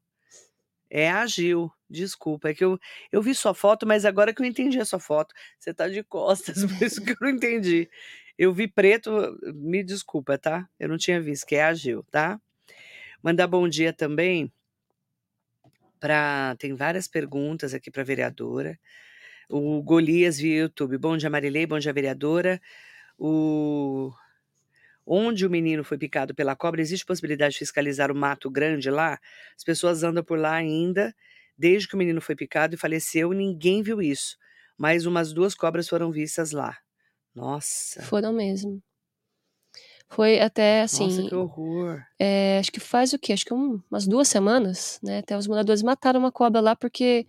É 0.90 1.12
a 1.12 1.26
Gil. 1.28 1.72
Desculpa, 1.92 2.50
é 2.50 2.54
que 2.54 2.64
eu, 2.64 2.80
eu 3.12 3.22
vi 3.22 3.36
sua 3.36 3.54
foto, 3.54 3.86
mas 3.86 4.06
agora 4.06 4.34
que 4.34 4.42
eu 4.42 4.46
entendi 4.46 4.80
a 4.80 4.86
sua 4.86 5.00
foto, 5.00 5.36
você 5.60 5.74
tá 5.74 5.90
de 5.90 6.02
costas, 6.04 6.64
por 6.66 6.82
isso 6.82 7.04
que 7.04 7.12
eu 7.12 7.18
não 7.20 7.30
entendi. 7.30 7.90
Eu 8.38 8.54
vi 8.54 8.68
preto, 8.68 9.38
me 9.54 9.84
desculpa, 9.84 10.38
tá? 10.38 10.68
Eu 10.80 10.88
não 10.88 10.98
tinha 10.98 11.22
visto, 11.22 11.46
que 11.46 11.56
é 11.56 11.64
a 11.64 11.74
Gil, 11.74 12.04
tá? 12.10 12.40
Mandar 13.22 13.46
bom 13.46 13.68
dia 13.68 13.94
também 13.94 14.52
para 16.00 16.56
tem 16.58 16.74
várias 16.74 17.08
perguntas 17.08 17.74
aqui 17.74 17.92
para 17.92 18.04
vereadora. 18.04 18.80
O 19.48 19.84
Golias 19.84 20.40
via 20.40 20.62
YouTube. 20.62 20.98
Bom 20.98 21.18
dia, 21.18 21.30
Marilei, 21.30 21.68
bom 21.68 21.78
dia, 21.78 21.94
vereadora. 21.94 22.60
O 23.18 24.12
onde 25.06 25.46
o 25.46 25.50
menino 25.50 25.84
foi 25.84 25.98
picado 25.98 26.34
pela 26.34 26.56
cobra, 26.56 26.82
existe 26.82 27.06
possibilidade 27.06 27.54
de 27.54 27.60
fiscalizar 27.60 28.12
o 28.12 28.16
mato 28.16 28.50
grande 28.50 28.90
lá? 28.90 29.20
As 29.58 29.64
pessoas 29.64 30.04
andam 30.04 30.24
por 30.24 30.40
lá 30.40 30.54
ainda 30.54 31.14
Desde 31.58 31.88
que 31.88 31.96
o 31.96 31.98
menino 31.98 32.22
foi 32.22 32.36
picado 32.36 32.76
e 32.76 32.78
faleceu, 32.78 33.32
ninguém 33.32 33.82
viu 33.82 34.02
isso. 34.02 34.36
Mas 34.78 35.06
umas 35.06 35.32
duas 35.34 35.54
cobras 35.54 35.88
foram 35.88 36.12
vistas 36.12 36.52
lá. 36.52 36.78
Nossa. 37.36 38.02
Foram 38.02 38.34
mesmo. 38.34 38.82
Foi 40.10 40.42
até 40.42 40.82
assim. 40.82 41.06
Nossa, 41.06 41.30
que 41.30 41.36
horror. 41.36 42.02
É, 42.20 42.58
acho 42.60 42.72
que 42.72 42.80
faz 42.82 43.14
o 43.14 43.20
quê? 43.20 43.32
Acho 43.32 43.46
que 43.46 43.54
um, 43.54 43.82
umas 43.90 44.06
duas 44.06 44.28
semanas, 44.28 45.00
né? 45.02 45.20
Até 45.20 45.38
os 45.38 45.48
moradores 45.48 45.82
mataram 45.82 46.20
uma 46.20 46.32
cobra 46.32 46.60
lá 46.60 46.76
porque 46.76 47.26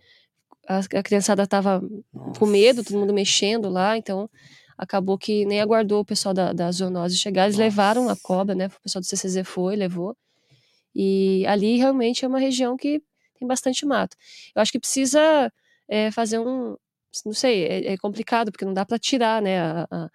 a, 0.67 0.79
a 0.79 1.03
criançada 1.03 1.47
tava 1.47 1.81
Nossa. 2.13 2.39
com 2.39 2.45
medo, 2.45 2.83
todo 2.83 2.99
mundo 2.99 3.13
mexendo 3.13 3.69
lá, 3.69 3.97
então 3.97 4.29
acabou 4.77 5.17
que 5.17 5.45
nem 5.45 5.61
aguardou 5.61 6.01
o 6.01 6.05
pessoal 6.05 6.33
da, 6.33 6.51
da 6.51 6.71
zoonose 6.71 7.17
chegar, 7.17 7.45
eles 7.45 7.55
Nossa. 7.55 7.63
levaram 7.63 8.09
a 8.09 8.17
cobra, 8.21 8.53
né? 8.53 8.67
O 8.67 8.81
pessoal 8.81 9.01
do 9.01 9.07
CCZ 9.07 9.47
foi, 9.47 9.75
levou. 9.75 10.17
E 10.93 11.45
ali 11.47 11.77
realmente 11.77 12.25
é 12.25 12.27
uma 12.27 12.39
região 12.39 12.75
que 12.75 13.01
tem 13.43 13.47
bastante 13.47 13.85
mato. 13.85 14.15
Eu 14.55 14.61
acho 14.61 14.71
que 14.71 14.79
precisa 14.79 15.51
é, 15.87 16.11
fazer 16.11 16.39
um. 16.39 16.75
Não 17.25 17.33
sei, 17.33 17.65
é, 17.65 17.93
é, 17.93 17.97
complicado, 17.97 18.51
porque 18.51 18.65
não 18.65 18.73
dá 18.73 18.85
para 18.85 18.97
tirar 18.97 19.41
né, 19.41 19.59
a, 19.59 19.87
a, 19.91 20.09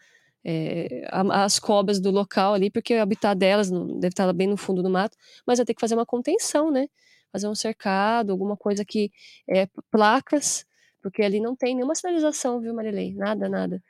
é, 0.44 1.06
as 1.32 1.58
cobras 1.60 2.00
do 2.00 2.10
local 2.10 2.54
ali, 2.54 2.70
porque 2.70 2.96
o 2.96 3.02
habitat 3.02 3.38
delas 3.38 3.70
não, 3.70 3.86
deve 3.86 4.08
estar 4.08 4.32
bem 4.32 4.48
no 4.48 4.56
fundo 4.56 4.82
do 4.82 4.90
mato, 4.90 5.16
mas 5.46 5.58
vai 5.58 5.66
ter 5.66 5.74
que 5.74 5.80
fazer 5.80 5.94
uma 5.94 6.06
contenção, 6.06 6.70
né? 6.70 6.88
fazer 7.32 7.48
um 7.48 7.54
cercado, 7.54 8.32
alguma 8.32 8.56
coisa 8.56 8.84
que 8.84 9.10
é 9.48 9.68
placas, 9.90 10.64
porque 11.00 11.22
ali 11.22 11.40
não 11.40 11.54
tem 11.54 11.74
nenhuma 11.74 11.94
sinalização, 11.94 12.60
viu, 12.60 12.74
Marilei? 12.74 13.14
Nada, 13.14 13.48
nada. 13.48 13.82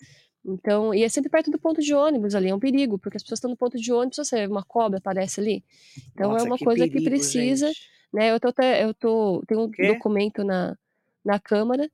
Então, 0.44 0.94
e 0.94 1.02
é 1.02 1.08
sempre 1.08 1.30
perto 1.30 1.50
do 1.50 1.58
ponto 1.58 1.80
de 1.80 1.94
ônibus 1.94 2.34
ali, 2.34 2.48
é 2.48 2.54
um 2.54 2.60
perigo, 2.60 2.98
porque 2.98 3.16
as 3.16 3.22
pessoas 3.22 3.38
estão 3.38 3.50
no 3.50 3.56
ponto 3.56 3.78
de 3.78 3.92
ônibus, 3.92 4.16
você 4.16 4.46
uma 4.46 4.62
cobra 4.62 4.98
aparece 4.98 5.40
ali. 5.40 5.64
Então 6.12 6.30
é 6.30 6.34
Nossa, 6.34 6.46
uma 6.46 6.58
que 6.58 6.64
coisa 6.64 6.84
que 6.84 6.92
perigo, 6.92 7.10
precisa, 7.10 7.68
gente. 7.68 7.97
Né? 8.12 8.32
Eu 8.32 8.40
tô 8.40 8.52
eu 8.62 8.94
tô, 8.94 9.42
tem 9.46 9.56
um 9.58 9.70
Quê? 9.70 9.88
documento 9.88 10.44
na, 10.44 10.76
na 11.24 11.38
Câmara 11.38 11.90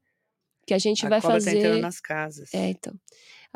que 0.67 0.75
a 0.75 0.79
gente 0.79 1.05
A 1.07 1.09
vai 1.09 1.21
cobra 1.21 1.43
tá 1.43 1.51
entrando 1.51 1.69
fazer. 1.69 1.81
nas 1.81 2.01
casas. 2.01 2.55
É, 2.55 2.71
então. 2.71 2.95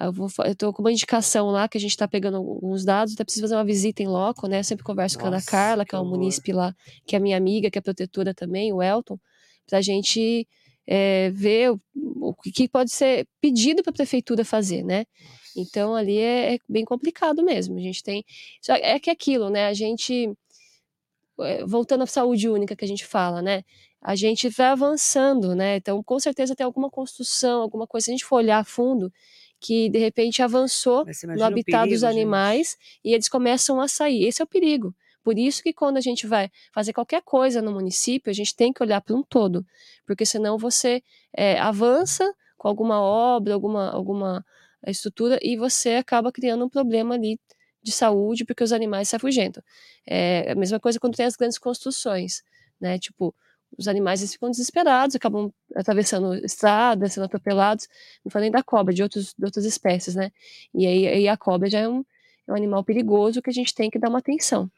Eu, 0.01 0.13
vou, 0.13 0.29
eu 0.45 0.55
tô 0.55 0.73
com 0.73 0.81
uma 0.83 0.93
indicação 0.93 1.49
lá 1.49 1.69
que 1.69 1.77
a 1.77 1.81
gente 1.81 1.97
tá 1.97 2.07
pegando 2.07 2.37
alguns 2.37 2.85
dados, 2.85 3.15
até 3.15 3.25
preciso 3.25 3.45
fazer 3.45 3.57
uma 3.57 3.65
visita 3.65 4.01
em 4.03 4.07
loco, 4.07 4.47
né? 4.47 4.61
Eu 4.61 4.65
sempre 4.65 4.85
converso 4.85 5.19
com 5.19 5.25
a 5.25 5.29
Ana 5.29 5.39
Nossa, 5.39 5.51
Carla, 5.51 5.85
que 5.85 5.91
que 5.91 5.97
é 5.97 5.99
um 5.99 6.03
horror. 6.03 6.17
munícipe 6.19 6.53
lá, 6.53 6.73
que 7.05 7.17
é 7.17 7.19
minha 7.19 7.37
amiga, 7.37 7.69
que 7.69 7.79
é 7.79 7.81
protetora 7.81 8.33
também, 8.33 8.73
o 8.73 8.81
Elton, 8.81 9.19
pra 9.67 9.81
gente 9.81 10.47
é, 10.87 11.31
ver 11.31 11.73
o, 11.73 11.81
o 12.21 12.35
que 12.35 12.69
pode 12.69 12.93
ser 12.93 13.27
pedido 13.41 13.83
para 13.83 13.91
a 13.91 13.95
prefeitura 13.95 14.45
fazer, 14.45 14.85
né? 14.85 15.05
Então 15.57 15.97
ali 15.97 16.19
é, 16.19 16.55
é 16.55 16.59
bem 16.69 16.85
complicado 16.85 17.43
mesmo. 17.43 17.77
A 17.77 17.81
gente 17.81 18.03
tem. 18.03 18.25
É 18.69 19.01
que 19.01 19.11
é 19.11 19.13
aquilo, 19.13 19.51
né? 19.51 19.67
A 19.67 19.75
gente. 19.75 20.33
É, 21.41 21.65
Voltando 21.65 22.03
à 22.03 22.07
saúde 22.07 22.49
única 22.49 22.77
que 22.77 22.85
a 22.85 22.89
gente 22.89 23.07
fala, 23.07 23.43
né? 23.43 23.65
A 24.01 24.15
gente 24.15 24.49
vai 24.49 24.69
avançando, 24.69 25.55
né? 25.55 25.77
Então, 25.77 26.03
com 26.03 26.19
certeza 26.19 26.55
tem 26.55 26.65
alguma 26.65 26.91
construção, 26.91 27.63
alguma 27.63 27.87
coisa, 27.87 28.07
se 28.07 28.11
a 28.11 28.15
gente 28.15 28.25
for 28.25 28.37
olhar 28.37 28.59
a 28.59 28.65
fundo, 28.65 29.13
que 29.61 29.89
de 29.89 29.99
repente 29.99 30.43
avançou 30.43 31.05
no 31.37 31.45
habitat 31.45 31.89
dos 31.89 32.01
perigo, 32.01 32.01
gente. 32.01 32.05
animais 32.05 32.77
e 33.05 33.13
eles 33.13 33.29
começam 33.29 33.81
a 33.81 33.89
sair. 33.89 34.25
Esse 34.25 34.41
é 34.41 34.45
o 34.45 34.49
perigo. 34.49 34.95
Por 35.23 35.39
isso 35.39 35.63
que 35.63 35.73
quando 35.73 35.97
a 35.97 36.01
gente 36.01 36.27
vai 36.27 36.51
fazer 36.73 36.93
qualquer 36.93 37.23
coisa 37.23 37.61
no 37.61 37.73
município, 37.73 38.31
a 38.31 38.35
gente 38.35 38.55
tem 38.55 38.73
que 38.73 38.83
olhar 38.83 39.01
para 39.01 39.15
um 39.15 39.23
todo, 39.23 39.67
porque 40.07 40.25
senão 40.25 40.57
você 40.57 41.03
é, 41.37 41.59
avança 41.59 42.33
com 42.57 42.69
alguma 42.69 43.01
obra, 43.01 43.53
alguma, 43.53 43.91
alguma 43.91 44.45
estrutura 44.87 45.39
e 45.43 45.57
você 45.57 45.97
acaba 45.97 46.33
criando 46.33 46.65
um 46.65 46.69
problema 46.69 47.15
ali 47.15 47.39
de 47.89 47.95
saúde 47.95 48.45
porque 48.45 48.63
os 48.63 48.73
animais 48.73 49.09
se 49.09 49.17
afugentam. 49.17 49.63
É 50.07 50.53
a 50.53 50.55
mesma 50.55 50.79
coisa 50.79 51.01
quando 51.01 51.17
tem 51.17 51.27
as 51.27 51.37
grandes 51.37 51.59
construções, 51.59 52.43
né? 52.81 52.99
Tipo, 52.99 53.35
os 53.77 53.89
animais 53.89 54.21
eles 54.21 54.33
ficam 54.33 54.51
desesperados, 54.51 55.17
acabam 55.17 55.53
atravessando 55.75 56.35
estradas, 56.45 57.13
sendo 57.13 57.25
atropelados. 57.25 57.89
Não 58.25 58.31
falei 58.31 58.51
da 58.51 58.63
cobra, 58.63 58.95
de, 58.95 59.03
outros, 59.03 59.35
de 59.37 59.45
outras 59.45 59.65
espécies, 59.65 60.15
né? 60.15 60.31
E 60.75 60.87
aí, 60.87 61.07
aí 61.07 61.29
a 61.29 61.37
cobra 61.37 61.69
já 61.69 61.81
é 61.81 61.89
um, 61.89 62.05
é 62.47 62.53
um 62.53 62.57
animal 62.57 62.85
perigoso 62.85 63.43
que 63.43 63.51
a 63.51 63.53
gente 63.53 63.75
tem 63.75 63.91
que 63.91 63.99
dar 63.99 64.09
uma 64.09 64.19
atenção. 64.19 64.71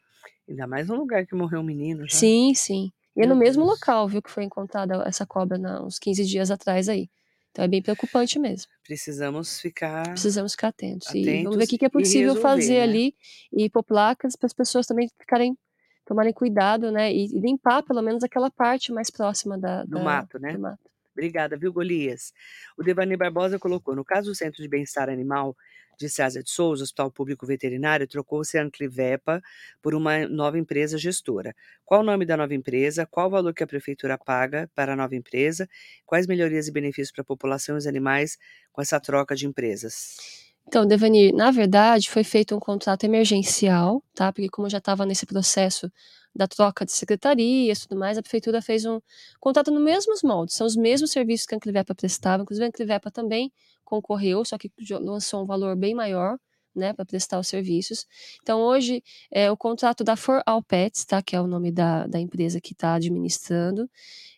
Ainda 0.47 0.67
mais 0.67 0.87
num 0.87 0.97
lugar 0.97 1.25
que 1.25 1.35
morreu 1.35 1.61
um 1.61 1.63
menino 1.63 2.07
já. 2.07 2.17
Sim, 2.17 2.53
sim. 2.53 2.91
E 3.15 3.21
é 3.21 3.25
no 3.25 3.35
mesmo 3.35 3.65
local, 3.65 4.07
viu, 4.07 4.21
que 4.21 4.31
foi 4.31 4.43
encontrada 4.43 5.03
essa 5.05 5.25
cobra 5.25 5.57
na, 5.57 5.83
uns 5.83 5.99
15 5.99 6.25
dias 6.25 6.49
atrás 6.49 6.87
aí. 6.87 7.09
Então 7.51 7.65
é 7.65 7.67
bem 7.67 7.81
preocupante 7.81 8.39
mesmo. 8.39 8.71
Precisamos 8.83 9.59
ficar. 9.59 10.03
Precisamos 10.09 10.53
ficar 10.53 10.69
atentos. 10.69 11.07
e 11.13 11.21
vamos 11.43 11.57
ver 11.57 11.63
Atentos 11.63 11.63
o 11.65 11.77
que, 11.77 11.85
é 11.85 11.89
possível 11.89 12.33
resolver, 12.33 12.41
fazer 12.41 12.73
né? 12.77 12.81
ali 12.83 13.15
e 13.51 13.69
pôr 13.69 13.83
placas 13.83 14.35
para 14.35 14.47
as 14.47 14.53
pessoas 14.53 14.87
também 14.87 15.09
ficarem, 15.19 15.57
tomarem 16.05 16.31
cuidado, 16.33 16.91
né? 16.91 17.11
E, 17.13 17.25
e 17.25 17.39
limpar 17.39 17.83
pelo 17.83 18.01
menos 18.01 18.23
aquela 18.23 18.49
parte 18.49 18.91
mais 18.93 19.09
próxima 19.09 19.57
da, 19.57 19.83
Do 19.83 19.95
da- 19.97 20.03
mato, 20.03 20.39
né? 20.39 20.53
do 20.53 20.59
mato. 20.59 20.79
Obrigada, 21.13 21.57
viu, 21.57 21.73
Golias? 21.73 22.31
O 22.77 22.83
Devani 22.83 23.17
Barbosa 23.17 23.59
colocou: 23.59 23.93
no 23.95 24.05
caso 24.05 24.29
do 24.31 24.35
Centro 24.35 24.63
de 24.63 24.69
Bem-Estar 24.69 25.09
Animal 25.09 25.53
de 26.01 26.09
César 26.09 26.43
de 26.43 26.49
Souza, 26.49 26.83
Hospital 26.83 27.11
Público 27.11 27.45
Veterinário, 27.45 28.07
trocou-se 28.07 28.57
a 28.57 28.63
Anclivepa 28.63 29.41
por 29.81 29.93
uma 29.93 30.27
nova 30.27 30.57
empresa 30.57 30.97
gestora. 30.97 31.55
Qual 31.85 32.01
o 32.01 32.03
nome 32.03 32.25
da 32.25 32.35
nova 32.35 32.53
empresa? 32.53 33.05
Qual 33.05 33.27
o 33.27 33.29
valor 33.29 33.53
que 33.53 33.63
a 33.63 33.67
prefeitura 33.67 34.17
paga 34.17 34.69
para 34.75 34.93
a 34.93 34.95
nova 34.95 35.15
empresa? 35.15 35.67
Quais 36.05 36.27
melhorias 36.27 36.67
e 36.67 36.71
benefícios 36.71 37.11
para 37.11 37.21
a 37.21 37.25
população 37.25 37.75
e 37.75 37.77
os 37.77 37.87
animais 37.87 38.37
com 38.71 38.81
essa 38.81 38.99
troca 38.99 39.35
de 39.35 39.45
empresas? 39.45 40.51
Então, 40.67 40.85
Devani, 40.85 41.31
na 41.31 41.51
verdade, 41.51 42.09
foi 42.09 42.23
feito 42.23 42.55
um 42.55 42.59
contrato 42.59 43.03
emergencial, 43.03 44.03
tá? 44.13 44.31
Porque 44.31 44.49
como 44.49 44.69
já 44.69 44.77
estava 44.77 45.05
nesse 45.05 45.25
processo 45.25 45.91
da 46.35 46.47
troca 46.47 46.85
de 46.85 46.91
secretarias 46.91 47.81
tudo 47.81 47.97
mais, 47.97 48.17
a 48.17 48.21
prefeitura 48.21 48.61
fez 48.61 48.85
um 48.85 48.99
contrato 49.39 49.71
nos 49.71 49.83
mesmos 49.83 50.23
moldes, 50.23 50.55
são 50.55 50.65
os 50.65 50.75
mesmos 50.75 51.11
serviços 51.11 51.45
que 51.45 51.53
a 51.55 51.57
Anclivepa 51.57 51.93
prestava, 51.93 52.43
inclusive 52.43 52.65
a 52.65 52.69
Anclivepa 52.69 53.11
também 53.11 53.51
concorreu, 53.83 54.45
só 54.45 54.57
que 54.57 54.71
lançou 55.01 55.43
um 55.43 55.45
valor 55.45 55.75
bem 55.75 55.93
maior, 55.93 56.37
né, 56.75 56.93
para 56.93 57.05
prestar 57.05 57.39
os 57.39 57.47
serviços. 57.47 58.05
Então, 58.41 58.61
hoje, 58.61 59.03
é, 59.29 59.51
o 59.51 59.57
contrato 59.57 60.03
da 60.03 60.15
For 60.15 60.41
All 60.45 60.63
Pets, 60.63 61.05
tá? 61.05 61.21
Que 61.21 61.35
é 61.35 61.41
o 61.41 61.47
nome 61.47 61.71
da, 61.71 62.07
da 62.07 62.19
empresa 62.19 62.61
que 62.61 62.73
está 62.73 62.95
administrando, 62.95 63.89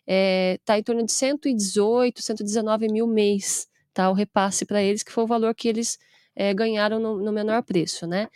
está 0.06 0.78
em 0.78 0.82
torno 0.82 1.04
de 1.04 1.12
118, 1.12 2.22
119 2.22 2.88
mil 2.88 3.06
mês, 3.06 3.68
tá? 3.92 4.10
O 4.10 4.14
repasse 4.14 4.66
para 4.66 4.82
eles, 4.82 5.02
que 5.02 5.12
foi 5.12 5.24
o 5.24 5.26
valor 5.26 5.54
que 5.54 5.68
eles 5.68 5.98
é, 6.34 6.52
ganharam 6.52 6.98
no, 6.98 7.22
no 7.22 7.32
menor 7.32 7.62
preço, 7.62 8.06
né? 8.06 8.28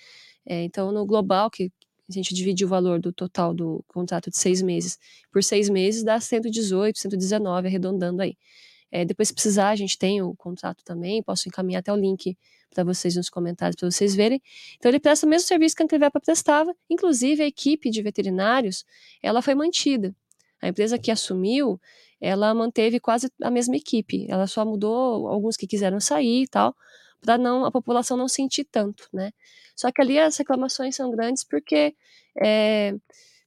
É, 0.46 0.62
então, 0.62 0.92
no 0.92 1.04
global, 1.04 1.50
que 1.50 1.70
a 2.08 2.12
gente 2.12 2.34
divide 2.34 2.64
o 2.64 2.68
valor 2.68 3.00
do 3.00 3.12
total 3.12 3.52
do 3.52 3.84
contrato 3.86 4.30
de 4.30 4.38
seis 4.38 4.62
meses 4.62 4.98
por 5.30 5.44
seis 5.44 5.68
meses, 5.68 6.02
dá 6.02 6.18
118, 6.18 6.98
119, 6.98 7.68
arredondando 7.68 8.22
aí. 8.22 8.36
É, 8.90 9.04
depois, 9.04 9.28
se 9.28 9.34
precisar, 9.34 9.68
a 9.68 9.76
gente 9.76 9.98
tem 9.98 10.22
o 10.22 10.34
contrato 10.34 10.82
também, 10.82 11.22
posso 11.22 11.48
encaminhar 11.48 11.80
até 11.80 11.92
o 11.92 11.96
link 11.96 12.36
para 12.70 12.84
vocês 12.84 13.16
nos 13.16 13.28
comentários, 13.28 13.76
para 13.76 13.90
vocês 13.90 14.14
verem. 14.14 14.40
Então, 14.76 14.90
ele 14.90 14.98
presta 14.98 15.26
o 15.26 15.28
mesmo 15.28 15.46
serviço 15.46 15.76
que 15.76 15.82
a 15.82 15.84
Ancrivepa 15.84 16.20
prestava, 16.20 16.74
inclusive 16.88 17.42
a 17.42 17.46
equipe 17.46 17.90
de 17.90 18.02
veterinários, 18.02 18.84
ela 19.22 19.42
foi 19.42 19.54
mantida. 19.54 20.14
A 20.60 20.68
empresa 20.68 20.98
que 20.98 21.10
assumiu, 21.10 21.80
ela 22.20 22.52
manteve 22.54 22.98
quase 22.98 23.30
a 23.42 23.50
mesma 23.50 23.76
equipe, 23.76 24.26
ela 24.28 24.46
só 24.46 24.64
mudou 24.64 25.28
alguns 25.28 25.56
que 25.56 25.66
quiseram 25.66 26.00
sair 26.00 26.44
e 26.44 26.48
tal, 26.48 26.74
para 27.20 27.38
não 27.38 27.64
a 27.64 27.70
população 27.70 28.16
não 28.16 28.28
sentir 28.28 28.64
tanto, 28.64 29.08
né? 29.12 29.30
Só 29.76 29.90
que 29.92 30.02
ali 30.02 30.18
as 30.18 30.36
reclamações 30.36 30.96
são 30.96 31.10
grandes 31.10 31.44
porque, 31.44 31.94
é, 32.40 32.92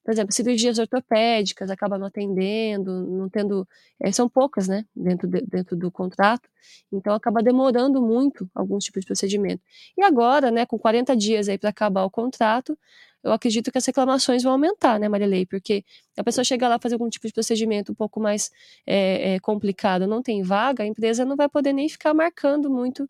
por 0.03 0.11
exemplo, 0.11 0.33
cirurgias 0.33 0.79
ortopédicas 0.79 1.69
acabam 1.69 1.99
não 1.99 2.07
atendendo, 2.07 3.05
não 3.07 3.29
tendo, 3.29 3.67
é, 3.99 4.11
são 4.11 4.29
poucas, 4.29 4.67
né, 4.67 4.85
dentro, 4.95 5.27
de, 5.27 5.41
dentro 5.41 5.75
do 5.75 5.91
contrato, 5.91 6.49
então 6.91 7.13
acaba 7.13 7.43
demorando 7.43 8.01
muito 8.01 8.49
alguns 8.55 8.85
tipos 8.85 9.01
de 9.01 9.07
procedimento. 9.07 9.61
E 9.97 10.03
agora, 10.03 10.49
né, 10.51 10.65
com 10.65 10.79
40 10.79 11.15
dias 11.15 11.49
aí 11.49 11.57
para 11.57 11.69
acabar 11.69 12.03
o 12.05 12.09
contrato, 12.09 12.77
eu 13.23 13.31
acredito 13.31 13.71
que 13.71 13.77
as 13.77 13.85
reclamações 13.85 14.41
vão 14.43 14.53
aumentar, 14.53 14.99
né, 14.99 15.07
Marilei? 15.07 15.45
Porque 15.45 15.83
a 16.17 16.23
pessoa 16.23 16.43
chega 16.43 16.67
lá 16.67 16.79
fazer 16.79 16.95
algum 16.95 17.09
tipo 17.09 17.27
de 17.27 17.33
procedimento 17.33 17.91
um 17.91 17.95
pouco 17.95 18.19
mais 18.19 18.49
é, 18.85 19.35
é, 19.35 19.39
complicado, 19.39 20.07
não 20.07 20.21
tem 20.23 20.41
vaga, 20.41 20.83
a 20.83 20.87
empresa 20.87 21.23
não 21.25 21.35
vai 21.35 21.47
poder 21.49 21.73
nem 21.73 21.87
ficar 21.87 22.13
marcando 22.13 22.69
muito 22.69 23.07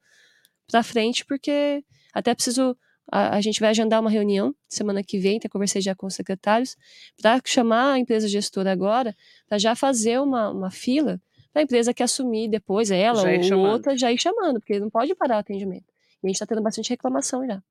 para 0.71 0.84
frente, 0.84 1.25
porque 1.25 1.84
até 2.13 2.34
preciso. 2.34 2.75
A, 3.12 3.36
a, 3.36 3.41
gente 3.41 3.60
vai 3.60 3.69
agendar 3.71 3.99
uma 3.99 4.10
reunião 4.10 4.55
semana 4.69 5.03
que 5.03 5.19
vem, 5.19 5.38
até 5.38 5.49
conversei 5.49 5.81
já 5.81 5.93
com 5.93 6.05
os 6.07 6.13
secretários, 6.13 6.77
para 7.21 7.41
chamar 7.45 7.93
a 7.93 7.99
empresa 7.99 8.25
gestora 8.27 8.71
agora, 8.71 9.13
para 9.49 9.57
já 9.57 9.75
fazer 9.75 10.21
uma, 10.21 10.49
uma 10.49 10.71
fila 10.71 11.19
para 11.51 11.62
a 11.62 11.63
empresa 11.63 11.93
que 11.93 12.01
assumir 12.01 12.49
depois, 12.49 12.89
ela 12.89 13.21
ou 13.21 13.43
chamando. 13.43 13.71
outra, 13.71 13.97
já 13.97 14.12
ir 14.12 14.21
chamando, 14.21 14.60
porque 14.60 14.79
não 14.79 14.89
pode 14.89 15.13
parar 15.15 15.38
o 15.38 15.39
atendimento. 15.39 15.86
E 16.23 16.25
a 16.25 16.27
gente 16.27 16.36
está 16.36 16.45
tendo 16.45 16.62
bastante 16.62 16.89
reclamação 16.89 17.45
já. 17.45 17.62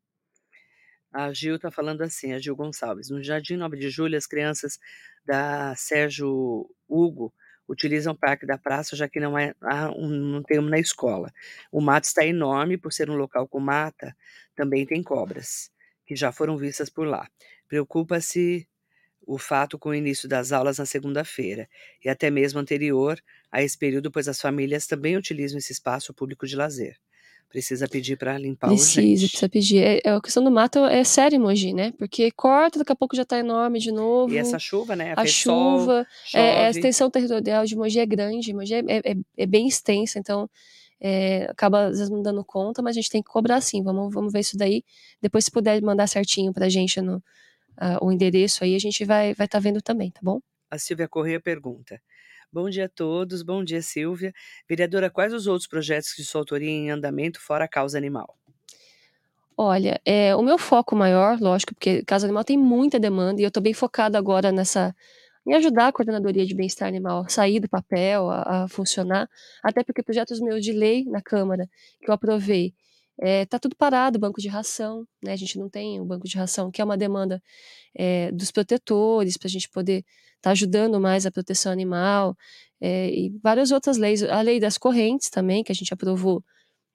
A 1.12 1.32
Gil 1.32 1.56
está 1.56 1.70
falando 1.70 2.02
assim, 2.02 2.32
a 2.32 2.38
Gil 2.38 2.54
Gonçalves. 2.54 3.10
No 3.10 3.22
Jardim 3.22 3.56
9 3.56 3.76
de 3.76 3.90
Julho, 3.90 4.16
as 4.16 4.26
crianças 4.26 4.78
da 5.24 5.74
Sérgio 5.74 6.68
Hugo 6.88 7.32
utilizam 7.70 8.12
o 8.12 8.18
Parque 8.18 8.44
da 8.44 8.58
Praça, 8.58 8.96
já 8.96 9.08
que 9.08 9.20
não, 9.20 9.38
é, 9.38 9.54
não 9.96 10.42
tem 10.42 10.58
uma 10.58 10.70
na 10.70 10.78
escola. 10.78 11.32
O 11.70 11.80
mato 11.80 12.04
está 12.04 12.26
enorme, 12.26 12.76
por 12.76 12.92
ser 12.92 13.08
um 13.08 13.16
local 13.16 13.46
com 13.46 13.60
mata, 13.60 14.16
também 14.56 14.84
tem 14.84 15.02
cobras, 15.02 15.70
que 16.04 16.16
já 16.16 16.32
foram 16.32 16.56
vistas 16.56 16.90
por 16.90 17.06
lá. 17.06 17.28
Preocupa-se 17.68 18.68
o 19.24 19.38
fato 19.38 19.78
com 19.78 19.90
o 19.90 19.94
início 19.94 20.28
das 20.28 20.50
aulas 20.50 20.78
na 20.78 20.86
segunda-feira, 20.86 21.68
e 22.04 22.08
até 22.08 22.30
mesmo 22.30 22.58
anterior 22.58 23.22
a 23.52 23.62
esse 23.62 23.78
período, 23.78 24.10
pois 24.10 24.26
as 24.26 24.40
famílias 24.40 24.88
também 24.88 25.16
utilizam 25.16 25.58
esse 25.58 25.72
espaço 25.72 26.12
público 26.12 26.46
de 26.46 26.56
lazer. 26.56 26.96
Precisa 27.50 27.88
pedir 27.88 28.16
para 28.16 28.38
limpar 28.38 28.68
precisa, 28.68 29.00
urgente. 29.00 29.28
Precisa 29.28 29.48
pedir. 29.48 29.82
É, 29.82 30.08
a 30.08 30.20
questão 30.20 30.42
do 30.44 30.52
mato 30.52 30.78
é 30.84 31.02
séria 31.02 31.34
em 31.34 31.38
Mogi, 31.40 31.72
né? 31.72 31.92
Porque 31.98 32.30
corta, 32.30 32.78
daqui 32.78 32.92
a 32.92 32.94
pouco 32.96 33.16
já 33.16 33.22
está 33.22 33.40
enorme 33.40 33.80
de 33.80 33.90
novo. 33.90 34.32
E 34.32 34.38
essa 34.38 34.56
chuva, 34.56 34.94
né? 34.94 35.14
A 35.16 35.22
Fez 35.22 35.32
chuva, 35.32 36.06
sol, 36.24 36.40
é, 36.40 36.66
a 36.66 36.70
extensão 36.70 37.10
territorial 37.10 37.66
de 37.66 37.74
Mogi 37.74 37.98
é 37.98 38.06
grande, 38.06 38.54
Mogi 38.54 38.74
é, 38.74 38.84
é, 38.88 39.16
é 39.36 39.46
bem 39.46 39.66
extensa, 39.66 40.20
então 40.20 40.48
é, 41.00 41.46
acaba 41.50 41.86
às 41.86 41.98
vezes 41.98 42.08
não 42.08 42.22
dando 42.22 42.44
conta, 42.44 42.82
mas 42.82 42.96
a 42.96 43.00
gente 43.00 43.10
tem 43.10 43.20
que 43.20 43.28
cobrar 43.28 43.60
sim. 43.60 43.82
Vamos, 43.82 44.14
vamos 44.14 44.32
ver 44.32 44.40
isso 44.40 44.56
daí. 44.56 44.84
Depois, 45.20 45.44
se 45.44 45.50
puder 45.50 45.82
mandar 45.82 46.06
certinho 46.06 46.52
para 46.52 46.66
a 46.66 46.68
gente 46.68 47.00
no, 47.00 47.16
uh, 47.16 48.04
o 48.04 48.12
endereço 48.12 48.62
aí, 48.62 48.76
a 48.76 48.78
gente 48.78 49.04
vai 49.04 49.32
estar 49.32 49.38
vai 49.38 49.48
tá 49.48 49.58
vendo 49.58 49.82
também, 49.82 50.12
tá 50.12 50.20
bom? 50.22 50.40
A 50.70 50.78
Silvia 50.78 51.08
Correia 51.08 51.40
pergunta. 51.40 52.00
Bom 52.52 52.68
dia 52.68 52.86
a 52.86 52.88
todos, 52.88 53.42
bom 53.42 53.62
dia 53.62 53.80
Silvia. 53.80 54.32
Vereadora, 54.68 55.08
quais 55.08 55.32
os 55.32 55.46
outros 55.46 55.68
projetos 55.68 56.14
de 56.16 56.24
sua 56.24 56.40
autoria 56.40 56.68
em 56.68 56.90
andamento 56.90 57.40
fora 57.40 57.64
a 57.64 57.68
causa 57.68 57.96
animal? 57.96 58.36
Olha, 59.56 60.00
é, 60.04 60.34
o 60.34 60.42
meu 60.42 60.58
foco 60.58 60.96
maior, 60.96 61.38
lógico, 61.40 61.74
porque 61.74 62.02
causa 62.02 62.26
animal 62.26 62.42
tem 62.42 62.58
muita 62.58 62.98
demanda 62.98 63.40
e 63.40 63.44
eu 63.44 63.48
estou 63.48 63.62
bem 63.62 63.72
focada 63.72 64.18
agora 64.18 64.50
nessa 64.50 64.92
em 65.46 65.54
ajudar 65.54 65.88
a 65.88 65.92
coordenadoria 65.92 66.44
de 66.44 66.54
bem-estar 66.54 66.88
animal 66.88 67.24
a 67.24 67.28
sair 67.28 67.60
do 67.60 67.68
papel, 67.68 68.28
a, 68.28 68.64
a, 68.64 68.68
funcionar, 68.68 69.28
até 69.62 69.84
porque 69.84 70.02
projetos 70.02 70.40
meus 70.40 70.64
de 70.64 70.72
lei 70.72 71.04
na 71.04 71.22
Câmara, 71.22 71.68
que 72.00 72.10
eu 72.10 72.14
aprovei, 72.14 72.74
é, 73.20 73.44
tá 73.44 73.58
tudo 73.58 73.76
parado, 73.76 74.18
banco 74.18 74.40
de 74.40 74.48
ração, 74.48 75.06
né? 75.22 75.32
A 75.32 75.36
gente 75.36 75.58
não 75.58 75.68
tem 75.68 76.00
o 76.00 76.04
banco 76.04 76.26
de 76.26 76.36
ração, 76.36 76.70
que 76.70 76.80
é 76.80 76.84
uma 76.84 76.96
demanda 76.96 77.42
é, 77.94 78.32
dos 78.32 78.50
protetores, 78.50 79.36
para 79.36 79.46
a 79.46 79.50
gente 79.50 79.68
poder 79.68 79.98
estar 79.98 80.40
tá 80.40 80.50
ajudando 80.52 80.98
mais 80.98 81.26
a 81.26 81.30
proteção 81.30 81.70
animal, 81.70 82.34
é, 82.80 83.10
e 83.10 83.30
várias 83.42 83.72
outras 83.72 83.98
leis, 83.98 84.22
a 84.22 84.40
lei 84.40 84.58
das 84.58 84.78
correntes 84.78 85.28
também, 85.28 85.62
que 85.62 85.70
a 85.70 85.74
gente 85.74 85.92
aprovou, 85.92 86.42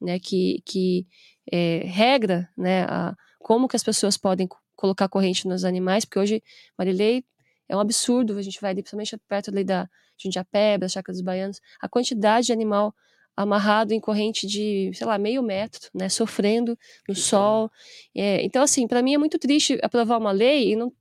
né? 0.01 0.19
Que, 0.19 0.61
que 0.65 1.05
é, 1.51 1.83
regra, 1.85 2.49
né? 2.57 2.85
A, 2.85 3.15
como 3.39 3.67
que 3.67 3.75
as 3.75 3.83
pessoas 3.83 4.17
podem 4.17 4.47
colocar 4.75 5.07
corrente 5.07 5.47
nos 5.47 5.63
animais, 5.63 6.05
porque 6.05 6.19
hoje, 6.19 6.43
Marilei, 6.77 7.23
é 7.69 7.75
um 7.75 7.79
absurdo, 7.79 8.37
a 8.37 8.41
gente 8.41 8.59
vai 8.59 8.73
principalmente 8.73 9.15
perto 9.27 9.51
ali 9.51 9.63
da 9.63 9.87
Jundiapeba, 10.17 10.79
da 10.79 10.87
Chácara 10.87 11.13
dos 11.13 11.21
Baianos, 11.21 11.61
a 11.79 11.87
quantidade 11.87 12.47
de 12.47 12.53
animal 12.53 12.93
amarrado 13.35 13.93
em 13.93 13.99
corrente 13.99 14.47
de, 14.47 14.91
sei 14.93 15.05
lá, 15.05 15.17
meio 15.17 15.43
metro, 15.43 15.89
né, 15.93 16.07
sofrendo 16.07 16.77
no 17.07 17.13
que 17.13 17.19
sol. 17.19 17.69
É, 18.15 18.43
então, 18.43 18.63
assim, 18.63 18.87
para 18.87 19.01
mim 19.01 19.13
é 19.13 19.17
muito 19.17 19.37
triste 19.37 19.77
aprovar 19.83 20.17
uma 20.17 20.31
lei 20.31 20.71
e 20.71 20.75
não, 20.75 20.91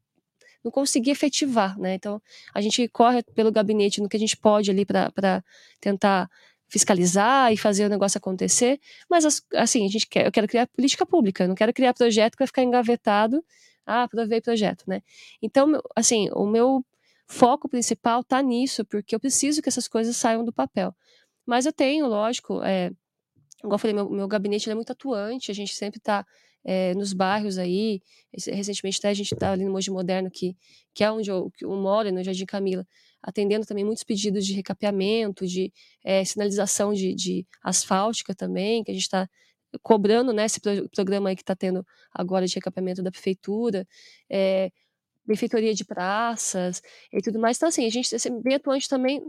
não 0.64 0.70
conseguir 0.70 1.10
efetivar, 1.10 1.78
né? 1.78 1.94
Então, 1.94 2.20
a 2.52 2.60
gente 2.60 2.88
corre 2.88 3.22
pelo 3.34 3.52
gabinete 3.52 4.00
no 4.00 4.08
que 4.08 4.16
a 4.16 4.20
gente 4.20 4.36
pode 4.36 4.70
ali 4.70 4.84
para 4.84 5.44
tentar 5.80 6.28
fiscalizar 6.68 7.52
e 7.52 7.56
fazer 7.56 7.86
o 7.86 7.88
negócio 7.88 8.18
acontecer, 8.18 8.80
mas 9.08 9.24
assim, 9.54 9.84
a 9.84 9.88
gente 9.88 10.08
quer, 10.08 10.26
eu 10.26 10.32
quero 10.32 10.48
criar 10.48 10.66
política 10.66 11.06
pública, 11.06 11.44
eu 11.44 11.48
não 11.48 11.54
quero 11.54 11.72
criar 11.72 11.94
projeto 11.94 12.32
que 12.32 12.38
vai 12.38 12.46
ficar 12.48 12.62
engavetado, 12.62 13.44
ah, 13.86 14.04
aprovei 14.04 14.40
projeto, 14.40 14.82
né? 14.88 15.02
Então, 15.42 15.80
assim, 15.94 16.28
o 16.32 16.46
meu 16.46 16.84
foco 17.26 17.68
principal 17.68 18.20
está 18.20 18.42
nisso, 18.42 18.84
porque 18.84 19.14
eu 19.14 19.20
preciso 19.20 19.62
que 19.62 19.68
essas 19.68 19.86
coisas 19.86 20.16
saiam 20.16 20.44
do 20.44 20.52
papel. 20.52 20.94
Mas 21.46 21.66
eu 21.66 21.72
tenho, 21.72 22.06
lógico, 22.06 22.62
é, 22.62 22.90
igual 23.58 23.74
eu 23.74 23.78
falei, 23.78 23.94
meu, 23.94 24.08
meu 24.10 24.28
gabinete 24.28 24.70
é 24.70 24.74
muito 24.74 24.92
atuante, 24.92 25.50
a 25.50 25.54
gente 25.54 25.74
sempre 25.74 25.98
está 25.98 26.24
é, 26.64 26.94
nos 26.94 27.12
bairros 27.12 27.58
aí. 27.58 28.00
Recentemente 28.32 28.98
até 28.98 29.10
a 29.10 29.14
gente 29.14 29.34
está 29.34 29.52
ali 29.52 29.64
no 29.64 29.72
Moji 29.72 29.90
Moderno, 29.90 30.30
que, 30.30 30.56
que 30.94 31.04
é 31.04 31.10
onde 31.10 31.30
eu, 31.30 31.52
eu 31.60 31.70
moro, 31.76 32.10
no 32.10 32.22
Jardim 32.22 32.46
Camila, 32.46 32.86
atendendo 33.22 33.66
também 33.66 33.84
muitos 33.84 34.04
pedidos 34.04 34.46
de 34.46 34.54
recapeamento, 34.54 35.46
de 35.46 35.72
é, 36.04 36.24
sinalização 36.24 36.92
de, 36.92 37.14
de 37.14 37.46
asfáltica 37.62 38.34
também, 38.34 38.82
que 38.82 38.90
a 38.90 38.94
gente 38.94 39.04
está 39.04 39.28
cobrando 39.82 40.32
né, 40.32 40.46
esse 40.46 40.60
pro 40.60 40.88
programa 40.90 41.28
aí 41.28 41.36
que 41.36 41.42
está 41.42 41.56
tendo 41.56 41.84
agora 42.12 42.46
de 42.46 42.54
recapeamento 42.54 43.02
da 43.02 43.10
prefeitura. 43.10 43.86
É, 44.30 44.70
benfeitoria 45.26 45.74
de 45.74 45.84
praças 45.84 46.82
e 47.12 47.20
tudo 47.22 47.38
mais. 47.38 47.56
Então, 47.56 47.68
assim, 47.68 47.86
a 47.86 47.90
gente 47.90 48.14
é 48.14 48.30
bem 48.42 48.56
atuante 48.56 48.88
também 48.88 49.22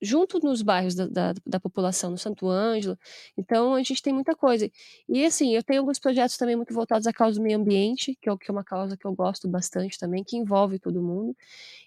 junto 0.00 0.38
nos 0.40 0.62
bairros 0.62 0.94
da, 0.94 1.06
da, 1.06 1.34
da, 1.46 1.60
população, 1.60 2.10
no 2.10 2.18
Santo 2.18 2.48
Ângelo. 2.48 2.98
Então, 3.36 3.74
a 3.74 3.82
gente 3.82 4.02
tem 4.02 4.12
muita 4.12 4.34
coisa. 4.34 4.70
E, 5.08 5.24
assim, 5.24 5.54
eu 5.54 5.62
tenho 5.62 5.80
alguns 5.80 5.98
projetos 5.98 6.36
também 6.36 6.56
muito 6.56 6.72
voltados 6.72 7.06
à 7.06 7.12
causa 7.12 7.38
do 7.38 7.42
meio 7.42 7.58
ambiente, 7.58 8.16
que 8.20 8.28
é, 8.30 8.36
que 8.36 8.50
é 8.50 8.52
uma 8.52 8.64
causa 8.64 8.96
que 8.96 9.06
eu 9.06 9.14
gosto 9.14 9.48
bastante 9.48 9.98
também, 9.98 10.24
que 10.24 10.36
envolve 10.36 10.78
todo 10.78 11.02
mundo. 11.02 11.36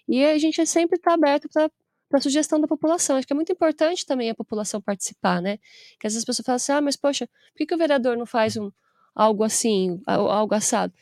E 0.08 0.24
a 0.24 0.38
gente 0.38 0.64
sempre 0.66 0.96
está 0.96 1.14
aberto 1.14 1.48
para 1.52 1.70
para 2.12 2.20
sugestão 2.20 2.60
da 2.60 2.68
população. 2.68 3.16
Acho 3.16 3.26
que 3.26 3.32
é 3.32 3.36
muito 3.36 3.50
importante 3.52 4.04
também 4.04 4.28
a 4.28 4.34
população 4.34 4.82
participar, 4.82 5.40
né? 5.40 5.56
Que 5.98 6.06
às 6.06 6.12
vezes 6.12 6.18
as 6.18 6.24
pessoas 6.26 6.44
falam 6.44 6.56
assim, 6.56 6.72
ah, 6.72 6.80
mas 6.82 6.94
poxa, 6.94 7.26
por 7.26 7.56
que, 7.56 7.66
que 7.66 7.74
o 7.74 7.78
vereador 7.78 8.18
não 8.18 8.26
faz 8.26 8.54
um, 8.54 8.70
algo 9.14 9.44
assim, 9.44 10.00
algo 10.06 10.54
assado? 10.54 10.92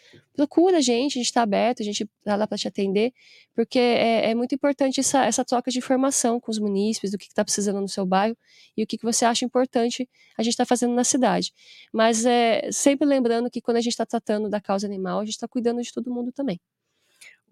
procura 0.47 0.79
a 0.79 0.81
gente, 0.81 1.19
a 1.19 1.21
gente 1.21 1.27
está 1.27 1.43
aberto, 1.43 1.83
a 1.83 1.85
gente 1.85 2.05
está 2.05 2.35
lá 2.35 2.47
para 2.47 2.57
te 2.57 2.67
atender, 2.67 3.13
porque 3.55 3.79
é, 3.79 4.31
é, 4.31 4.35
muito 4.35 4.55
importante 4.55 4.99
essa, 4.99 5.25
essa 5.27 5.45
troca 5.45 5.71
de 5.71 5.79
informação 5.79 6.41
com 6.41 6.51
os 6.51 6.59
munícipes, 6.59 7.11
do 7.11 7.19
que 7.19 7.27
está 7.27 7.45
precisando 7.45 7.79
no 7.79 7.89
seu 7.89 8.07
bairro 8.07 8.35
e 8.75 8.83
o 8.83 8.87
que, 8.87 8.97
que 8.97 9.05
você 9.05 9.27
acha 9.27 9.45
importante 9.45 10.09
a 10.39 10.43
gente 10.43 10.53
está 10.53 10.65
fazendo 10.65 10.95
na 10.95 11.05
cidade. 11.05 11.53
Mas 11.93 12.25
é, 12.25 12.71
sempre 12.73 13.07
lembrando 13.07 13.51
que 13.51 13.61
quando 13.61 13.77
a 13.77 13.81
gente 13.83 13.93
está 13.93 14.07
tratando 14.07 14.49
da 14.49 14.63
causa 14.63 14.87
animal, 14.87 15.21
a 15.21 15.25
gente 15.27 15.35
está 15.35 15.47
cuidando 15.47 15.83
de 15.83 15.93
todo 15.93 16.11
mundo 16.11 16.33
também. 16.33 16.59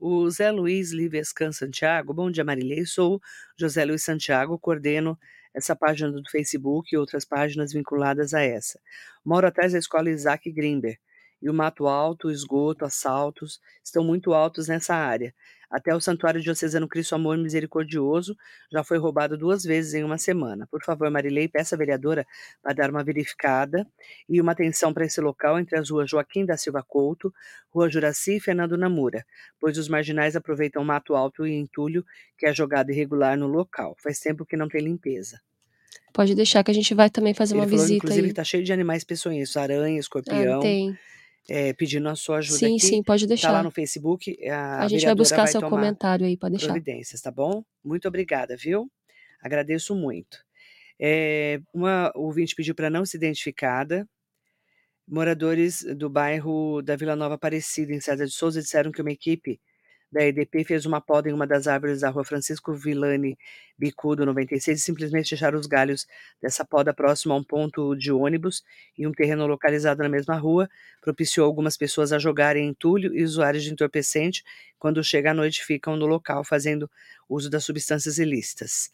O 0.01 0.31
Zé 0.31 0.51
Luiz 0.51 0.91
Livescan 0.91 1.53
Santiago, 1.53 2.15
bom 2.15 2.31
dia 2.31 2.45
Marilei, 2.45 2.87
sou 2.87 3.21
José 3.59 3.85
Luiz 3.85 4.03
Santiago, 4.03 4.59
coordeno 4.59 5.19
essa 5.55 5.75
página 5.75 6.11
do 6.11 6.23
Facebook 6.31 6.95
e 6.95 6.99
outras 6.99 7.25
páginas 7.25 7.73
vinculadas 7.73 8.35
a 8.35 8.43
essa. 8.43 8.81
Moro 9.25 9.47
atrás 9.47 9.73
da 9.73 9.79
escola 9.79 10.11
Isaac 10.11 10.51
Grimber, 10.51 10.99
e 11.41 11.49
o 11.49 11.55
mato 11.55 11.87
alto, 11.87 12.29
o 12.29 12.31
esgoto, 12.31 12.85
assaltos 12.85 13.61
estão 13.83 14.03
muito 14.03 14.33
altos 14.33 14.69
nessa 14.69 14.95
área. 14.95 15.35
Até 15.71 15.95
o 15.95 16.01
Santuário 16.01 16.41
Diocesano 16.41 16.89
Cristo 16.89 17.15
Amor 17.15 17.37
Misericordioso 17.37 18.37
já 18.73 18.83
foi 18.83 18.97
roubado 18.97 19.37
duas 19.37 19.63
vezes 19.63 19.95
em 19.95 20.03
uma 20.03 20.17
semana. 20.17 20.67
Por 20.71 20.83
favor, 20.83 21.11
Marilei, 21.11 21.47
peça 21.47 21.75
à 21.75 21.79
vereadora 21.79 22.27
para 22.63 22.73
dar 22.73 22.91
uma 22.91 23.05
verificada 23.05 23.87
e 24.29 24.41
uma 24.41 24.53
atenção 24.53 24.95
para 24.95 25.05
esse 25.05 25.21
local 25.21 25.59
entre 25.59 25.79
as 25.79 25.91
ruas 25.91 26.11
Joaquim 26.11 26.47
da 26.47 26.57
Silva 26.57 26.83
Couto, 26.83 27.33
Rua 27.71 27.91
Juraci 27.91 28.37
e 28.37 28.41
Fernando 28.41 28.79
Namura, 28.79 29.27
pois 29.61 29.77
os 29.77 29.89
marginais 29.89 30.35
aproveitam 30.35 30.83
mato 30.85 31.15
alto 31.15 31.47
e 31.47 31.53
entulho 31.53 32.05
que 32.37 32.47
é 32.47 32.53
jogado 32.53 32.91
irregular 32.91 33.37
no 33.37 33.47
local. 33.47 33.95
Faz 34.03 34.19
tempo 34.21 34.47
que 34.47 34.57
não 34.57 34.69
tem 34.69 34.83
limpeza. 34.83 35.41
Pode 36.15 36.35
deixar 36.35 36.65
que 36.65 36.71
a 36.71 36.75
gente 36.75 36.95
vai 36.95 37.11
também 37.11 37.35
fazer 37.35 37.55
Ele 37.55 37.61
uma 37.61 37.69
falou, 37.69 37.81
visita. 37.81 38.07
Inclusive, 38.07 38.29
está 38.29 38.43
cheio 38.43 38.65
de 38.65 38.73
animais 38.73 39.05
peçonhentos, 39.05 39.57
aranha, 39.57 40.01
escorpião. 40.01 40.59
Ah, 40.59 40.63
tem 40.63 40.99
é, 41.49 41.73
pedindo 41.73 42.09
a 42.09 42.17
sua 42.17 42.39
ajuda 42.39 42.59
sim, 42.59 42.77
aqui. 42.77 42.87
Sim, 42.87 43.03
pode 43.03 43.27
deixar. 43.27 43.49
Tá 43.49 43.55
lá 43.55 43.63
no 43.63 43.71
Facebook. 43.71 44.37
A, 44.49 44.85
a 44.85 44.89
gente 44.89 45.05
vai 45.05 45.15
buscar 45.15 45.43
vai 45.43 45.49
seu 45.49 45.61
comentário 45.63 46.27
aí, 46.27 46.37
pode 46.37 46.53
deixar. 46.53 46.69
Providências, 46.69 47.21
tá 47.21 47.31
bom? 47.31 47.65
Muito 47.85 48.07
obrigada, 48.09 48.57
viu? 48.57 48.91
Agradeço 49.41 49.95
muito. 49.95 50.39
É, 51.01 51.61
uma 51.73 52.13
ouvinte 52.15 52.55
pediu 52.55 52.75
para 52.75 52.91
não 52.91 53.05
ser 53.05 53.19
identificada. 53.19 54.09
Moradores 55.07 55.83
do 55.97 56.11
bairro 56.11 56.83
da 56.83 56.95
Vila 56.97 57.17
Nova 57.17 57.37
Aparecida, 57.37 57.95
em 57.95 58.01
César 58.01 58.27
de 58.27 58.33
Souza, 58.33 58.61
disseram 58.61 58.93
que 58.93 59.01
uma 59.01 59.13
equipe 59.13 59.59
da 60.11 60.25
EDP 60.25 60.65
fez 60.65 60.87
uma 60.87 61.01
poda 61.01 61.29
em 61.29 61.33
uma 61.33 61.47
das 61.47 61.67
árvores 61.67 62.01
da 62.01 62.09
rua 62.11 62.25
Francisco 62.25 62.73
Villani 62.73 63.39
Bicudo 63.79 64.25
96 64.25 64.81
e 64.81 64.83
simplesmente 64.83 65.31
deixaram 65.31 65.59
os 65.59 65.67
galhos 65.67 66.07
dessa 66.41 66.65
poda 66.65 66.95
próximo 66.95 67.35
a 67.35 67.37
um 67.37 67.45
ponto 67.45 67.95
de 67.95 68.11
ônibus 68.11 68.63
e 68.97 69.07
um 69.07 69.13
terreno 69.13 69.47
localizado 69.47 70.03
na 70.03 70.09
mesma 70.09 70.37
rua, 70.37 70.69
propiciou 71.01 71.47
algumas 71.47 71.77
pessoas 71.77 72.13
a 72.13 72.19
jogarem 72.19 72.69
entulho 72.69 73.15
e 73.15 73.23
usuários 73.23 73.63
de 73.65 73.73
entorpecente 73.73 74.43
quando 74.79 75.03
chega 75.05 75.31
à 75.31 75.35
noite 75.35 75.65
ficam 75.65 75.97
no 75.97 76.07
local 76.07 76.43
fazendo 76.43 76.91
uso 77.29 77.51
das 77.51 77.65
substâncias 77.65 78.19
ilícitas. 78.19 78.91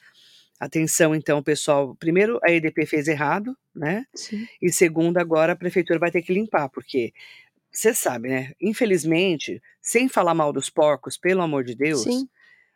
Atenção, 0.58 1.14
então, 1.14 1.42
pessoal. 1.42 1.96
Primeiro, 1.96 2.38
a 2.42 2.50
EDP 2.50 2.86
fez 2.86 3.08
errado, 3.08 3.56
né? 3.74 4.06
Sim. 4.14 4.46
E 4.62 4.72
segundo, 4.72 5.18
agora 5.18 5.52
a 5.52 5.56
prefeitura 5.56 5.98
vai 5.98 6.10
ter 6.10 6.22
que 6.22 6.32
limpar, 6.32 6.68
porque 6.68 7.12
você 7.74 7.92
sabe, 7.92 8.28
né? 8.28 8.52
Infelizmente, 8.60 9.60
sem 9.82 10.08
falar 10.08 10.32
mal 10.32 10.52
dos 10.52 10.70
porcos, 10.70 11.16
pelo 11.16 11.42
amor 11.42 11.64
de 11.64 11.74
Deus, 11.74 12.02
Sim. 12.02 12.28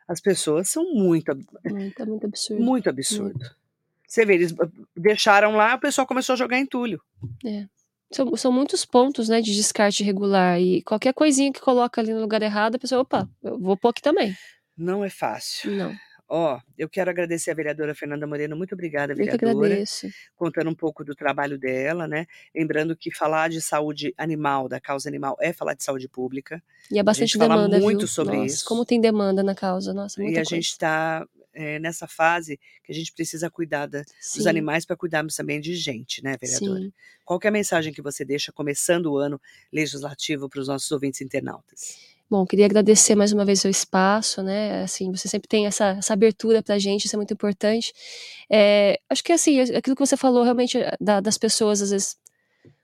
as 0.07 0.19
pessoas 0.19 0.69
são 0.69 0.93
muito. 0.93 1.33
Muito, 1.65 2.05
muito 2.05 2.25
absurdo. 2.27 2.63
Muito 2.63 2.89
absurdo. 2.89 3.45
Você 4.05 4.25
vê, 4.25 4.33
eles 4.33 4.53
deixaram 4.95 5.55
lá, 5.55 5.75
o 5.75 5.79
pessoal 5.79 6.05
começou 6.05 6.33
a 6.33 6.37
jogar 6.37 6.59
entulho. 6.59 7.01
É. 7.45 7.65
São, 8.11 8.35
são 8.35 8.51
muitos 8.51 8.83
pontos, 8.85 9.29
né, 9.29 9.39
de 9.39 9.55
descarte 9.55 10.03
irregular. 10.03 10.59
E 10.59 10.81
qualquer 10.81 11.13
coisinha 11.13 11.53
que 11.53 11.61
coloca 11.61 12.01
ali 12.01 12.11
no 12.11 12.21
lugar 12.21 12.41
errado, 12.41 12.75
a 12.75 12.79
pessoa, 12.79 13.01
opa, 13.01 13.29
eu 13.41 13.57
vou 13.57 13.77
pôr 13.77 13.89
aqui 13.89 14.01
também. 14.01 14.35
Não 14.75 15.05
é 15.05 15.09
fácil. 15.09 15.71
Não. 15.71 15.95
Ó, 16.31 16.55
oh, 16.55 16.61
eu 16.77 16.87
quero 16.87 17.09
agradecer 17.09 17.49
a 17.49 17.55
vereadora 17.55 17.95
Fernanda 17.95 18.27
Moreno, 18.27 18.55
muito 18.55 18.73
obrigada, 18.73 19.15
vereadora. 19.15 19.51
Eu 19.51 19.57
que 19.57 19.65
agradeço. 19.65 20.07
Contando 20.35 20.69
um 20.69 20.75
pouco 20.75 21.03
do 21.03 21.15
trabalho 21.15 21.57
dela, 21.57 22.07
né? 22.07 22.27
Lembrando 22.55 22.95
que 22.95 23.09
falar 23.09 23.49
de 23.49 23.59
saúde 23.59 24.13
animal, 24.15 24.69
da 24.69 24.79
causa 24.79 25.09
animal, 25.09 25.35
é 25.41 25.51
falar 25.51 25.73
de 25.73 25.83
saúde 25.83 26.07
pública. 26.07 26.61
E 26.91 26.99
é 26.99 27.03
bastante 27.03 27.35
a 27.35 27.41
demanda, 27.41 27.69
fala 27.69 27.81
muito 27.81 27.99
viu? 27.99 28.07
sobre 28.07 28.37
Nossa, 28.37 28.45
isso. 28.45 28.65
Como 28.65 28.85
tem 28.85 29.01
demanda 29.01 29.41
na 29.41 29.55
causa, 29.55 29.91
nossa, 29.91 30.21
muita 30.21 30.37
E 30.37 30.39
a 30.39 30.43
coisa. 30.43 30.55
gente 30.55 30.67
está 30.67 31.27
é, 31.51 31.79
nessa 31.79 32.07
fase 32.07 32.59
que 32.83 32.91
a 32.91 32.95
gente 32.95 33.11
precisa 33.11 33.49
cuidar 33.49 33.87
da, 33.87 34.03
dos 34.35 34.45
animais 34.45 34.85
para 34.85 34.95
cuidarmos 34.95 35.35
também 35.35 35.59
de 35.59 35.73
gente, 35.73 36.23
né, 36.23 36.37
vereadora? 36.39 36.79
Sim. 36.79 36.93
Qual 37.25 37.39
é 37.43 37.47
a 37.47 37.51
mensagem 37.51 37.91
que 37.91 38.03
você 38.03 38.23
deixa 38.23 38.51
começando 38.51 39.07
o 39.07 39.17
ano 39.17 39.41
legislativo 39.73 40.47
para 40.47 40.61
os 40.61 40.67
nossos 40.67 40.91
ouvintes 40.91 41.21
internautas? 41.21 42.18
Bom, 42.29 42.45
queria 42.45 42.65
agradecer 42.65 43.15
mais 43.15 43.31
uma 43.33 43.43
vez 43.43 43.57
o 43.59 43.61
seu 43.63 43.71
espaço, 43.71 44.43
né? 44.43 44.83
Assim, 44.83 45.11
você 45.11 45.27
sempre 45.27 45.47
tem 45.47 45.65
essa, 45.65 45.95
essa 45.97 46.13
abertura 46.13 46.61
para 46.61 46.75
a 46.75 46.79
gente, 46.79 47.05
isso 47.05 47.15
é 47.15 47.17
muito 47.17 47.33
importante. 47.33 47.91
É, 48.47 48.99
acho 49.09 49.23
que 49.23 49.31
assim, 49.33 49.59
aquilo 49.59 49.95
que 49.95 50.05
você 50.05 50.15
falou 50.15 50.43
realmente 50.43 50.77
da, 51.01 51.19
das 51.19 51.39
pessoas 51.39 51.81
às 51.81 51.89
vezes 51.89 52.17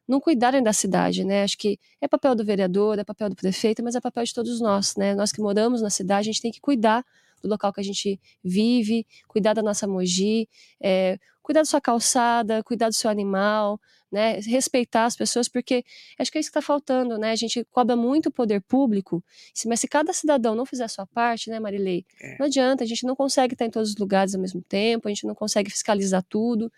não 0.08 0.20
cuidarem 0.20 0.64
da 0.64 0.74
cidade, 0.74 1.24
né? 1.24 1.44
Acho 1.44 1.58
que 1.60 1.80
é 2.02 2.08
papel 2.08 2.34
do 2.36 2.44
vereador, 2.44 2.98
é 2.98 3.04
papel 3.04 3.30
do 3.30 3.36
prefeito, 3.36 3.84
mas 3.84 3.96
é 3.96 4.02
papel 4.02 4.24
de 4.24 4.34
todos 4.34 4.60
nós, 4.60 4.96
né? 4.96 5.14
Nós 5.14 5.32
que 5.32 5.42
moramos 5.42 5.80
na 5.82 5.92
cidade, 5.92 6.30
a 6.30 6.34
gente 6.34 6.42
tem 6.42 6.52
que 6.52 6.62
cuidar 6.62 7.06
do 7.44 7.48
local 7.48 7.72
que 7.72 7.82
a 7.82 7.84
gente 7.84 8.20
vive, 8.44 9.06
cuidar 9.28 9.54
da 9.54 9.62
nossa 9.62 9.88
mogi, 9.88 10.50
é, 10.82 11.20
cuidar 11.44 11.62
da 11.62 11.66
sua 11.66 11.82
calçada, 11.82 12.64
cuidar 12.64 12.90
do 12.90 12.96
seu 12.96 13.12
animal, 13.12 13.80
né, 14.16 14.40
respeitar 14.40 15.04
as 15.04 15.14
pessoas, 15.14 15.50
porque 15.50 15.84
acho 16.18 16.32
que 16.32 16.38
é 16.38 16.42
isso 16.42 16.50
que 16.50 16.58
está 16.58 16.66
faltando, 16.66 17.18
né? 17.18 17.32
A 17.32 17.36
gente 17.36 17.66
cobra 17.66 17.98
muito 17.98 18.28
o 18.28 18.32
poder 18.32 18.62
público, 18.62 19.22
mas 19.66 19.82
se 19.82 19.90
cada 19.90 20.14
cidadão 20.14 20.56
não 20.56 20.66
fizer 20.66 20.86
a 20.86 20.88
sua 20.88 21.06
parte, 21.06 21.50
né, 21.50 21.60
Marilei? 21.60 22.06
É. 22.22 22.38
Não 22.40 22.46
adianta, 22.46 22.86
a 22.86 22.88
gente 22.88 23.06
não 23.06 23.14
consegue 23.14 23.56
estar 23.56 23.66
em 23.66 23.70
todos 23.70 23.90
os 23.90 23.98
lugares 23.98 24.34
ao 24.34 24.40
mesmo 24.40 24.62
tempo, 24.62 25.10
a 25.10 25.12
gente 25.12 25.28
não 25.28 25.36
consegue 25.36 25.70
fiscalizar 25.70 26.24
tudo. 26.30 26.72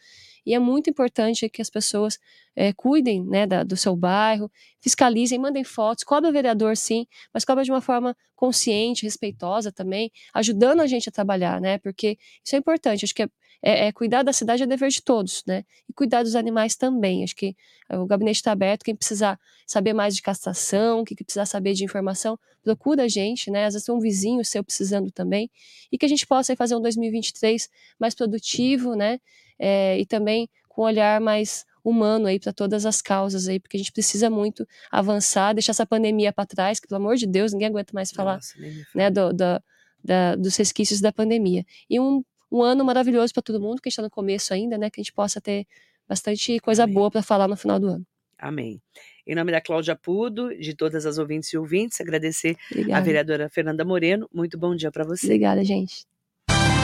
E 0.44 0.56
é 0.56 0.60
muito 0.60 0.90
importante 0.90 1.48
que 1.48 1.62
as 1.62 1.70
pessoas 1.70 2.18
é, 2.56 2.74
cuidem 2.74 3.24
né, 3.24 3.46
da, 3.46 3.64
do 3.64 3.78
seu 3.78 3.96
bairro, 3.96 4.50
fiscalizem, 4.82 5.38
mandem 5.38 5.64
fotos, 5.64 6.04
cobra 6.04 6.28
o 6.28 6.34
vereador 6.34 6.76
sim, 6.76 7.06
mas 7.32 7.46
cobra 7.46 7.64
de 7.64 7.70
uma 7.70 7.82
forma 7.82 8.18
consciente, 8.36 9.04
respeitosa 9.04 9.72
também, 9.72 10.12
ajudando 10.34 10.80
a 10.80 10.88
gente 10.88 11.08
a 11.08 11.12
trabalhar, 11.12 11.62
né? 11.62 11.78
Porque 11.78 12.18
isso 12.44 12.56
é 12.56 12.58
importante, 12.58 13.06
acho 13.06 13.14
que 13.14 13.24
é, 13.24 13.30
é, 13.62 13.88
é 13.88 13.92
cuidar 13.92 14.24
da 14.24 14.34
cidade 14.34 14.64
é 14.64 14.68
dever 14.68 14.90
de 14.90 15.02
todos, 15.02 15.44
né? 15.46 15.64
E 15.90 15.94
cuidar 15.94 16.24
dos 16.24 16.36
animais 16.36 16.76
também. 16.76 17.24
Acho 17.24 17.36
que 17.36 17.56
o 17.90 18.06
gabinete 18.06 18.38
está 18.38 18.52
aberto, 18.52 18.84
quem 18.84 18.96
precisar 18.96 19.40
saber 19.66 19.94
mais 19.94 20.16
de 20.16 20.22
castração, 20.22 21.04
quem 21.04 21.16
precisar 21.16 21.46
saber 21.46 21.74
de 21.74 21.84
informação, 21.84 22.38
procura 22.64 23.04
a 23.04 23.08
gente, 23.08 23.50
né? 23.50 23.66
Às 23.66 23.74
vezes 23.74 23.86
tem 23.86 23.96
um 23.96 24.00
vizinho 24.00 24.44
seu 24.46 24.64
precisando 24.64 25.12
também, 25.12 25.50
e 25.92 25.98
que 25.98 26.06
a 26.06 26.10
gente 26.10 26.26
possa 26.28 26.56
fazer 26.56 26.76
um 26.76 26.82
2023 26.82 27.70
mais 28.00 28.14
produtivo, 28.14 28.96
né? 28.96 29.20
é, 29.60 30.00
e 30.00 30.06
também 30.06 30.50
com 30.68 30.84
um 30.84 30.86
olhar 30.86 31.20
mais 31.20 31.66
humano 31.84 32.28
aí 32.28 32.40
para 32.40 32.52
todas 32.52 32.86
as 32.86 33.02
causas 33.02 33.48
aí, 33.48 33.60
porque 33.60 33.78
a 33.78 33.80
gente 33.80 33.92
precisa 33.92 34.30
muito 34.30 34.68
avançar, 34.92 35.54
deixar 35.54 35.72
essa 35.72 35.86
pandemia 35.86 36.34
para 36.34 36.46
trás, 36.46 36.80
que 36.80 36.88
pelo 36.88 37.02
amor 37.02 37.16
de 37.16 37.26
Deus, 37.26 37.54
ninguém 37.54 37.70
aguenta 37.70 37.94
mais 37.94 38.12
falar 38.12 38.36
Nossa, 38.36 38.54
né, 38.94 39.10
do, 39.10 39.32
do, 39.32 39.64
da, 40.04 40.36
dos 40.36 40.56
resquícios 40.58 41.00
da 41.00 41.12
pandemia. 41.12 41.66
E 41.90 42.00
um, 42.00 42.24
um 42.52 42.62
ano 42.62 42.84
maravilhoso 42.84 43.34
para 43.34 43.44
todo 43.44 43.60
mundo, 43.60 43.82
que 43.82 43.90
está 43.90 44.02
no 44.02 44.10
começo 44.10 44.54
ainda, 44.54 44.78
né, 44.78 44.90
que 44.90 45.00
a 45.00 45.04
gente 45.04 45.14
possa 45.14 45.42
ter 45.42 45.66
bastante 46.08 46.60
coisa 46.60 46.84
Amém. 46.84 46.96
boa 46.96 47.12
para 47.12 47.22
falar 47.22 47.48
no 47.48 47.58
final 47.58 47.80
do 47.80 47.88
ano. 47.88 48.06
Amém. 48.38 48.80
Em 49.26 49.36
nome 49.36 49.52
da 49.52 49.60
Cláudia 49.60 49.96
Pudo, 49.96 50.56
de 50.56 50.76
todas 50.76 51.06
as 51.06 51.18
ouvintes 51.18 51.52
e 51.52 51.58
ouvintes, 51.58 52.00
agradecer 52.00 52.56
Obrigada. 52.72 52.98
a 52.98 53.02
vereadora 53.02 53.50
Fernanda 53.50 53.84
Moreno. 53.84 54.30
Muito 54.34 54.58
bom 54.58 54.76
dia 54.76 54.92
para 54.92 55.04
você. 55.04 55.26
Obrigada, 55.26 55.64
gente. 55.64 56.06